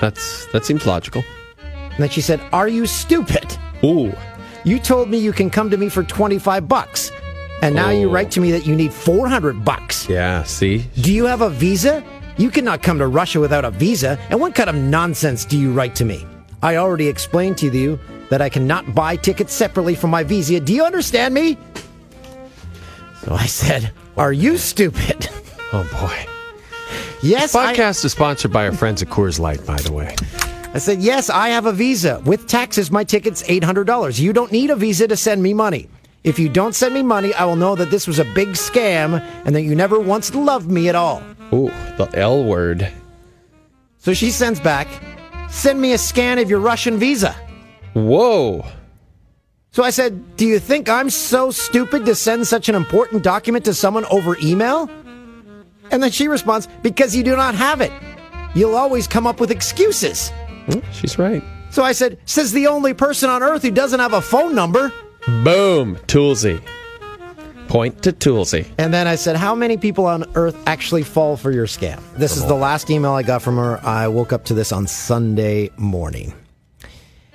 That's 0.00 0.46
that 0.52 0.64
seems 0.64 0.86
logical. 0.86 1.22
And 1.60 1.98
then 1.98 2.08
she 2.08 2.22
said, 2.22 2.40
Are 2.54 2.68
you 2.68 2.86
stupid? 2.86 3.54
Ooh. 3.84 4.14
You 4.64 4.78
told 4.78 5.10
me 5.10 5.18
you 5.18 5.34
can 5.34 5.50
come 5.50 5.68
to 5.68 5.76
me 5.76 5.90
for 5.90 6.02
25 6.04 6.66
bucks. 6.68 7.12
And 7.60 7.74
now 7.74 7.90
you 7.90 8.08
Oh. 8.08 8.12
write 8.12 8.30
to 8.30 8.40
me 8.40 8.50
that 8.52 8.66
you 8.66 8.74
need 8.74 8.94
400 8.94 9.62
bucks. 9.62 10.08
Yeah, 10.08 10.42
see? 10.44 10.86
Do 11.02 11.12
you 11.12 11.26
have 11.26 11.42
a 11.42 11.50
visa? 11.50 12.02
You 12.38 12.48
cannot 12.48 12.82
come 12.82 12.96
to 12.98 13.08
Russia 13.08 13.40
without 13.40 13.66
a 13.66 13.70
visa. 13.70 14.18
And 14.30 14.40
what 14.40 14.54
kind 14.54 14.70
of 14.70 14.76
nonsense 14.76 15.44
do 15.44 15.58
you 15.58 15.70
write 15.70 15.94
to 15.96 16.06
me? 16.06 16.24
I 16.62 16.76
already 16.76 17.08
explained 17.08 17.58
to 17.58 17.68
you 17.68 17.98
that 18.30 18.40
I 18.40 18.48
cannot 18.48 18.94
buy 18.94 19.16
tickets 19.16 19.52
separately 19.52 19.94
from 19.94 20.08
my 20.08 20.22
visa. 20.24 20.60
Do 20.60 20.72
you 20.72 20.82
understand 20.82 21.34
me? 21.34 21.58
So 23.24 23.34
I 23.34 23.46
said, 23.46 23.92
Are 24.16 24.32
you 24.32 24.56
stupid? 24.56 25.28
Oh 25.70 25.82
boy. 26.00 26.26
yes, 27.20 27.54
I, 27.54 27.74
Podcast 27.76 28.02
is 28.02 28.12
sponsored 28.12 28.50
by 28.50 28.64
our 28.66 28.72
friends 28.72 29.02
at 29.02 29.08
Coors 29.08 29.38
Light, 29.38 29.66
by 29.66 29.76
the 29.76 29.92
way. 29.92 30.16
I 30.72 30.78
said, 30.78 31.00
Yes, 31.00 31.28
I 31.28 31.50
have 31.50 31.66
a 31.66 31.72
visa. 31.72 32.22
With 32.24 32.46
taxes, 32.46 32.90
my 32.90 33.04
ticket's 33.04 33.42
$800. 33.42 34.18
You 34.18 34.32
don't 34.32 34.50
need 34.50 34.70
a 34.70 34.76
visa 34.76 35.06
to 35.08 35.14
send 35.14 35.42
me 35.42 35.52
money. 35.52 35.90
If 36.24 36.38
you 36.38 36.48
don't 36.48 36.74
send 36.74 36.94
me 36.94 37.02
money, 37.02 37.34
I 37.34 37.44
will 37.44 37.56
know 37.56 37.74
that 37.74 37.90
this 37.90 38.06
was 38.06 38.18
a 38.18 38.24
big 38.34 38.48
scam 38.50 39.20
and 39.44 39.54
that 39.54 39.60
you 39.60 39.74
never 39.74 40.00
once 40.00 40.34
loved 40.34 40.70
me 40.70 40.88
at 40.88 40.94
all. 40.94 41.22
Ooh, 41.52 41.70
the 41.98 42.08
L 42.14 42.42
word. 42.44 42.90
So 43.98 44.14
she 44.14 44.30
sends 44.30 44.58
back, 44.58 44.88
Send 45.50 45.78
me 45.82 45.92
a 45.92 45.98
scan 45.98 46.38
of 46.38 46.48
your 46.48 46.60
Russian 46.60 46.96
visa. 46.96 47.36
Whoa. 47.92 48.64
So 49.78 49.84
I 49.84 49.90
said, 49.90 50.36
Do 50.36 50.44
you 50.44 50.58
think 50.58 50.88
I'm 50.88 51.08
so 51.08 51.52
stupid 51.52 52.04
to 52.06 52.16
send 52.16 52.48
such 52.48 52.68
an 52.68 52.74
important 52.74 53.22
document 53.22 53.64
to 53.66 53.74
someone 53.74 54.04
over 54.06 54.36
email? 54.42 54.90
And 55.92 56.02
then 56.02 56.10
she 56.10 56.26
responds, 56.26 56.66
Because 56.82 57.14
you 57.14 57.22
do 57.22 57.36
not 57.36 57.54
have 57.54 57.80
it. 57.80 57.92
You'll 58.56 58.74
always 58.74 59.06
come 59.06 59.24
up 59.24 59.38
with 59.38 59.52
excuses. 59.52 60.32
She's 60.90 61.16
right. 61.16 61.44
So 61.70 61.84
I 61.84 61.92
said, 61.92 62.18
Says 62.24 62.52
the 62.52 62.66
only 62.66 62.92
person 62.92 63.30
on 63.30 63.40
earth 63.40 63.62
who 63.62 63.70
doesn't 63.70 64.00
have 64.00 64.14
a 64.14 64.20
phone 64.20 64.52
number. 64.52 64.92
Boom. 65.44 65.94
Toolsy. 66.08 66.60
Point 67.68 68.02
to 68.02 68.12
Toolsy. 68.12 68.68
And 68.78 68.92
then 68.92 69.06
I 69.06 69.14
said, 69.14 69.36
How 69.36 69.54
many 69.54 69.76
people 69.76 70.06
on 70.06 70.24
earth 70.34 70.60
actually 70.66 71.04
fall 71.04 71.36
for 71.36 71.52
your 71.52 71.66
scam? 71.66 72.02
This 72.16 72.36
is 72.36 72.44
the 72.46 72.56
last 72.56 72.90
email 72.90 73.12
I 73.12 73.22
got 73.22 73.42
from 73.42 73.58
her. 73.58 73.78
I 73.86 74.08
woke 74.08 74.32
up 74.32 74.44
to 74.46 74.54
this 74.54 74.72
on 74.72 74.88
Sunday 74.88 75.70
morning. 75.76 76.34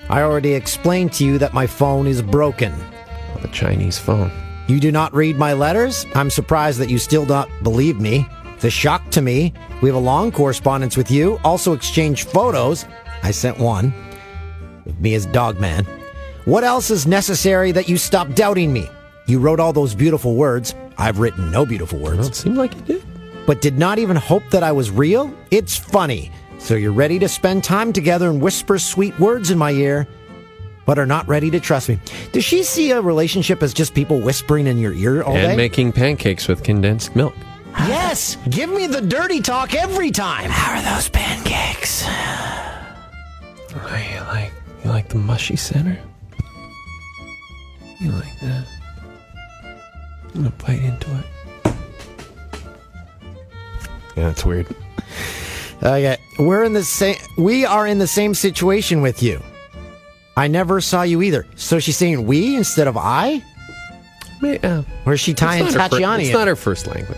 I 0.09 0.21
already 0.21 0.53
explained 0.53 1.13
to 1.13 1.25
you 1.25 1.37
that 1.39 1.53
my 1.53 1.67
phone 1.67 2.07
is 2.07 2.21
broken. 2.21 2.73
The 3.41 3.47
Chinese 3.49 3.97
phone. 3.97 4.31
You 4.67 4.79
do 4.79 4.91
not 4.91 5.13
read 5.13 5.37
my 5.37 5.53
letters? 5.53 6.05
I'm 6.15 6.29
surprised 6.29 6.79
that 6.79 6.89
you 6.89 6.97
still 6.97 7.25
don't 7.25 7.49
believe 7.63 7.99
me. 7.99 8.27
A 8.65 8.69
shock 8.69 9.09
to 9.11 9.21
me. 9.21 9.51
We 9.81 9.89
have 9.89 9.95
a 9.97 9.99
long 9.99 10.31
correspondence 10.31 10.95
with 10.95 11.11
you, 11.11 11.37
also 11.43 11.73
exchanged 11.73 12.29
photos. 12.29 12.85
I 13.21 13.31
sent 13.31 13.57
one 13.59 13.93
with 14.85 14.97
me 15.01 15.15
as 15.15 15.25
Dogman. 15.25 15.85
What 16.45 16.63
else 16.63 16.89
is 16.89 17.05
necessary 17.05 17.73
that 17.73 17.89
you 17.89 17.97
stop 17.97 18.33
doubting 18.35 18.71
me? 18.71 18.87
You 19.27 19.39
wrote 19.39 19.59
all 19.59 19.73
those 19.73 19.93
beautiful 19.95 20.35
words. 20.35 20.75
I've 20.97 21.19
written 21.19 21.51
no 21.51 21.65
beautiful 21.65 21.99
Well, 21.99 22.15
words, 22.15 22.29
it 22.29 22.35
seemed 22.35 22.55
like 22.55 22.73
you 22.73 22.81
did. 22.83 23.03
but 23.45 23.59
did 23.59 23.77
not 23.77 23.99
even 23.99 24.15
hope 24.15 24.43
that 24.51 24.63
I 24.63 24.71
was 24.71 24.89
real? 24.91 25.33
It's 25.51 25.75
funny. 25.75 26.31
So 26.63 26.75
you're 26.75 26.93
ready 26.93 27.19
to 27.19 27.27
spend 27.27 27.61
time 27.61 27.91
together 27.91 28.29
and 28.29 28.41
whisper 28.41 28.79
sweet 28.79 29.19
words 29.19 29.51
in 29.51 29.57
my 29.57 29.71
ear, 29.71 30.07
but 30.85 30.97
are 30.97 31.05
not 31.05 31.27
ready 31.27 31.51
to 31.51 31.59
trust 31.59 31.89
me. 31.89 31.99
Does 32.31 32.45
she 32.45 32.63
see 32.63 32.91
a 32.91 33.01
relationship 33.01 33.61
as 33.61 33.73
just 33.73 33.93
people 33.93 34.21
whispering 34.21 34.65
in 34.67 34.77
your 34.77 34.93
ear 34.93 35.23
all 35.23 35.33
day? 35.33 35.41
and 35.41 35.51
day? 35.51 35.57
making 35.57 35.91
pancakes 35.91 36.47
with 36.47 36.63
condensed 36.63 37.17
milk. 37.17 37.35
Yes, 37.79 38.37
give 38.49 38.69
me 38.69 38.87
the 38.87 39.01
dirty 39.01 39.41
talk 39.41 39.75
every 39.75 40.09
time. 40.09 40.49
How 40.49 40.77
are 40.77 40.95
those 40.95 41.09
pancakes? 41.09 42.05
Oh, 43.75 44.03
you 44.13 44.21
like 44.21 44.53
you 44.85 44.89
like 44.89 45.09
the 45.09 45.17
mushy 45.17 45.57
center? 45.57 45.99
You 47.99 48.11
like 48.11 48.39
that? 48.39 48.65
I'm 50.33 50.43
gonna 50.43 50.53
bite 50.65 50.81
into 50.81 51.11
it. 51.17 51.25
Yeah, 54.15 54.29
it's 54.29 54.45
weird. 54.45 54.73
Okay, 55.83 56.17
we're 56.39 56.63
in 56.63 56.71
the 56.73 56.83
same. 56.83 57.17
We 57.37 57.65
are 57.65 57.85
in 57.85 57.97
the 57.97 58.07
same 58.07 58.33
situation 58.33 59.01
with 59.01 59.21
you. 59.21 59.41
I 60.37 60.47
never 60.47 60.79
saw 60.79 61.01
you 61.03 61.21
either. 61.21 61.45
So 61.55 61.79
she's 61.79 61.97
saying 61.97 62.25
we 62.25 62.55
instead 62.55 62.87
of 62.87 62.95
I, 62.97 63.43
uh, 64.41 64.83
or 65.05 65.13
is 65.13 65.19
she 65.19 65.33
tying 65.33 65.65
it's 65.65 65.73
her 65.73 65.79
fir- 65.89 65.99
It's 66.27 66.33
not 66.33 66.47
her 66.47 66.55
first 66.55 66.87
language. 66.87 67.17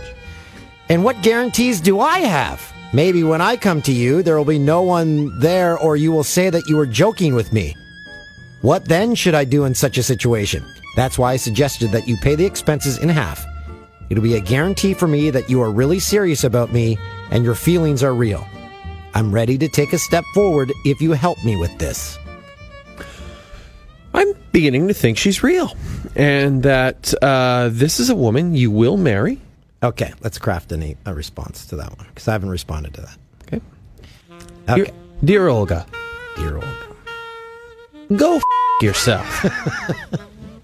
And 0.90 1.04
what 1.04 1.22
guarantees 1.22 1.80
do 1.80 2.00
I 2.00 2.20
have? 2.20 2.74
Maybe 2.94 3.24
when 3.24 3.42
I 3.42 3.56
come 3.56 3.82
to 3.84 3.92
you, 3.92 4.24
there 4.24 4.38
will 4.38 4.46
be 4.46 4.60
no 4.60 4.82
one 4.82 5.40
there, 5.40 5.78
or 5.78 5.96
you 5.96 6.12
will 6.12 6.24
say 6.24 6.50
that 6.50 6.68
you 6.68 6.76
were 6.76 6.86
joking 6.86 7.36
with 7.36 7.52
me. 7.54 7.76
What 8.62 8.86
then 8.86 9.16
should 9.16 9.36
I 9.36 9.46
do 9.46 9.66
in 9.66 9.76
such 9.76 9.98
a 9.98 10.04
situation? 10.04 10.64
That's 10.96 11.18
why 11.20 11.34
I 11.34 11.38
suggested 11.38 11.92
that 11.92 12.08
you 12.08 12.18
pay 12.18 12.36
the 12.36 12.46
expenses 12.46 12.98
in 12.98 13.10
half. 13.10 13.46
It'll 14.10 14.24
be 14.24 14.36
a 14.36 14.40
guarantee 14.42 14.94
for 14.94 15.08
me 15.08 15.30
that 15.32 15.50
you 15.50 15.62
are 15.62 15.72
really 15.72 16.00
serious 16.00 16.44
about 16.44 16.72
me 16.72 16.98
and 17.32 17.44
your 17.44 17.56
feelings 17.56 18.04
are 18.04 18.14
real. 18.14 18.46
I'm 19.14 19.32
ready 19.34 19.58
to 19.58 19.68
take 19.70 19.94
a 19.94 19.98
step 19.98 20.24
forward 20.34 20.72
if 20.86 21.02
you 21.02 21.14
help 21.14 21.44
me 21.46 21.56
with 21.58 21.76
this. 21.80 22.18
I'm 24.14 24.34
beginning 24.52 24.88
to 24.88 24.94
think 24.94 25.18
she's 25.18 25.44
real, 25.44 25.76
and 26.16 26.64
that 26.64 27.14
uh, 27.22 27.70
this 27.72 28.00
is 28.00 28.10
a 28.10 28.16
woman 28.16 28.56
you 28.56 28.72
will 28.72 28.96
marry. 28.98 29.42
Okay, 29.84 30.14
let's 30.22 30.38
craft 30.38 30.72
a, 30.72 30.96
a 31.06 31.14
response 31.14 31.66
to 31.68 31.76
that 31.78 31.98
one 31.98 32.08
because 32.08 32.28
I 32.28 32.32
haven't 32.32 32.50
responded 32.50 32.94
to 32.94 33.02
that. 33.02 33.18
Okay, 33.44 33.62
Okay, 34.70 34.84
dear, 34.86 34.94
dear 35.24 35.48
Olga, 35.50 35.86
dear 36.38 36.56
Olga. 36.56 36.78
go 38.16 38.38
f- 38.38 38.44
yourself. 38.82 39.46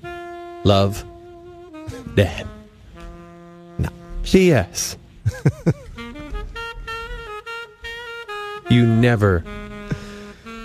Love, 0.64 1.04
Dad. 2.16 2.48
P.S. 4.24 4.98
you 8.70 8.86
never 8.86 9.44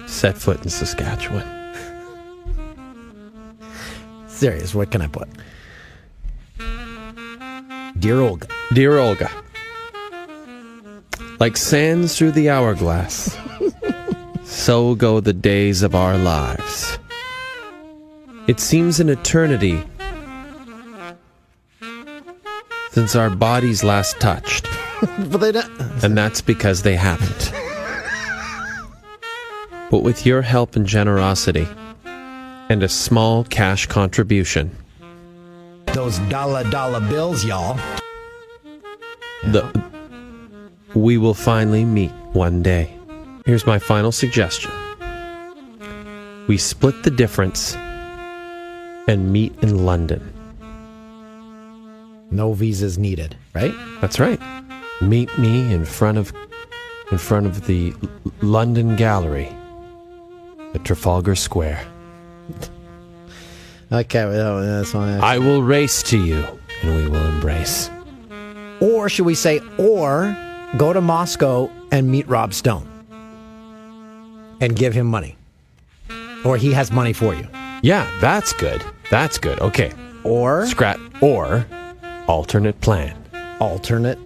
set 0.07 0.37
foot 0.37 0.63
in 0.63 0.71
Saskatchewan. 0.71 1.45
Serious, 4.29 4.75
what 4.75 4.91
can 4.91 5.03
I 5.03 5.09
put? 5.09 5.29
Dear 7.99 8.21
Olga. 8.21 8.47
Dear 8.75 8.99
Olga, 8.99 9.31
like 11.39 11.57
sands 11.57 12.19
through 12.19 12.33
the 12.33 12.51
hourglass, 12.51 13.39
so 14.45 14.97
go 14.97 15.21
the 15.21 15.33
days 15.33 15.83
of 15.83 15.95
our 15.95 16.19
lives. 16.19 16.99
It 18.49 18.59
seems 18.59 18.99
an 18.99 19.09
eternity 19.09 19.85
since 22.97 23.14
our 23.14 23.28
bodies 23.28 23.84
last 23.84 24.18
touched, 24.20 24.66
But 25.30 25.36
they 25.38 25.53
don't. 25.53 25.70
and 26.03 26.16
that's 26.16 26.40
because 26.40 26.80
they 26.80 26.97
haven't. 26.97 27.53
But 29.90 30.03
with 30.03 30.24
your 30.26 30.40
help 30.42 30.74
and 30.76 30.84
generosity, 30.86 31.68
and 32.70 32.82
a 32.82 32.88
small 32.88 33.44
cash 33.44 33.86
contribution, 33.86 34.74
Those 35.92 36.18
dollar 36.30 36.64
dollar 36.70 37.01
bills, 37.01 37.44
y'all. 37.44 37.78
the 39.44 39.62
we 40.94 41.18
will 41.18 41.34
finally 41.34 41.84
meet 41.84 42.11
one 42.32 42.62
day. 42.62 42.90
Here's 43.44 43.66
my 43.66 43.78
final 43.78 44.11
suggestion. 44.11 44.72
We 46.49 46.57
split 46.57 47.03
the 47.03 47.11
difference 47.11 47.76
and 49.07 49.30
meet 49.32 49.53
in 49.62 49.84
London. 49.84 50.32
No 52.31 52.53
visas 52.53 52.99
needed, 52.99 53.37
right? 53.55 53.74
That's 54.01 54.18
right. 54.18 54.41
Meet 55.01 55.37
me 55.39 55.72
in 55.72 55.85
front 55.85 56.18
of 56.18 56.33
in 57.12 57.18
front 57.18 57.47
of 57.47 57.66
the 57.66 57.93
L- 58.03 58.33
London 58.43 58.97
Gallery 58.97 59.49
at 60.74 60.85
Trafalgar 60.85 61.35
Square. 61.35 61.81
Okay, 63.93 64.24
well, 64.24 64.61
that's 64.62 64.91
fine. 64.91 65.20
I 65.20 65.39
will 65.39 65.62
race 65.62 66.03
to 66.11 66.18
you 66.18 66.45
and 66.83 66.97
we 66.97 67.07
will 67.09 67.24
embrace. 67.24 67.89
Or 68.81 69.09
should 69.09 69.27
we 69.27 69.37
say, 69.37 69.61
or 69.79 70.37
go 70.77 70.93
to 70.93 71.01
Moscow 71.01 71.70
and 71.93 72.11
meet 72.11 72.27
Rob 72.27 72.53
Stone 72.53 72.89
and 74.61 74.74
give 74.74 74.93
him 74.93 75.07
money? 75.07 75.37
Or 76.45 76.57
he 76.57 76.72
has 76.72 76.91
money 76.91 77.12
for 77.12 77.33
you. 77.33 77.47
Yeah, 77.83 78.11
that's 78.20 78.53
good. 78.55 78.83
That's 79.09 79.39
good. 79.39 79.61
Okay. 79.61 79.93
Or 80.24 80.66
Scrap 80.66 80.99
or 81.22 81.64
alternate 82.29 82.81
plan. 82.81 83.16
alternate. 83.61 84.18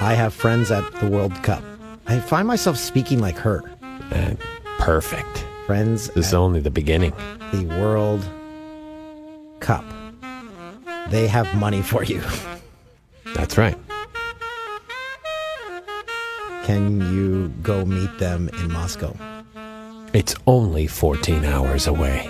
I 0.00 0.14
have 0.14 0.32
friends 0.32 0.70
at 0.70 0.90
the 1.00 1.08
World 1.08 1.34
Cup. 1.42 1.62
I 2.06 2.18
find 2.20 2.48
myself 2.48 2.76
speaking 2.78 3.20
like 3.20 3.36
her. 3.38 3.62
And 4.10 4.38
perfect. 4.78 5.44
Friends 5.66 6.08
This 6.08 6.28
is 6.28 6.34
only 6.34 6.60
the 6.60 6.70
beginning. 6.70 7.12
the 7.52 7.64
World 7.80 8.24
Cup. 9.60 9.84
They 11.10 11.26
have 11.28 11.52
money 11.54 11.82
for 11.82 12.02
you. 12.02 12.22
That's 13.34 13.58
right. 13.58 13.76
Can 16.64 17.00
you 17.14 17.48
go 17.62 17.84
meet 17.84 18.18
them 18.18 18.48
in 18.48 18.72
Moscow? 18.72 19.14
It's 20.12 20.34
only 20.46 20.86
14 20.86 21.44
hours 21.44 21.86
away. 21.86 22.28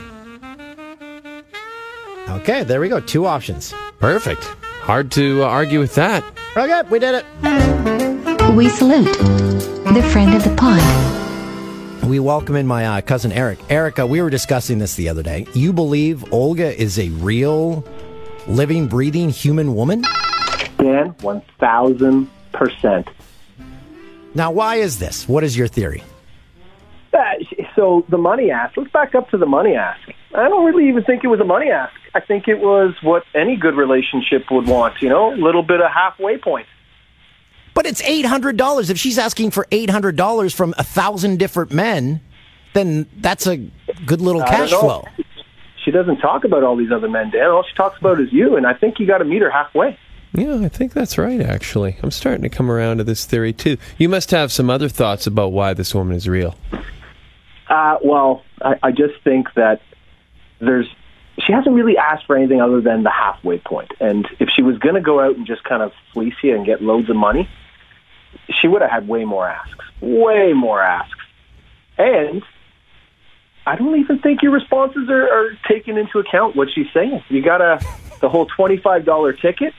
Okay, 2.30 2.62
there 2.62 2.80
we 2.80 2.88
go. 2.88 3.00
Two 3.00 3.26
options. 3.26 3.74
Perfect. 3.98 4.44
Hard 4.82 5.10
to 5.12 5.42
uh, 5.42 5.46
argue 5.46 5.80
with 5.80 5.96
that. 5.96 6.24
Okay, 6.56 6.82
we 6.88 6.98
did 7.00 7.16
it. 7.16 7.24
We 8.54 8.68
salute 8.68 9.12
the 9.14 10.08
friend 10.12 10.34
of 10.34 10.44
the 10.44 10.54
pod. 10.56 10.80
We 12.08 12.20
welcome 12.20 12.54
in 12.56 12.66
my 12.66 12.86
uh, 12.86 13.00
cousin 13.00 13.32
Eric. 13.32 13.58
Erica, 13.68 14.06
we 14.06 14.22
were 14.22 14.30
discussing 14.30 14.78
this 14.78 14.94
the 14.94 15.08
other 15.08 15.22
day. 15.22 15.46
You 15.54 15.72
believe 15.72 16.32
Olga 16.32 16.80
is 16.80 16.98
a 16.98 17.08
real, 17.10 17.84
living, 18.46 18.86
breathing 18.86 19.30
human 19.30 19.74
woman? 19.74 20.02
Dan, 20.78 21.14
1000%. 21.14 23.08
Now, 24.34 24.50
why 24.52 24.76
is 24.76 24.98
this? 25.00 25.28
What 25.28 25.42
is 25.44 25.56
your 25.56 25.68
theory? 25.68 26.02
Uh, 27.12 27.18
so 27.74 28.04
the 28.08 28.18
money 28.18 28.50
ask, 28.50 28.76
let's 28.76 28.90
back 28.92 29.14
up 29.14 29.30
to 29.30 29.36
the 29.36 29.46
money 29.46 29.74
ask. 29.74 30.00
I 30.34 30.48
don't 30.48 30.64
really 30.64 30.88
even 30.88 31.02
think 31.04 31.24
it 31.24 31.28
was 31.28 31.40
a 31.40 31.44
money 31.44 31.70
ask. 31.70 31.94
I 32.14 32.20
think 32.20 32.46
it 32.48 32.60
was 32.60 32.94
what 33.02 33.24
any 33.34 33.56
good 33.56 33.74
relationship 33.74 34.50
would 34.50 34.66
want, 34.66 35.02
you 35.02 35.08
know, 35.08 35.34
a 35.34 35.36
little 35.36 35.62
bit 35.62 35.80
of 35.80 35.90
halfway 35.90 36.38
point. 36.38 36.66
But 37.74 37.86
it's 37.86 38.02
$800. 38.02 38.90
If 38.90 38.98
she's 38.98 39.18
asking 39.18 39.52
for 39.52 39.66
$800 39.70 40.54
from 40.54 40.74
a 40.78 40.84
thousand 40.84 41.38
different 41.38 41.72
men, 41.72 42.20
then 42.74 43.06
that's 43.18 43.46
a 43.46 43.56
good 44.06 44.20
little 44.20 44.42
I 44.42 44.48
cash 44.48 44.70
flow. 44.70 45.04
She 45.84 45.90
doesn't 45.90 46.18
talk 46.18 46.44
about 46.44 46.62
all 46.62 46.76
these 46.76 46.92
other 46.92 47.08
men, 47.08 47.30
Dan. 47.30 47.46
All 47.46 47.64
she 47.64 47.74
talks 47.74 47.98
about 47.98 48.20
is 48.20 48.32
you, 48.32 48.56
and 48.56 48.66
I 48.66 48.74
think 48.74 48.98
you 48.98 49.06
got 49.06 49.18
to 49.18 49.24
meet 49.24 49.42
her 49.42 49.50
halfway. 49.50 49.98
Yeah, 50.32 50.60
I 50.62 50.68
think 50.68 50.92
that's 50.92 51.18
right, 51.18 51.40
actually. 51.40 51.96
I'm 52.02 52.10
starting 52.10 52.42
to 52.42 52.48
come 52.48 52.70
around 52.70 52.98
to 52.98 53.04
this 53.04 53.24
theory, 53.24 53.52
too. 53.52 53.78
You 53.98 54.08
must 54.08 54.30
have 54.30 54.52
some 54.52 54.70
other 54.70 54.88
thoughts 54.88 55.26
about 55.26 55.48
why 55.48 55.74
this 55.74 55.94
woman 55.94 56.16
is 56.16 56.28
real. 56.28 56.56
Uh, 57.68 57.96
well, 58.04 58.42
I, 58.62 58.76
I 58.82 58.90
just 58.92 59.14
think 59.24 59.48
that 59.54 59.80
there's 60.60 60.86
she 61.46 61.52
hasn't 61.52 61.74
really 61.74 61.96
asked 61.96 62.26
for 62.26 62.36
anything 62.36 62.60
other 62.60 62.80
than 62.80 63.02
the 63.02 63.10
halfway 63.10 63.58
point. 63.58 63.92
And 64.00 64.28
if 64.38 64.50
she 64.54 64.62
was 64.62 64.76
going 64.78 64.94
to 64.94 65.00
go 65.00 65.20
out 65.20 65.36
and 65.36 65.46
just 65.46 65.64
kind 65.64 65.82
of 65.82 65.92
fleece 66.12 66.34
you 66.42 66.54
and 66.54 66.66
get 66.66 66.82
loads 66.82 67.08
of 67.08 67.16
money, 67.16 67.48
she 68.60 68.68
would 68.68 68.82
have 68.82 68.90
had 68.90 69.08
way 69.08 69.24
more 69.24 69.48
asks, 69.48 69.84
way 70.00 70.52
more 70.52 70.82
asks. 70.82 71.18
And 71.96 72.42
I 73.66 73.76
don't 73.76 73.98
even 73.98 74.18
think 74.18 74.42
your 74.42 74.52
responses 74.52 75.08
are, 75.08 75.28
are 75.28 75.58
taking 75.68 75.96
into 75.96 76.18
account 76.18 76.56
what 76.56 76.68
she's 76.74 76.88
saying. 76.92 77.22
You 77.28 77.42
got 77.42 77.60
a 77.60 77.80
the 78.20 78.28
whole 78.28 78.46
twenty 78.46 78.76
five 78.76 79.04
dollar 79.04 79.32
ticket. 79.32 79.72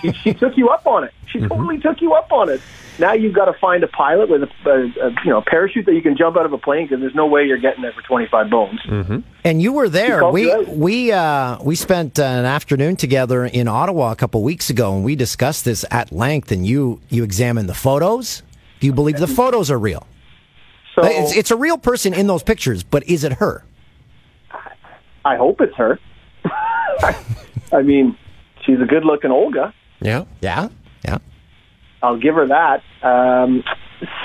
She, 0.00 0.12
she 0.12 0.34
took 0.34 0.56
you 0.56 0.68
up 0.68 0.86
on 0.86 1.04
it. 1.04 1.12
She 1.26 1.40
totally 1.40 1.78
took 1.78 2.00
you 2.00 2.14
up 2.14 2.32
on 2.32 2.48
it. 2.48 2.60
Now 2.98 3.12
you've 3.12 3.34
got 3.34 3.44
to 3.44 3.52
find 3.54 3.84
a 3.84 3.88
pilot 3.88 4.30
with 4.30 4.42
a, 4.42 4.48
a, 4.70 5.06
a 5.08 5.10
you 5.24 5.30
know 5.30 5.42
parachute 5.42 5.84
that 5.86 5.92
you 5.94 6.00
can 6.00 6.16
jump 6.16 6.36
out 6.36 6.46
of 6.46 6.52
a 6.54 6.58
plane 6.58 6.86
because 6.86 7.00
there's 7.00 7.14
no 7.14 7.26
way 7.26 7.44
you're 7.44 7.58
getting 7.58 7.82
there 7.82 7.92
for 7.92 8.00
twenty 8.02 8.26
five 8.26 8.48
bones. 8.48 8.80
And 9.44 9.60
you 9.60 9.72
were 9.74 9.88
there. 9.88 10.26
We 10.30 10.54
we 10.64 11.12
uh, 11.12 11.62
we 11.62 11.74
spent 11.74 12.18
uh, 12.18 12.22
an 12.22 12.46
afternoon 12.46 12.96
together 12.96 13.44
in 13.44 13.68
Ottawa 13.68 14.12
a 14.12 14.16
couple 14.16 14.42
weeks 14.42 14.70
ago, 14.70 14.94
and 14.94 15.04
we 15.04 15.14
discussed 15.14 15.64
this 15.66 15.84
at 15.90 16.10
length. 16.10 16.50
And 16.50 16.66
you 16.66 17.00
you 17.10 17.22
examined 17.22 17.68
the 17.68 17.74
photos. 17.74 18.42
Do 18.80 18.86
you 18.86 18.92
believe 18.94 19.18
the 19.18 19.26
photos 19.26 19.70
are 19.70 19.78
real? 19.78 20.06
So 20.94 21.02
It's, 21.04 21.36
it's 21.36 21.50
a 21.50 21.56
real 21.56 21.76
person 21.76 22.14
in 22.14 22.26
those 22.26 22.42
pictures, 22.42 22.82
but 22.82 23.04
is 23.04 23.24
it 23.24 23.34
her? 23.34 23.62
I 25.26 25.36
hope 25.36 25.60
it's 25.60 25.76
her. 25.76 25.98
I 27.72 27.82
mean, 27.82 28.16
she's 28.66 28.80
a 28.80 28.84
good 28.84 29.04
looking 29.04 29.30
Olga. 29.30 29.72
Yeah? 30.00 30.24
Yeah, 30.42 30.68
yeah. 31.04 31.18
I'll 32.02 32.18
give 32.18 32.34
her 32.34 32.46
that. 32.48 32.82
Um, 33.02 33.64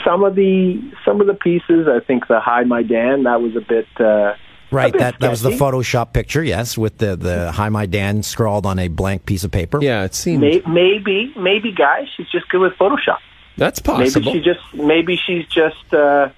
some 0.03 0.23
of 0.25 0.35
the 0.35 0.81
some 1.05 1.21
of 1.21 1.27
the 1.27 1.33
pieces, 1.33 1.87
I 1.87 1.99
think 2.05 2.27
the 2.27 2.39
"Hi, 2.41 2.63
my 2.63 2.83
Dan" 2.83 3.23
that 3.23 3.41
was 3.41 3.55
a 3.55 3.61
bit 3.61 3.87
uh, 3.99 4.33
Right. 4.71 4.89
a 4.89 4.91
bit 4.91 4.99
That 4.99 5.19
that 5.19 5.29
was 5.29 5.41
the. 5.41 5.51
Photoshop 5.51 6.11
picture. 6.13 6.43
Yes, 6.43 6.77
with 6.77 6.97
the 6.97 7.15
the 7.15 7.51
"Hi, 7.53 7.69
my 7.69 7.85
Dan" 7.85 8.23
scrawled 8.23 8.65
on 8.65 8.77
a 8.79 8.87
blank 8.89 9.25
piece 9.25 9.43
of 9.45 9.51
paper. 9.51 9.79
Yeah, 9.81 10.03
it 10.03 10.13
seems. 10.13 10.41
May- 10.41 10.61
maybe, 10.67 11.33
maybe, 11.37 11.71
guys, 11.71 12.07
she's 12.17 12.29
just 12.29 12.49
good 12.49 12.59
with 12.61 12.73
Photoshop. 12.73 13.17
That's 13.57 13.79
possible. 13.79 14.21
Maybe 14.33 14.39
she 14.39 14.45
just, 14.45 14.59
maybe 14.73 15.15
she's 15.17 15.45
just, 15.47 15.93
uh, 15.93 16.29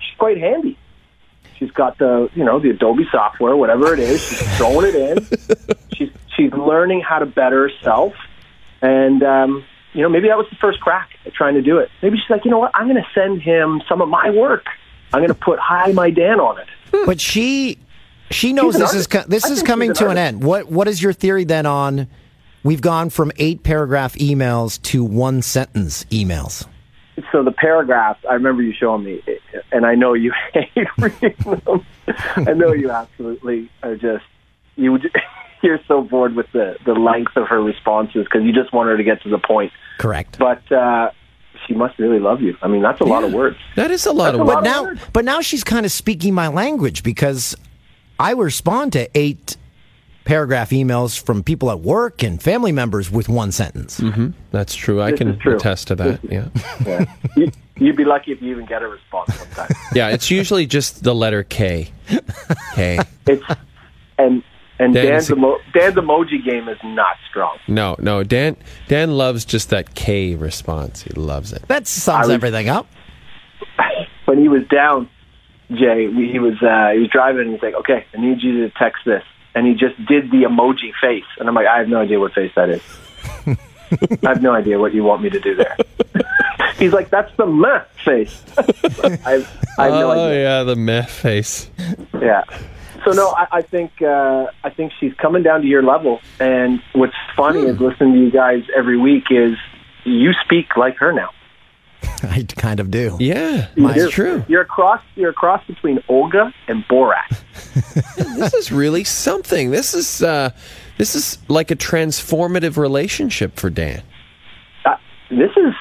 she's 0.00 0.16
quite 0.18 0.38
handy. 0.38 0.78
She's 1.58 1.70
got 1.72 1.98
the, 1.98 2.28
you 2.34 2.44
know, 2.44 2.58
the 2.58 2.70
Adobe 2.70 3.06
software, 3.12 3.56
whatever 3.56 3.92
it 3.92 3.98
is. 4.00 4.20
She's 4.26 4.56
throwing 4.56 4.86
it 4.86 4.94
in. 4.94 5.76
she's 5.94 6.10
she's 6.36 6.52
learning 6.52 7.00
how 7.00 7.18
to 7.18 7.26
better 7.26 7.68
herself, 7.68 8.12
and 8.82 9.22
um, 9.22 9.64
you 9.92 10.02
know, 10.02 10.08
maybe 10.08 10.28
that 10.28 10.36
was 10.36 10.46
the 10.50 10.56
first 10.56 10.80
crack 10.80 11.10
at 11.24 11.32
trying 11.34 11.54
to 11.54 11.62
do 11.62 11.78
it. 11.78 11.88
Maybe 12.02 12.16
she's 12.16 12.30
like, 12.30 12.44
you 12.44 12.50
know 12.50 12.58
what, 12.58 12.72
I'm 12.74 12.88
going 12.88 13.02
to 13.02 13.08
send 13.14 13.40
him 13.42 13.80
some 13.88 14.00
of 14.02 14.08
my 14.08 14.30
work. 14.30 14.66
I'm 15.12 15.20
going 15.20 15.28
to 15.28 15.34
put 15.34 15.58
"Hi, 15.60 15.92
my 15.92 16.10
Dan" 16.10 16.40
on 16.40 16.58
it. 16.58 16.66
But 17.06 17.20
she 17.20 17.78
she 18.30 18.52
knows 18.52 18.74
this 18.74 18.90
is 18.94 19.06
artist. 19.06 19.10
co- 19.10 19.24
this 19.28 19.44
I 19.46 19.52
is 19.52 19.62
coming 19.62 19.90
an 19.90 19.96
to 19.96 20.08
an 20.08 20.18
end. 20.18 20.42
What 20.42 20.68
what 20.70 20.88
is 20.88 21.02
your 21.02 21.12
theory 21.12 21.44
then 21.44 21.66
on? 21.66 22.08
We've 22.64 22.80
gone 22.80 23.10
from 23.10 23.30
eight 23.36 23.62
paragraph 23.62 24.14
emails 24.14 24.80
to 24.82 25.04
one 25.04 25.42
sentence 25.42 26.04
emails. 26.04 26.66
so 27.30 27.44
the 27.44 27.52
paragraphs 27.52 28.24
I 28.28 28.34
remember 28.34 28.62
you 28.62 28.72
showing 28.72 29.04
me, 29.04 29.22
and 29.70 29.84
I 29.86 29.94
know 29.94 30.14
you 30.14 30.32
hate 30.52 30.88
reading 30.98 31.36
them. 31.66 31.86
I 32.36 32.54
know 32.54 32.72
you 32.72 32.90
absolutely 32.90 33.70
are 33.82 33.94
just 33.96 34.24
you. 34.76 34.92
would- 34.92 35.12
You're 35.64 35.80
so 35.88 36.02
bored 36.02 36.34
with 36.36 36.46
the 36.52 36.76
the 36.84 36.92
length 36.94 37.36
of 37.36 37.48
her 37.48 37.60
responses 37.60 38.24
because 38.24 38.42
you 38.44 38.52
just 38.52 38.72
want 38.72 38.88
her 38.90 38.96
to 38.96 39.02
get 39.02 39.22
to 39.22 39.28
the 39.30 39.38
point. 39.38 39.72
Correct. 39.98 40.38
But 40.38 40.70
uh, 40.70 41.10
she 41.66 41.74
must 41.74 41.98
really 41.98 42.20
love 42.20 42.40
you. 42.42 42.56
I 42.62 42.68
mean, 42.68 42.82
that's 42.82 43.00
a 43.00 43.04
lot 43.04 43.24
of 43.24 43.32
words. 43.32 43.56
that 43.74 43.90
is 43.90 44.06
a 44.06 44.12
lot 44.12 44.32
That's 44.32 44.34
of 44.34 44.40
a 44.40 44.44
work. 44.44 44.54
lot 44.56 44.64
But 44.64 44.68
of 44.68 44.74
now, 44.74 44.82
words. 44.84 45.00
but 45.12 45.24
now 45.24 45.40
she's 45.40 45.64
kind 45.64 45.86
of 45.86 45.90
speaking 45.92 46.34
my 46.34 46.48
language 46.48 47.02
because 47.02 47.56
I 48.18 48.32
respond 48.32 48.92
to 48.92 49.08
eight 49.18 49.56
paragraph 50.24 50.70
emails 50.70 51.20
from 51.20 51.42
people 51.42 51.70
at 51.70 51.80
work 51.80 52.22
and 52.22 52.42
family 52.42 52.72
members 52.72 53.10
with 53.10 53.28
one 53.28 53.52
sentence. 53.52 54.00
That's 54.52 54.74
true. 54.74 55.02
I 55.02 55.10
This 55.10 55.18
can 55.18 55.38
true. 55.38 55.56
attest 55.56 55.88
to 55.88 55.94
that. 55.96 56.20
Yeah. 56.24 56.48
Yeah. 56.86 57.04
you, 57.36 57.50
you'd 57.76 57.96
be 57.96 58.04
lucky 58.04 58.32
if 58.32 58.40
you 58.40 58.50
even 58.52 58.64
get 58.66 58.82
a 58.82 58.88
response 58.88 59.34
sometimes. 59.34 59.74
Yeah, 59.94 60.08
it's 60.08 60.30
usually 60.30 60.66
just 60.66 61.02
the 61.04 61.14
letter 61.14 61.42
K. 61.42 61.90
K. 62.74 62.98
It's 63.26 63.42
and 64.18 64.42
and 64.78 64.94
Dan, 64.94 65.06
Dan's, 65.06 65.30
emo- 65.30 65.60
Dan's 65.72 65.94
emoji 65.94 66.44
game 66.44 66.68
is 66.68 66.78
not 66.82 67.16
strong. 67.28 67.58
No, 67.68 67.96
no. 67.98 68.24
Dan 68.24 68.56
Dan 68.88 69.16
loves 69.16 69.44
just 69.44 69.70
that 69.70 69.94
K 69.94 70.34
response. 70.34 71.02
He 71.02 71.10
loves 71.10 71.52
it. 71.52 71.66
That 71.68 71.86
sums 71.86 72.26
was- 72.26 72.34
everything 72.34 72.68
up. 72.68 72.86
when 74.24 74.38
he 74.38 74.48
was 74.48 74.66
down, 74.68 75.08
Jay, 75.70 76.08
we, 76.08 76.30
he 76.30 76.38
was 76.38 76.54
uh, 76.62 76.90
he 76.92 77.00
was 77.00 77.08
driving 77.10 77.42
and 77.42 77.52
he's 77.52 77.62
like, 77.62 77.74
"Okay, 77.74 78.04
I 78.14 78.20
need 78.20 78.42
you 78.42 78.66
to 78.66 78.70
text 78.70 79.04
this." 79.04 79.22
and 79.54 79.66
he 79.66 79.74
just 79.74 79.96
did 80.06 80.30
the 80.30 80.42
emoji 80.42 80.92
face, 81.00 81.24
and 81.38 81.48
I'm 81.48 81.54
like, 81.54 81.66
I 81.66 81.78
have 81.78 81.88
no 81.88 82.00
idea 82.00 82.18
what 82.18 82.32
face 82.32 82.52
that 82.56 82.70
is. 82.70 82.82
I 84.24 84.28
have 84.28 84.42
no 84.42 84.52
idea 84.52 84.78
what 84.78 84.92
you 84.92 85.04
want 85.04 85.22
me 85.22 85.30
to 85.30 85.40
do 85.40 85.54
there. 85.54 85.76
He's 86.78 86.92
like, 86.92 87.10
that's 87.10 87.34
the 87.36 87.46
meh 87.46 87.82
face. 88.04 88.42
I, 88.58 89.30
have, 89.30 89.66
I 89.78 89.84
have 89.84 89.92
no 89.92 90.10
oh 90.10 90.26
idea. 90.28 90.42
yeah, 90.42 90.62
the 90.64 90.74
meh 90.74 91.02
face. 91.02 91.70
Yeah. 92.20 92.42
So 93.04 93.12
no, 93.12 93.30
I, 93.30 93.46
I 93.58 93.62
think 93.62 94.00
uh, 94.02 94.46
I 94.62 94.70
think 94.70 94.92
she's 94.98 95.12
coming 95.14 95.42
down 95.42 95.60
to 95.62 95.66
your 95.66 95.82
level. 95.82 96.20
And 96.40 96.80
what's 96.94 97.14
funny 97.36 97.60
is 97.62 97.78
listening 97.78 98.14
to 98.14 98.18
you 98.20 98.30
guys 98.30 98.62
every 98.76 98.96
week 98.98 99.24
is 99.30 99.56
you 100.04 100.32
speak 100.44 100.76
like 100.76 100.96
her 100.98 101.12
now. 101.12 101.30
I 102.22 102.46
kind 102.56 102.80
of 102.80 102.90
do. 102.90 103.16
Yeah, 103.20 103.68
You're- 103.76 103.92
that's 103.92 104.10
true. 104.12 104.44
You're 104.48 104.62
a 104.62 104.66
cross. 104.66 105.00
You're 105.16 105.30
a 105.30 105.34
cross 105.34 105.64
between 105.66 106.02
Olga 106.08 106.52
and 106.68 106.84
Borat. 106.84 107.40
This 108.36 108.52
is 108.54 108.72
really 108.72 109.04
something. 109.04 109.70
This 109.70 109.94
is 109.94 110.22
uh, 110.22 110.50
this 110.98 111.14
is 111.14 111.38
like 111.48 111.70
a 111.70 111.76
transformative 111.76 112.76
relationship 112.76 113.58
for 113.58 113.70
Dan. 113.70 114.02
Uh, 114.84 114.96
this 115.30 115.50
is 115.56 115.74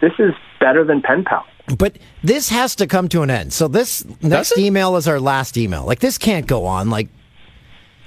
this 0.00 0.12
is 0.18 0.32
better 0.60 0.84
than 0.84 1.02
pen 1.02 1.24
pal. 1.24 1.44
But 1.66 1.98
this 2.22 2.50
has 2.50 2.76
to 2.76 2.86
come 2.86 3.08
to 3.08 3.22
an 3.22 3.30
end. 3.30 3.52
So 3.52 3.68
this 3.68 4.04
next 4.22 4.58
email 4.58 4.96
is 4.96 5.08
our 5.08 5.18
last 5.18 5.56
email. 5.56 5.84
Like 5.84 6.00
this 6.00 6.18
can't 6.18 6.46
go 6.46 6.66
on. 6.66 6.90
Like 6.90 7.08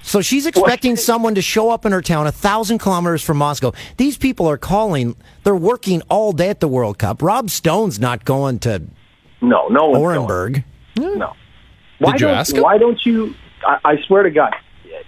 so 0.04 0.22
she's 0.22 0.46
expecting 0.46 0.96
someone 0.96 1.36
to 1.36 1.42
show 1.42 1.70
up 1.70 1.86
in 1.86 1.92
her 1.92 2.02
town 2.02 2.28
a 2.28 2.32
thousand 2.32 2.78
kilometers 2.78 3.22
from 3.22 3.38
Moscow. 3.38 3.74
These 3.98 4.18
people 4.18 4.48
are 4.48 4.58
calling. 4.58 5.16
They're 5.44 5.56
working 5.56 6.02
all 6.10 6.32
day 6.34 6.50
at 6.50 6.60
the 6.60 6.68
World 6.68 6.98
Cup. 7.00 7.22
Rob 7.22 7.50
Stone's 7.50 8.00
not 8.00 8.24
going 8.26 8.60
to 8.60 8.84
No, 9.42 9.68
no 9.68 9.90
one's 9.90 10.04
going. 10.04 10.28
Orenburg. 10.28 10.64
No. 10.96 11.28
Hmm. 11.28 11.38
Why 12.00 12.14
you 12.14 12.20
don't, 12.20 12.36
ask 12.36 12.56
him? 12.56 12.62
Why 12.62 12.78
don't 12.78 13.04
you? 13.06 13.34
I, 13.66 13.80
I 13.84 14.02
swear 14.06 14.24
to 14.24 14.30
God, 14.30 14.56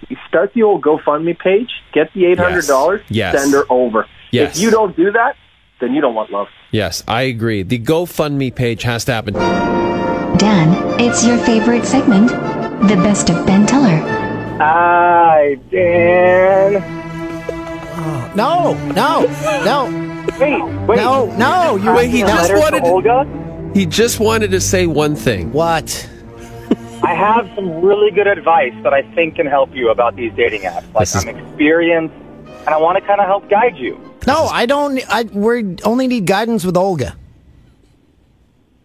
you 0.08 0.16
start 0.28 0.52
the 0.54 0.64
old 0.64 0.82
GoFundMe 0.82 1.38
page, 1.38 1.70
get 1.92 2.12
the 2.14 2.26
eight 2.26 2.38
hundred 2.38 2.66
dollars, 2.66 3.00
Yes. 3.08 3.40
send 3.40 3.52
her 3.54 3.64
over. 3.70 4.06
Yes. 4.32 4.56
If 4.56 4.62
you 4.62 4.70
don't 4.70 4.96
do 4.96 5.12
that, 5.12 5.36
then 5.80 5.94
you 5.94 6.00
don't 6.00 6.14
want 6.14 6.30
love. 6.30 6.48
Yes, 6.72 7.02
I 7.08 7.22
agree. 7.22 7.62
The 7.62 7.78
GoFundMe 7.78 8.54
page 8.54 8.82
has 8.84 9.04
to 9.06 9.12
happen. 9.12 9.34
Dan, 10.38 11.00
it's 11.00 11.24
your 11.26 11.36
favorite 11.38 11.84
segment, 11.84 12.28
the 12.88 12.96
best 12.96 13.28
of 13.30 13.44
Ben 13.46 13.66
Teller. 13.66 13.96
Hi, 14.58 15.56
Dan. 15.70 16.74
No, 18.36 18.74
no, 18.94 19.22
no, 19.64 20.24
Wait, 20.38 20.86
wait. 20.88 20.96
no, 20.96 21.26
no. 21.36 21.76
You 21.76 21.92
Wait, 21.92 22.10
he 22.10 22.20
just 22.20 22.42
Letter 22.50 22.58
wanted 22.60 22.80
to 22.80 22.86
Olga. 22.86 23.70
He 23.74 23.86
just 23.86 24.20
wanted 24.20 24.52
to 24.52 24.60
say 24.60 24.86
one 24.86 25.16
thing. 25.16 25.52
what? 25.52 26.08
I 27.02 27.14
have 27.14 27.50
some 27.56 27.80
really 27.80 28.10
good 28.12 28.26
advice 28.28 28.74
that 28.84 28.92
I 28.94 29.02
think 29.14 29.34
can 29.36 29.46
help 29.46 29.74
you 29.74 29.90
about 29.90 30.14
these 30.16 30.32
dating 30.34 30.62
apps. 30.62 30.84
Like 30.94 31.00
This 31.02 31.16
is- 31.16 31.24
I'm 31.26 31.36
experienced, 31.36 32.14
and 32.46 32.68
I 32.68 32.76
want 32.76 32.98
to 32.98 33.04
kind 33.04 33.20
of 33.20 33.26
help 33.26 33.48
guide 33.50 33.76
you. 33.76 33.98
No, 34.26 34.46
I 34.46 34.66
don't. 34.66 35.00
I 35.08 35.22
we 35.22 35.76
only 35.84 36.06
need 36.06 36.26
guidance 36.26 36.64
with 36.64 36.76
Olga. 36.76 37.16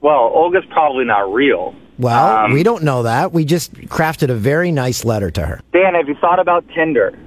Well, 0.02 0.32
Olga's 0.34 0.66
probably 0.70 1.06
not 1.06 1.32
real. 1.34 1.76
Well, 1.98 2.46
Um, 2.46 2.52
we 2.54 2.64
don't 2.64 2.84
know 2.84 3.04
that. 3.04 3.32
We 3.32 3.46
just 3.46 3.74
crafted 3.74 4.30
a 4.30 4.36
very 4.36 4.72
nice 4.72 5.04
letter 5.06 5.32
to 5.32 5.46
her. 5.46 5.62
Dan, 5.74 5.96
have 5.96 6.08
you 6.08 6.16
thought 6.16 6.40
about 6.40 6.66
Tinder? 6.76 7.18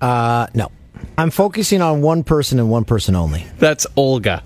Uh, 0.00 0.46
no. 0.54 0.70
I'm 1.18 1.30
focusing 1.30 1.82
on 1.82 2.00
one 2.00 2.22
person 2.24 2.58
and 2.58 2.70
one 2.70 2.84
person 2.84 3.14
only. 3.16 3.44
That's 3.58 3.86
Olga. 3.96 4.42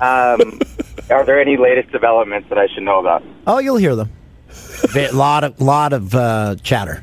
Um, 0.00 0.60
are 1.10 1.24
there 1.24 1.40
any 1.40 1.56
latest 1.56 1.90
developments 1.90 2.48
that 2.48 2.58
I 2.58 2.66
should 2.72 2.84
know 2.84 3.00
about? 3.00 3.22
Oh, 3.46 3.58
you'll 3.58 3.76
hear 3.76 3.94
them. 3.96 4.10
A 4.96 5.10
lot 5.12 5.44
of 5.44 5.60
lot 5.60 5.92
of 5.92 6.14
uh, 6.14 6.56
chatter. 6.62 7.02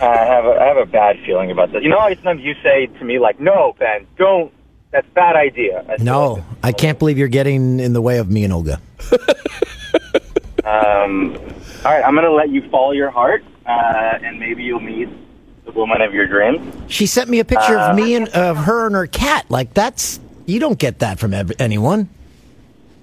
Uh, 0.00 0.06
I 0.06 0.24
have 0.24 0.44
a, 0.44 0.50
I 0.50 0.64
have 0.66 0.76
a 0.76 0.86
bad 0.86 1.18
feeling 1.26 1.50
about 1.50 1.72
this. 1.72 1.82
You 1.82 1.88
know 1.88 1.98
how 1.98 2.08
sometimes 2.14 2.42
you 2.42 2.54
say 2.62 2.86
to 2.86 3.04
me 3.04 3.18
like, 3.18 3.40
"No, 3.40 3.74
Ben, 3.78 4.06
don't. 4.16 4.52
That's 4.90 5.06
a 5.06 5.10
bad 5.10 5.36
idea." 5.36 5.84
I 5.88 6.02
No, 6.02 6.34
like 6.34 6.44
I 6.62 6.72
can't 6.72 6.98
believe 6.98 7.18
you're 7.18 7.28
getting 7.28 7.80
in 7.80 7.92
the 7.92 8.00
way 8.00 8.18
of 8.18 8.30
me 8.30 8.44
and 8.44 8.52
Olga. 8.52 8.80
Um, 10.64 11.34
all 11.84 11.92
right, 11.92 12.04
I'm 12.04 12.14
going 12.14 12.26
to 12.26 12.32
let 12.32 12.50
you 12.50 12.68
follow 12.68 12.92
your 12.92 13.10
heart, 13.10 13.42
uh, 13.64 14.18
and 14.22 14.38
maybe 14.38 14.64
you'll 14.64 14.80
meet 14.80 15.08
the 15.64 15.72
woman 15.72 16.02
of 16.02 16.12
your 16.12 16.26
dreams. 16.26 16.60
She 16.92 17.06
sent 17.06 17.30
me 17.30 17.38
a 17.38 17.44
picture 17.44 17.78
of 17.78 17.96
me 17.96 18.14
and 18.14 18.28
of 18.30 18.56
her 18.56 18.86
and 18.86 18.94
her 18.94 19.06
cat. 19.06 19.46
Like 19.50 19.72
that's 19.72 20.20
you 20.46 20.60
don't 20.60 20.78
get 20.78 20.98
that 20.98 21.18
from 21.18 21.32
ev- 21.32 21.52
anyone. 21.58 22.08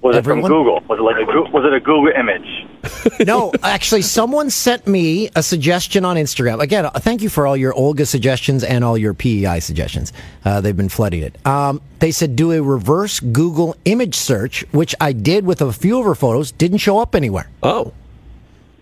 Was 0.01 0.15
it 0.15 0.19
Everyone? 0.19 0.43
from 0.43 0.51
Google? 0.51 0.83
Was 0.87 0.99
it 0.99 1.01
like 1.01 1.15
a 1.15 1.51
was 1.51 1.65
it 1.65 1.73
a 1.73 1.79
Google 1.79 2.11
image? 2.15 2.67
No, 3.25 3.51
actually, 3.63 4.01
someone 4.01 4.49
sent 4.49 4.87
me 4.87 5.29
a 5.35 5.41
suggestion 5.41 6.05
on 6.05 6.15
Instagram. 6.15 6.61
Again, 6.61 6.85
uh, 6.85 6.91
thank 6.91 7.21
you 7.21 7.29
for 7.29 7.47
all 7.47 7.57
your 7.57 7.73
Olga 7.73 8.05
suggestions 8.05 8.63
and 8.63 8.83
all 8.83 8.97
your 8.97 9.13
PEI 9.13 9.59
suggestions. 9.59 10.13
Uh, 10.43 10.61
they've 10.61 10.75
been 10.75 10.89
flooding 10.89 11.21
it. 11.21 11.45
Um, 11.45 11.81
they 11.99 12.11
said 12.11 12.35
do 12.35 12.51
a 12.51 12.61
reverse 12.61 13.19
Google 13.19 13.75
image 13.85 14.15
search, 14.15 14.65
which 14.71 14.93
I 14.99 15.13
did 15.13 15.45
with 15.45 15.61
a 15.61 15.71
few 15.71 15.99
of 15.99 16.05
her 16.05 16.15
photos. 16.15 16.51
Didn't 16.51 16.79
show 16.79 16.99
up 16.99 17.15
anywhere. 17.15 17.49
Oh, 17.63 17.93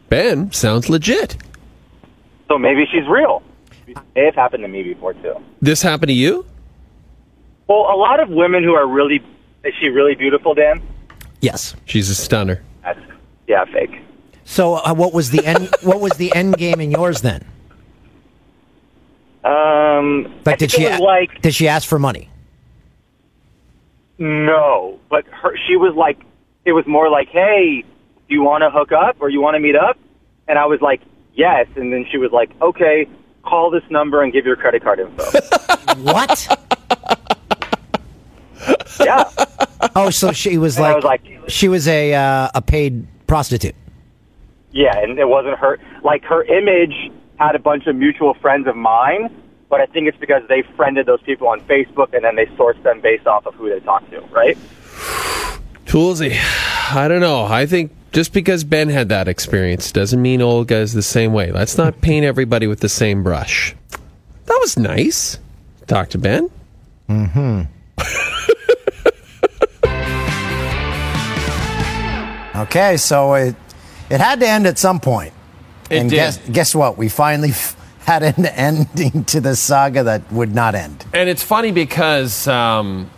Ben 0.09 0.51
sounds 0.51 0.89
legit. 0.89 1.37
So 2.47 2.57
maybe 2.57 2.85
she's 2.91 3.07
real. 3.07 3.43
It 3.87 3.97
may 4.15 4.25
have 4.25 4.35
happened 4.35 4.63
to 4.63 4.67
me 4.67 4.83
before 4.83 5.13
too. 5.13 5.35
This 5.61 5.81
happened 5.81 6.09
to 6.09 6.13
you? 6.13 6.45
Well, 7.67 7.79
a 7.79 7.95
lot 7.95 8.19
of 8.19 8.29
women 8.29 8.63
who 8.63 8.73
are 8.73 8.87
really 8.87 9.23
is 9.63 9.73
she 9.79 9.87
really 9.87 10.15
beautiful, 10.15 10.53
Dan? 10.53 10.81
Yes. 11.39 11.75
She's 11.85 12.09
a 12.09 12.15
stunner. 12.15 12.61
That's 12.83 12.99
yeah, 13.47 13.65
fake. 13.65 13.99
So, 14.45 14.75
uh, 14.75 14.93
what 14.93 15.13
was 15.13 15.31
the 15.31 15.45
end? 15.45 15.69
what 15.83 15.99
was 16.01 16.13
the 16.13 16.33
end 16.35 16.57
game 16.57 16.79
in 16.81 16.91
yours 16.91 17.21
then? 17.21 17.45
Um, 19.43 20.33
Like, 20.45 20.57
did 20.59 20.71
she 20.71 20.87
like 20.89 21.41
did 21.41 21.53
she 21.53 21.67
ask 21.67 21.87
for 21.87 21.99
money? 21.99 22.29
no, 24.19 24.99
but 25.09 25.25
her 25.27 25.57
she 25.67 25.75
was 25.75 25.93
like 25.95 26.19
it 26.65 26.71
was 26.71 26.85
more 26.87 27.09
like, 27.09 27.27
hey, 27.29 27.83
do 28.29 28.33
you 28.35 28.41
want 28.43 28.61
to 28.61 28.69
hook 28.69 28.91
up 28.93 29.17
or 29.19 29.27
you 29.29 29.41
want 29.41 29.55
to 29.55 29.59
meet 29.59 29.75
up? 29.75 29.97
And 30.47 30.57
I 30.57 30.65
was 30.65 30.79
like, 30.81 31.01
yes. 31.33 31.67
And 31.75 31.91
then 31.91 32.05
she 32.09 32.17
was 32.17 32.31
like, 32.31 32.49
okay, 32.61 33.07
call 33.43 33.69
this 33.69 33.83
number 33.89 34.21
and 34.21 34.31
give 34.31 34.45
your 34.45 34.55
credit 34.55 34.83
card 34.83 34.99
info. 34.99 35.23
What? 35.97 36.47
yeah. 38.99 39.29
Oh, 39.95 40.09
so 40.09 40.31
she 40.31 40.57
was 40.57 40.77
And 40.77 40.83
like, 40.85 40.95
was 40.95 41.03
like, 41.03 41.49
she 41.49 41.67
was 41.67 41.87
a 41.87 42.13
uh, 42.13 42.49
a 42.55 42.61
paid 42.61 43.05
prostitute. 43.33 43.73
Yeah, 44.73 44.95
and 44.95 45.17
it 45.17 45.27
wasn't 45.27 45.57
her. 45.57 45.79
Like 46.03 46.23
her 46.25 46.43
image 46.43 47.11
had 47.37 47.55
a 47.55 47.59
bunch 47.59 47.87
of 47.87 47.95
mutual 47.95 48.35
friends 48.35 48.67
of 48.67 48.75
mine, 48.75 49.35
but 49.71 49.81
I 49.81 49.87
think 49.87 50.07
it's 50.07 50.19
because 50.19 50.43
they 50.49 50.61
friended 50.75 51.07
those 51.07 51.21
people 51.23 51.47
on 51.47 51.59
Facebook 51.61 52.13
and 52.13 52.23
then 52.23 52.35
they 52.35 52.45
sourced 52.57 52.83
them 52.83 53.01
based 53.01 53.25
off 53.25 53.47
of 53.47 53.55
who 53.55 53.71
they 53.71 53.79
talked 53.79 54.11
to, 54.11 54.21
right? 54.25 54.55
Toolsy. 55.87 56.37
I 56.91 57.07
don't 57.07 57.21
know. 57.21 57.45
I 57.45 57.65
think 57.65 57.91
just 58.11 58.33
because 58.33 58.63
Ben 58.63 58.89
had 58.89 59.09
that 59.09 59.27
experience 59.27 59.91
doesn't 59.91 60.21
mean 60.21 60.39
Olga 60.39 60.75
is 60.75 60.93
the 60.93 61.01
same 61.01 61.33
way. 61.33 61.51
Let's 61.51 61.75
not 61.75 62.01
paint 62.01 62.27
everybody 62.27 62.67
with 62.67 62.81
the 62.81 62.89
same 62.89 63.23
brush. 63.23 63.75
That 64.45 64.59
was 64.61 64.77
nice. 64.77 65.39
Talk 65.87 66.09
to 66.09 66.19
Ben. 66.19 66.51
Mm-hmm. 67.09 67.61
Okay, 72.55 72.97
so 72.97 73.33
it 73.33 73.55
it 74.09 74.19
had 74.21 74.39
to 74.39 74.47
end 74.47 74.67
at 74.67 74.77
some 74.77 74.99
point. 74.99 75.33
It 75.89 75.97
and 75.97 76.09
did. 76.09 76.15
guess 76.15 76.37
guess 76.49 76.75
what? 76.75 76.97
We 76.97 77.09
finally 77.09 77.49
f- 77.49 77.75
had 78.05 78.23
an 78.23 78.45
ending 78.45 79.23
to 79.25 79.41
the 79.41 79.55
saga 79.55 80.03
that 80.03 80.31
would 80.31 80.53
not 80.53 80.75
end. 80.75 81.05
And 81.13 81.29
it's 81.29 81.43
funny 81.43 81.71
because 81.71 82.47
um, 82.47 83.09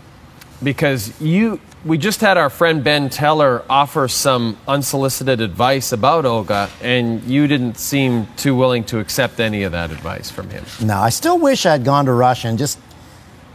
because 0.63 1.19
you 1.19 1.59
we 1.83 1.97
just 1.99 2.21
had 2.21 2.37
our 2.37 2.49
friend 2.49 2.83
Ben 2.83 3.09
Teller 3.09 3.63
offer 3.69 4.07
some 4.07 4.57
unsolicited 4.67 5.39
advice 5.39 5.91
about 5.91 6.25
Olga, 6.25 6.69
and 6.81 7.23
you 7.23 7.45
didn't 7.47 7.77
seem 7.77 8.27
too 8.37 8.55
willing 8.55 8.83
to 8.85 8.99
accept 8.99 9.39
any 9.39 9.63
of 9.63 9.71
that 9.73 9.91
advice 9.91 10.31
from 10.31 10.49
him. 10.49 10.65
No, 10.81 10.97
I 10.97 11.09
still 11.09 11.37
wish 11.37 11.65
I'd 11.65 11.83
gone 11.83 12.05
to 12.05 12.13
Russia 12.13 12.47
and 12.47 12.57
just 12.57 12.79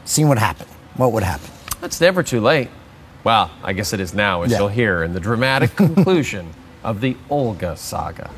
seen 0.05 0.28
what 0.28 0.39
happened. 0.39 0.70
What 0.95 1.12
would 1.12 1.24
happen? 1.24 1.51
It's 1.83 2.01
never 2.01 2.22
too 2.22 2.41
late. 2.41 2.68
Well, 3.25 3.51
I 3.62 3.73
guess 3.73 3.93
it 3.93 4.01
is 4.01 4.14
now, 4.14 4.43
as 4.43 4.51
Yeah. 4.51 4.59
you'll 4.59 4.68
hear 4.68 5.03
in 5.03 5.12
the 5.12 5.21
dramatic 5.21 5.77
conclusion 5.77 6.49
of 6.83 7.01
the 7.01 7.16
Olga 7.29 7.77
saga. 7.77 8.31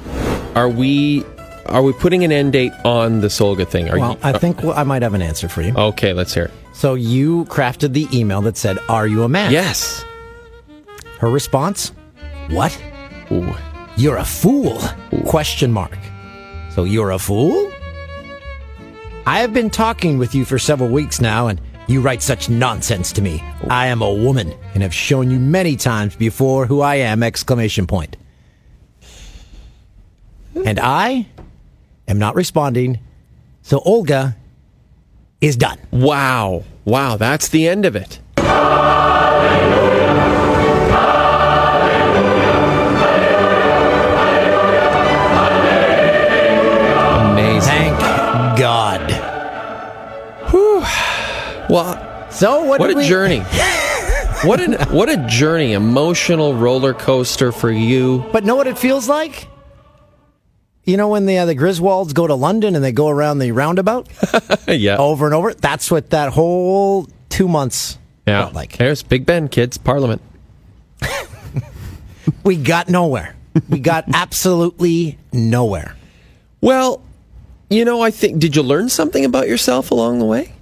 Are 0.54 0.68
we 0.68 1.24
are 1.66 1.82
we 1.82 1.92
putting 1.92 2.24
an 2.24 2.32
end 2.32 2.52
date 2.52 2.72
on 2.84 3.20
this 3.20 3.40
Olga 3.40 3.64
thing? 3.64 3.88
Are 3.88 3.96
Well, 3.98 4.12
you, 4.12 4.18
I 4.24 4.32
uh, 4.32 4.38
think 4.38 4.62
well, 4.62 4.72
I 4.76 4.82
might 4.82 5.02
have 5.02 5.14
an 5.14 5.22
answer 5.22 5.48
for 5.48 5.62
you. 5.62 5.72
okay, 5.76 6.12
let's 6.12 6.34
hear 6.34 6.44
it. 6.46 6.50
So 6.72 6.94
you 6.94 7.44
crafted 7.44 7.92
the 7.92 8.08
email 8.12 8.40
that 8.42 8.56
said, 8.56 8.78
"Are 8.88 9.06
you 9.06 9.22
a 9.22 9.28
man?" 9.28 9.52
Yes. 9.52 10.04
Her 11.20 11.30
response, 11.30 11.92
"What? 12.50 12.76
Ooh. 13.30 13.54
You're 13.96 14.16
a 14.16 14.24
fool?" 14.24 14.80
Question 15.26 15.70
mark. 15.70 15.96
So 16.74 16.82
you're 16.84 17.12
a 17.12 17.18
fool? 17.18 17.70
I 19.26 19.38
have 19.38 19.52
been 19.54 19.70
talking 19.70 20.18
with 20.18 20.34
you 20.34 20.44
for 20.44 20.58
several 20.58 20.88
weeks 20.90 21.20
now, 21.20 21.46
and 21.46 21.60
you 21.88 22.00
write 22.00 22.22
such 22.22 22.48
nonsense 22.48 23.12
to 23.12 23.22
me. 23.22 23.42
I 23.68 23.86
am 23.86 24.02
a 24.02 24.12
woman, 24.12 24.54
and 24.74 24.82
have 24.82 24.94
shown 24.94 25.30
you 25.30 25.38
many 25.38 25.76
times 25.76 26.16
before 26.16 26.66
who 26.66 26.80
I 26.80 26.96
am! 26.96 27.22
Exclamation 27.22 27.86
point. 27.86 28.16
and 30.64 30.78
I 30.80 31.26
am 32.08 32.18
not 32.18 32.34
responding. 32.34 33.00
So 33.62 33.80
Olga 33.84 34.36
is 35.40 35.56
done. 35.56 35.78
Wow. 35.90 36.64
Wow, 36.84 37.16
that's 37.16 37.48
the 37.48 37.68
end 37.68 37.84
of 37.84 37.96
it. 37.96 38.20
Well, 51.72 52.30
So 52.30 52.64
what, 52.64 52.80
what 52.80 52.90
a 52.90 52.94
we- 52.94 53.08
journey. 53.08 53.40
what 54.44 54.60
an 54.60 54.74
what 54.94 55.08
a 55.08 55.16
journey, 55.26 55.72
emotional 55.72 56.54
roller 56.54 56.92
coaster 56.92 57.50
for 57.50 57.70
you. 57.70 58.24
But 58.30 58.44
know 58.44 58.56
what 58.56 58.66
it 58.66 58.78
feels 58.78 59.08
like? 59.08 59.48
You 60.84 60.96
know 60.98 61.08
when 61.08 61.24
the 61.24 61.38
uh, 61.38 61.46
the 61.46 61.54
Griswolds 61.54 62.12
go 62.12 62.26
to 62.26 62.34
London 62.34 62.74
and 62.74 62.84
they 62.84 62.92
go 62.92 63.08
around 63.08 63.38
the 63.38 63.52
roundabout 63.52 64.08
yeah. 64.68 64.96
over 64.98 65.24
and 65.24 65.34
over? 65.34 65.54
That's 65.54 65.90
what 65.90 66.10
that 66.10 66.32
whole 66.32 67.08
two 67.30 67.48
months 67.48 67.98
yeah. 68.26 68.42
felt 68.42 68.54
like. 68.54 68.76
There's 68.76 69.02
Big 69.02 69.24
Ben, 69.24 69.48
kids, 69.48 69.78
Parliament. 69.78 70.20
We 72.44 72.56
got 72.56 72.88
nowhere. 72.88 73.34
We 73.68 73.78
got 73.80 74.04
absolutely 74.14 75.18
nowhere. 75.32 75.96
Well, 76.60 77.02
you 77.68 77.84
know, 77.84 78.00
I 78.00 78.10
think 78.10 78.38
did 78.38 78.54
you 78.54 78.62
learn 78.62 78.88
something 78.88 79.24
about 79.24 79.48
yourself 79.48 79.90
along 79.90 80.18
the 80.20 80.24
way? 80.24 80.52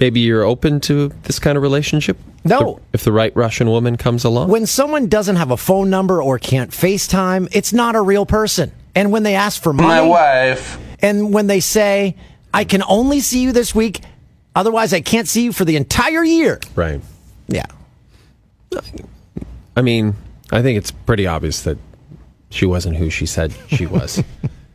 Maybe 0.00 0.20
you're 0.20 0.44
open 0.44 0.80
to 0.82 1.08
this 1.24 1.38
kind 1.38 1.56
of 1.56 1.62
relationship? 1.62 2.16
No. 2.44 2.80
If 2.92 3.02
the 3.04 3.10
right 3.12 3.34
Russian 3.34 3.68
woman 3.68 3.96
comes 3.96 4.24
along? 4.24 4.48
When 4.48 4.64
someone 4.66 5.08
doesn't 5.08 5.36
have 5.36 5.50
a 5.50 5.56
phone 5.56 5.90
number 5.90 6.22
or 6.22 6.38
can't 6.38 6.70
FaceTime, 6.70 7.48
it's 7.52 7.72
not 7.72 7.96
a 7.96 8.00
real 8.00 8.24
person. 8.24 8.70
And 8.94 9.10
when 9.10 9.22
they 9.24 9.34
ask 9.34 9.60
for 9.62 9.72
money, 9.72 9.88
My 9.88 10.00
wife. 10.02 10.78
and 11.02 11.32
when 11.34 11.46
they 11.48 11.60
say, 11.60 12.16
I 12.54 12.64
can 12.64 12.82
only 12.88 13.20
see 13.20 13.40
you 13.42 13.52
this 13.52 13.74
week, 13.74 14.00
otherwise 14.54 14.92
I 14.92 15.00
can't 15.00 15.26
see 15.28 15.42
you 15.44 15.52
for 15.52 15.64
the 15.64 15.76
entire 15.76 16.22
year. 16.24 16.60
right. 16.76 17.00
Yeah. 17.48 17.66
I 19.76 19.82
mean, 19.82 20.14
I 20.50 20.62
think 20.62 20.78
it's 20.78 20.90
pretty 20.90 21.26
obvious 21.26 21.62
that 21.62 21.78
she 22.50 22.66
wasn't 22.66 22.96
who 22.96 23.10
she 23.10 23.26
said 23.26 23.52
she 23.68 23.86
was. 23.86 24.22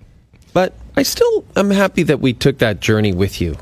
but 0.54 0.74
I 0.96 1.04
still 1.04 1.46
am 1.56 1.70
happy 1.70 2.04
that 2.04 2.20
we 2.20 2.34
took 2.34 2.60
that 2.60 2.80
journey 2.80 3.14
with 3.14 3.40
you. 3.42 3.58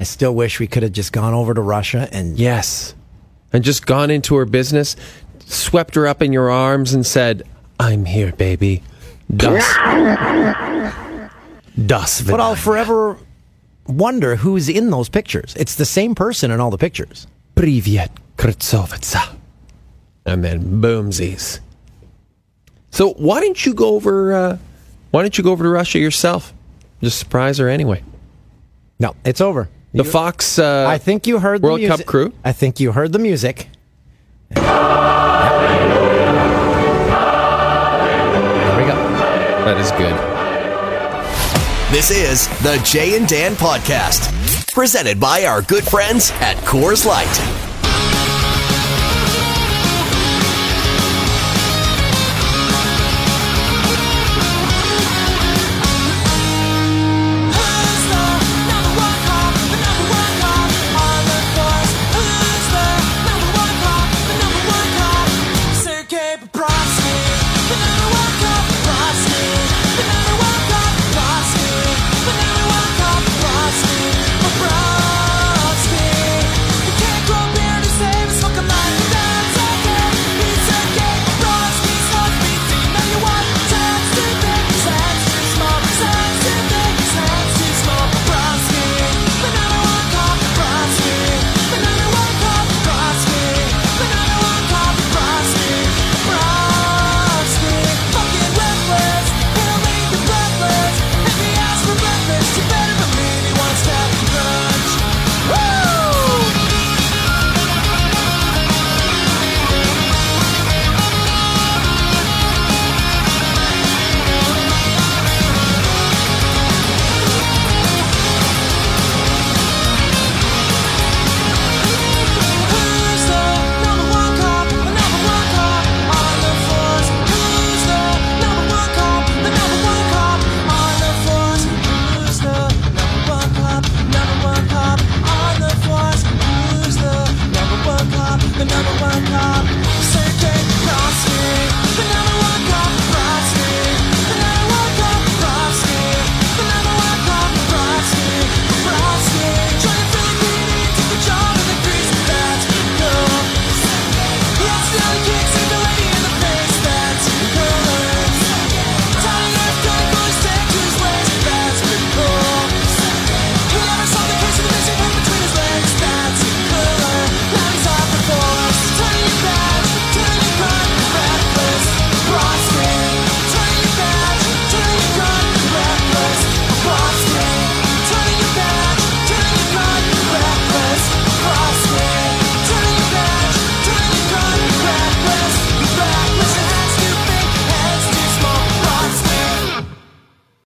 I 0.00 0.04
still 0.04 0.34
wish 0.34 0.60
we 0.60 0.66
could 0.66 0.82
have 0.82 0.92
just 0.92 1.12
gone 1.12 1.34
over 1.34 1.54
to 1.54 1.60
Russia 1.60 2.08
and 2.12 2.38
Yes. 2.38 2.94
And 3.52 3.62
just 3.62 3.86
gone 3.86 4.10
into 4.10 4.34
her 4.34 4.46
business, 4.46 4.96
swept 5.46 5.94
her 5.94 6.08
up 6.08 6.20
in 6.22 6.32
your 6.32 6.50
arms 6.50 6.92
and 6.92 7.06
said, 7.06 7.44
I'm 7.78 8.04
here, 8.04 8.32
baby. 8.32 8.82
Das. 9.34 9.62
das 11.86 12.22
But 12.22 12.40
I'll 12.40 12.56
forever 12.56 13.16
wonder 13.86 14.36
who's 14.36 14.68
in 14.68 14.90
those 14.90 15.08
pictures. 15.08 15.54
It's 15.56 15.76
the 15.76 15.84
same 15.84 16.14
person 16.14 16.50
in 16.50 16.60
all 16.60 16.70
the 16.70 16.78
pictures. 16.78 17.26
Privyet, 17.54 18.10
Kritsovitsa. 18.36 19.36
And 20.26 20.42
then 20.42 20.80
boomsies. 20.80 21.60
So 22.90 23.12
why 23.14 23.40
didn't 23.40 23.66
you 23.66 23.74
go 23.74 23.94
over? 23.94 24.32
Uh, 24.32 24.58
why 25.10 25.22
didn't 25.22 25.38
you 25.38 25.44
go 25.44 25.52
over 25.52 25.64
to 25.64 25.70
Russia 25.70 25.98
yourself? 25.98 26.52
Just 27.02 27.18
surprise 27.18 27.58
her 27.58 27.68
anyway. 27.68 28.02
No, 28.98 29.14
it's 29.24 29.40
over. 29.40 29.68
The 29.94 30.02
Fox. 30.04 30.58
Uh, 30.58 30.86
I 30.88 30.98
think 30.98 31.26
you 31.28 31.38
heard 31.38 31.62
World 31.62 31.80
the 31.80 31.86
Cup 31.86 32.04
crew. 32.04 32.32
I 32.44 32.50
think 32.52 32.80
you 32.80 32.90
heard 32.90 33.12
the 33.12 33.20
music. 33.20 33.68
There 34.50 34.62
we 38.76 38.84
go. 38.86 38.96
that 39.64 39.76
is 39.78 39.90
good. 39.92 40.14
This 41.92 42.10
is 42.10 42.48
the 42.62 42.80
Jay 42.84 43.16
and 43.16 43.28
Dan 43.28 43.54
Podcast, 43.54 44.72
presented 44.72 45.20
by 45.20 45.44
our 45.44 45.62
good 45.62 45.84
friends 45.84 46.32
at 46.40 46.56
Coors 46.64 47.06
Light. 47.06 47.63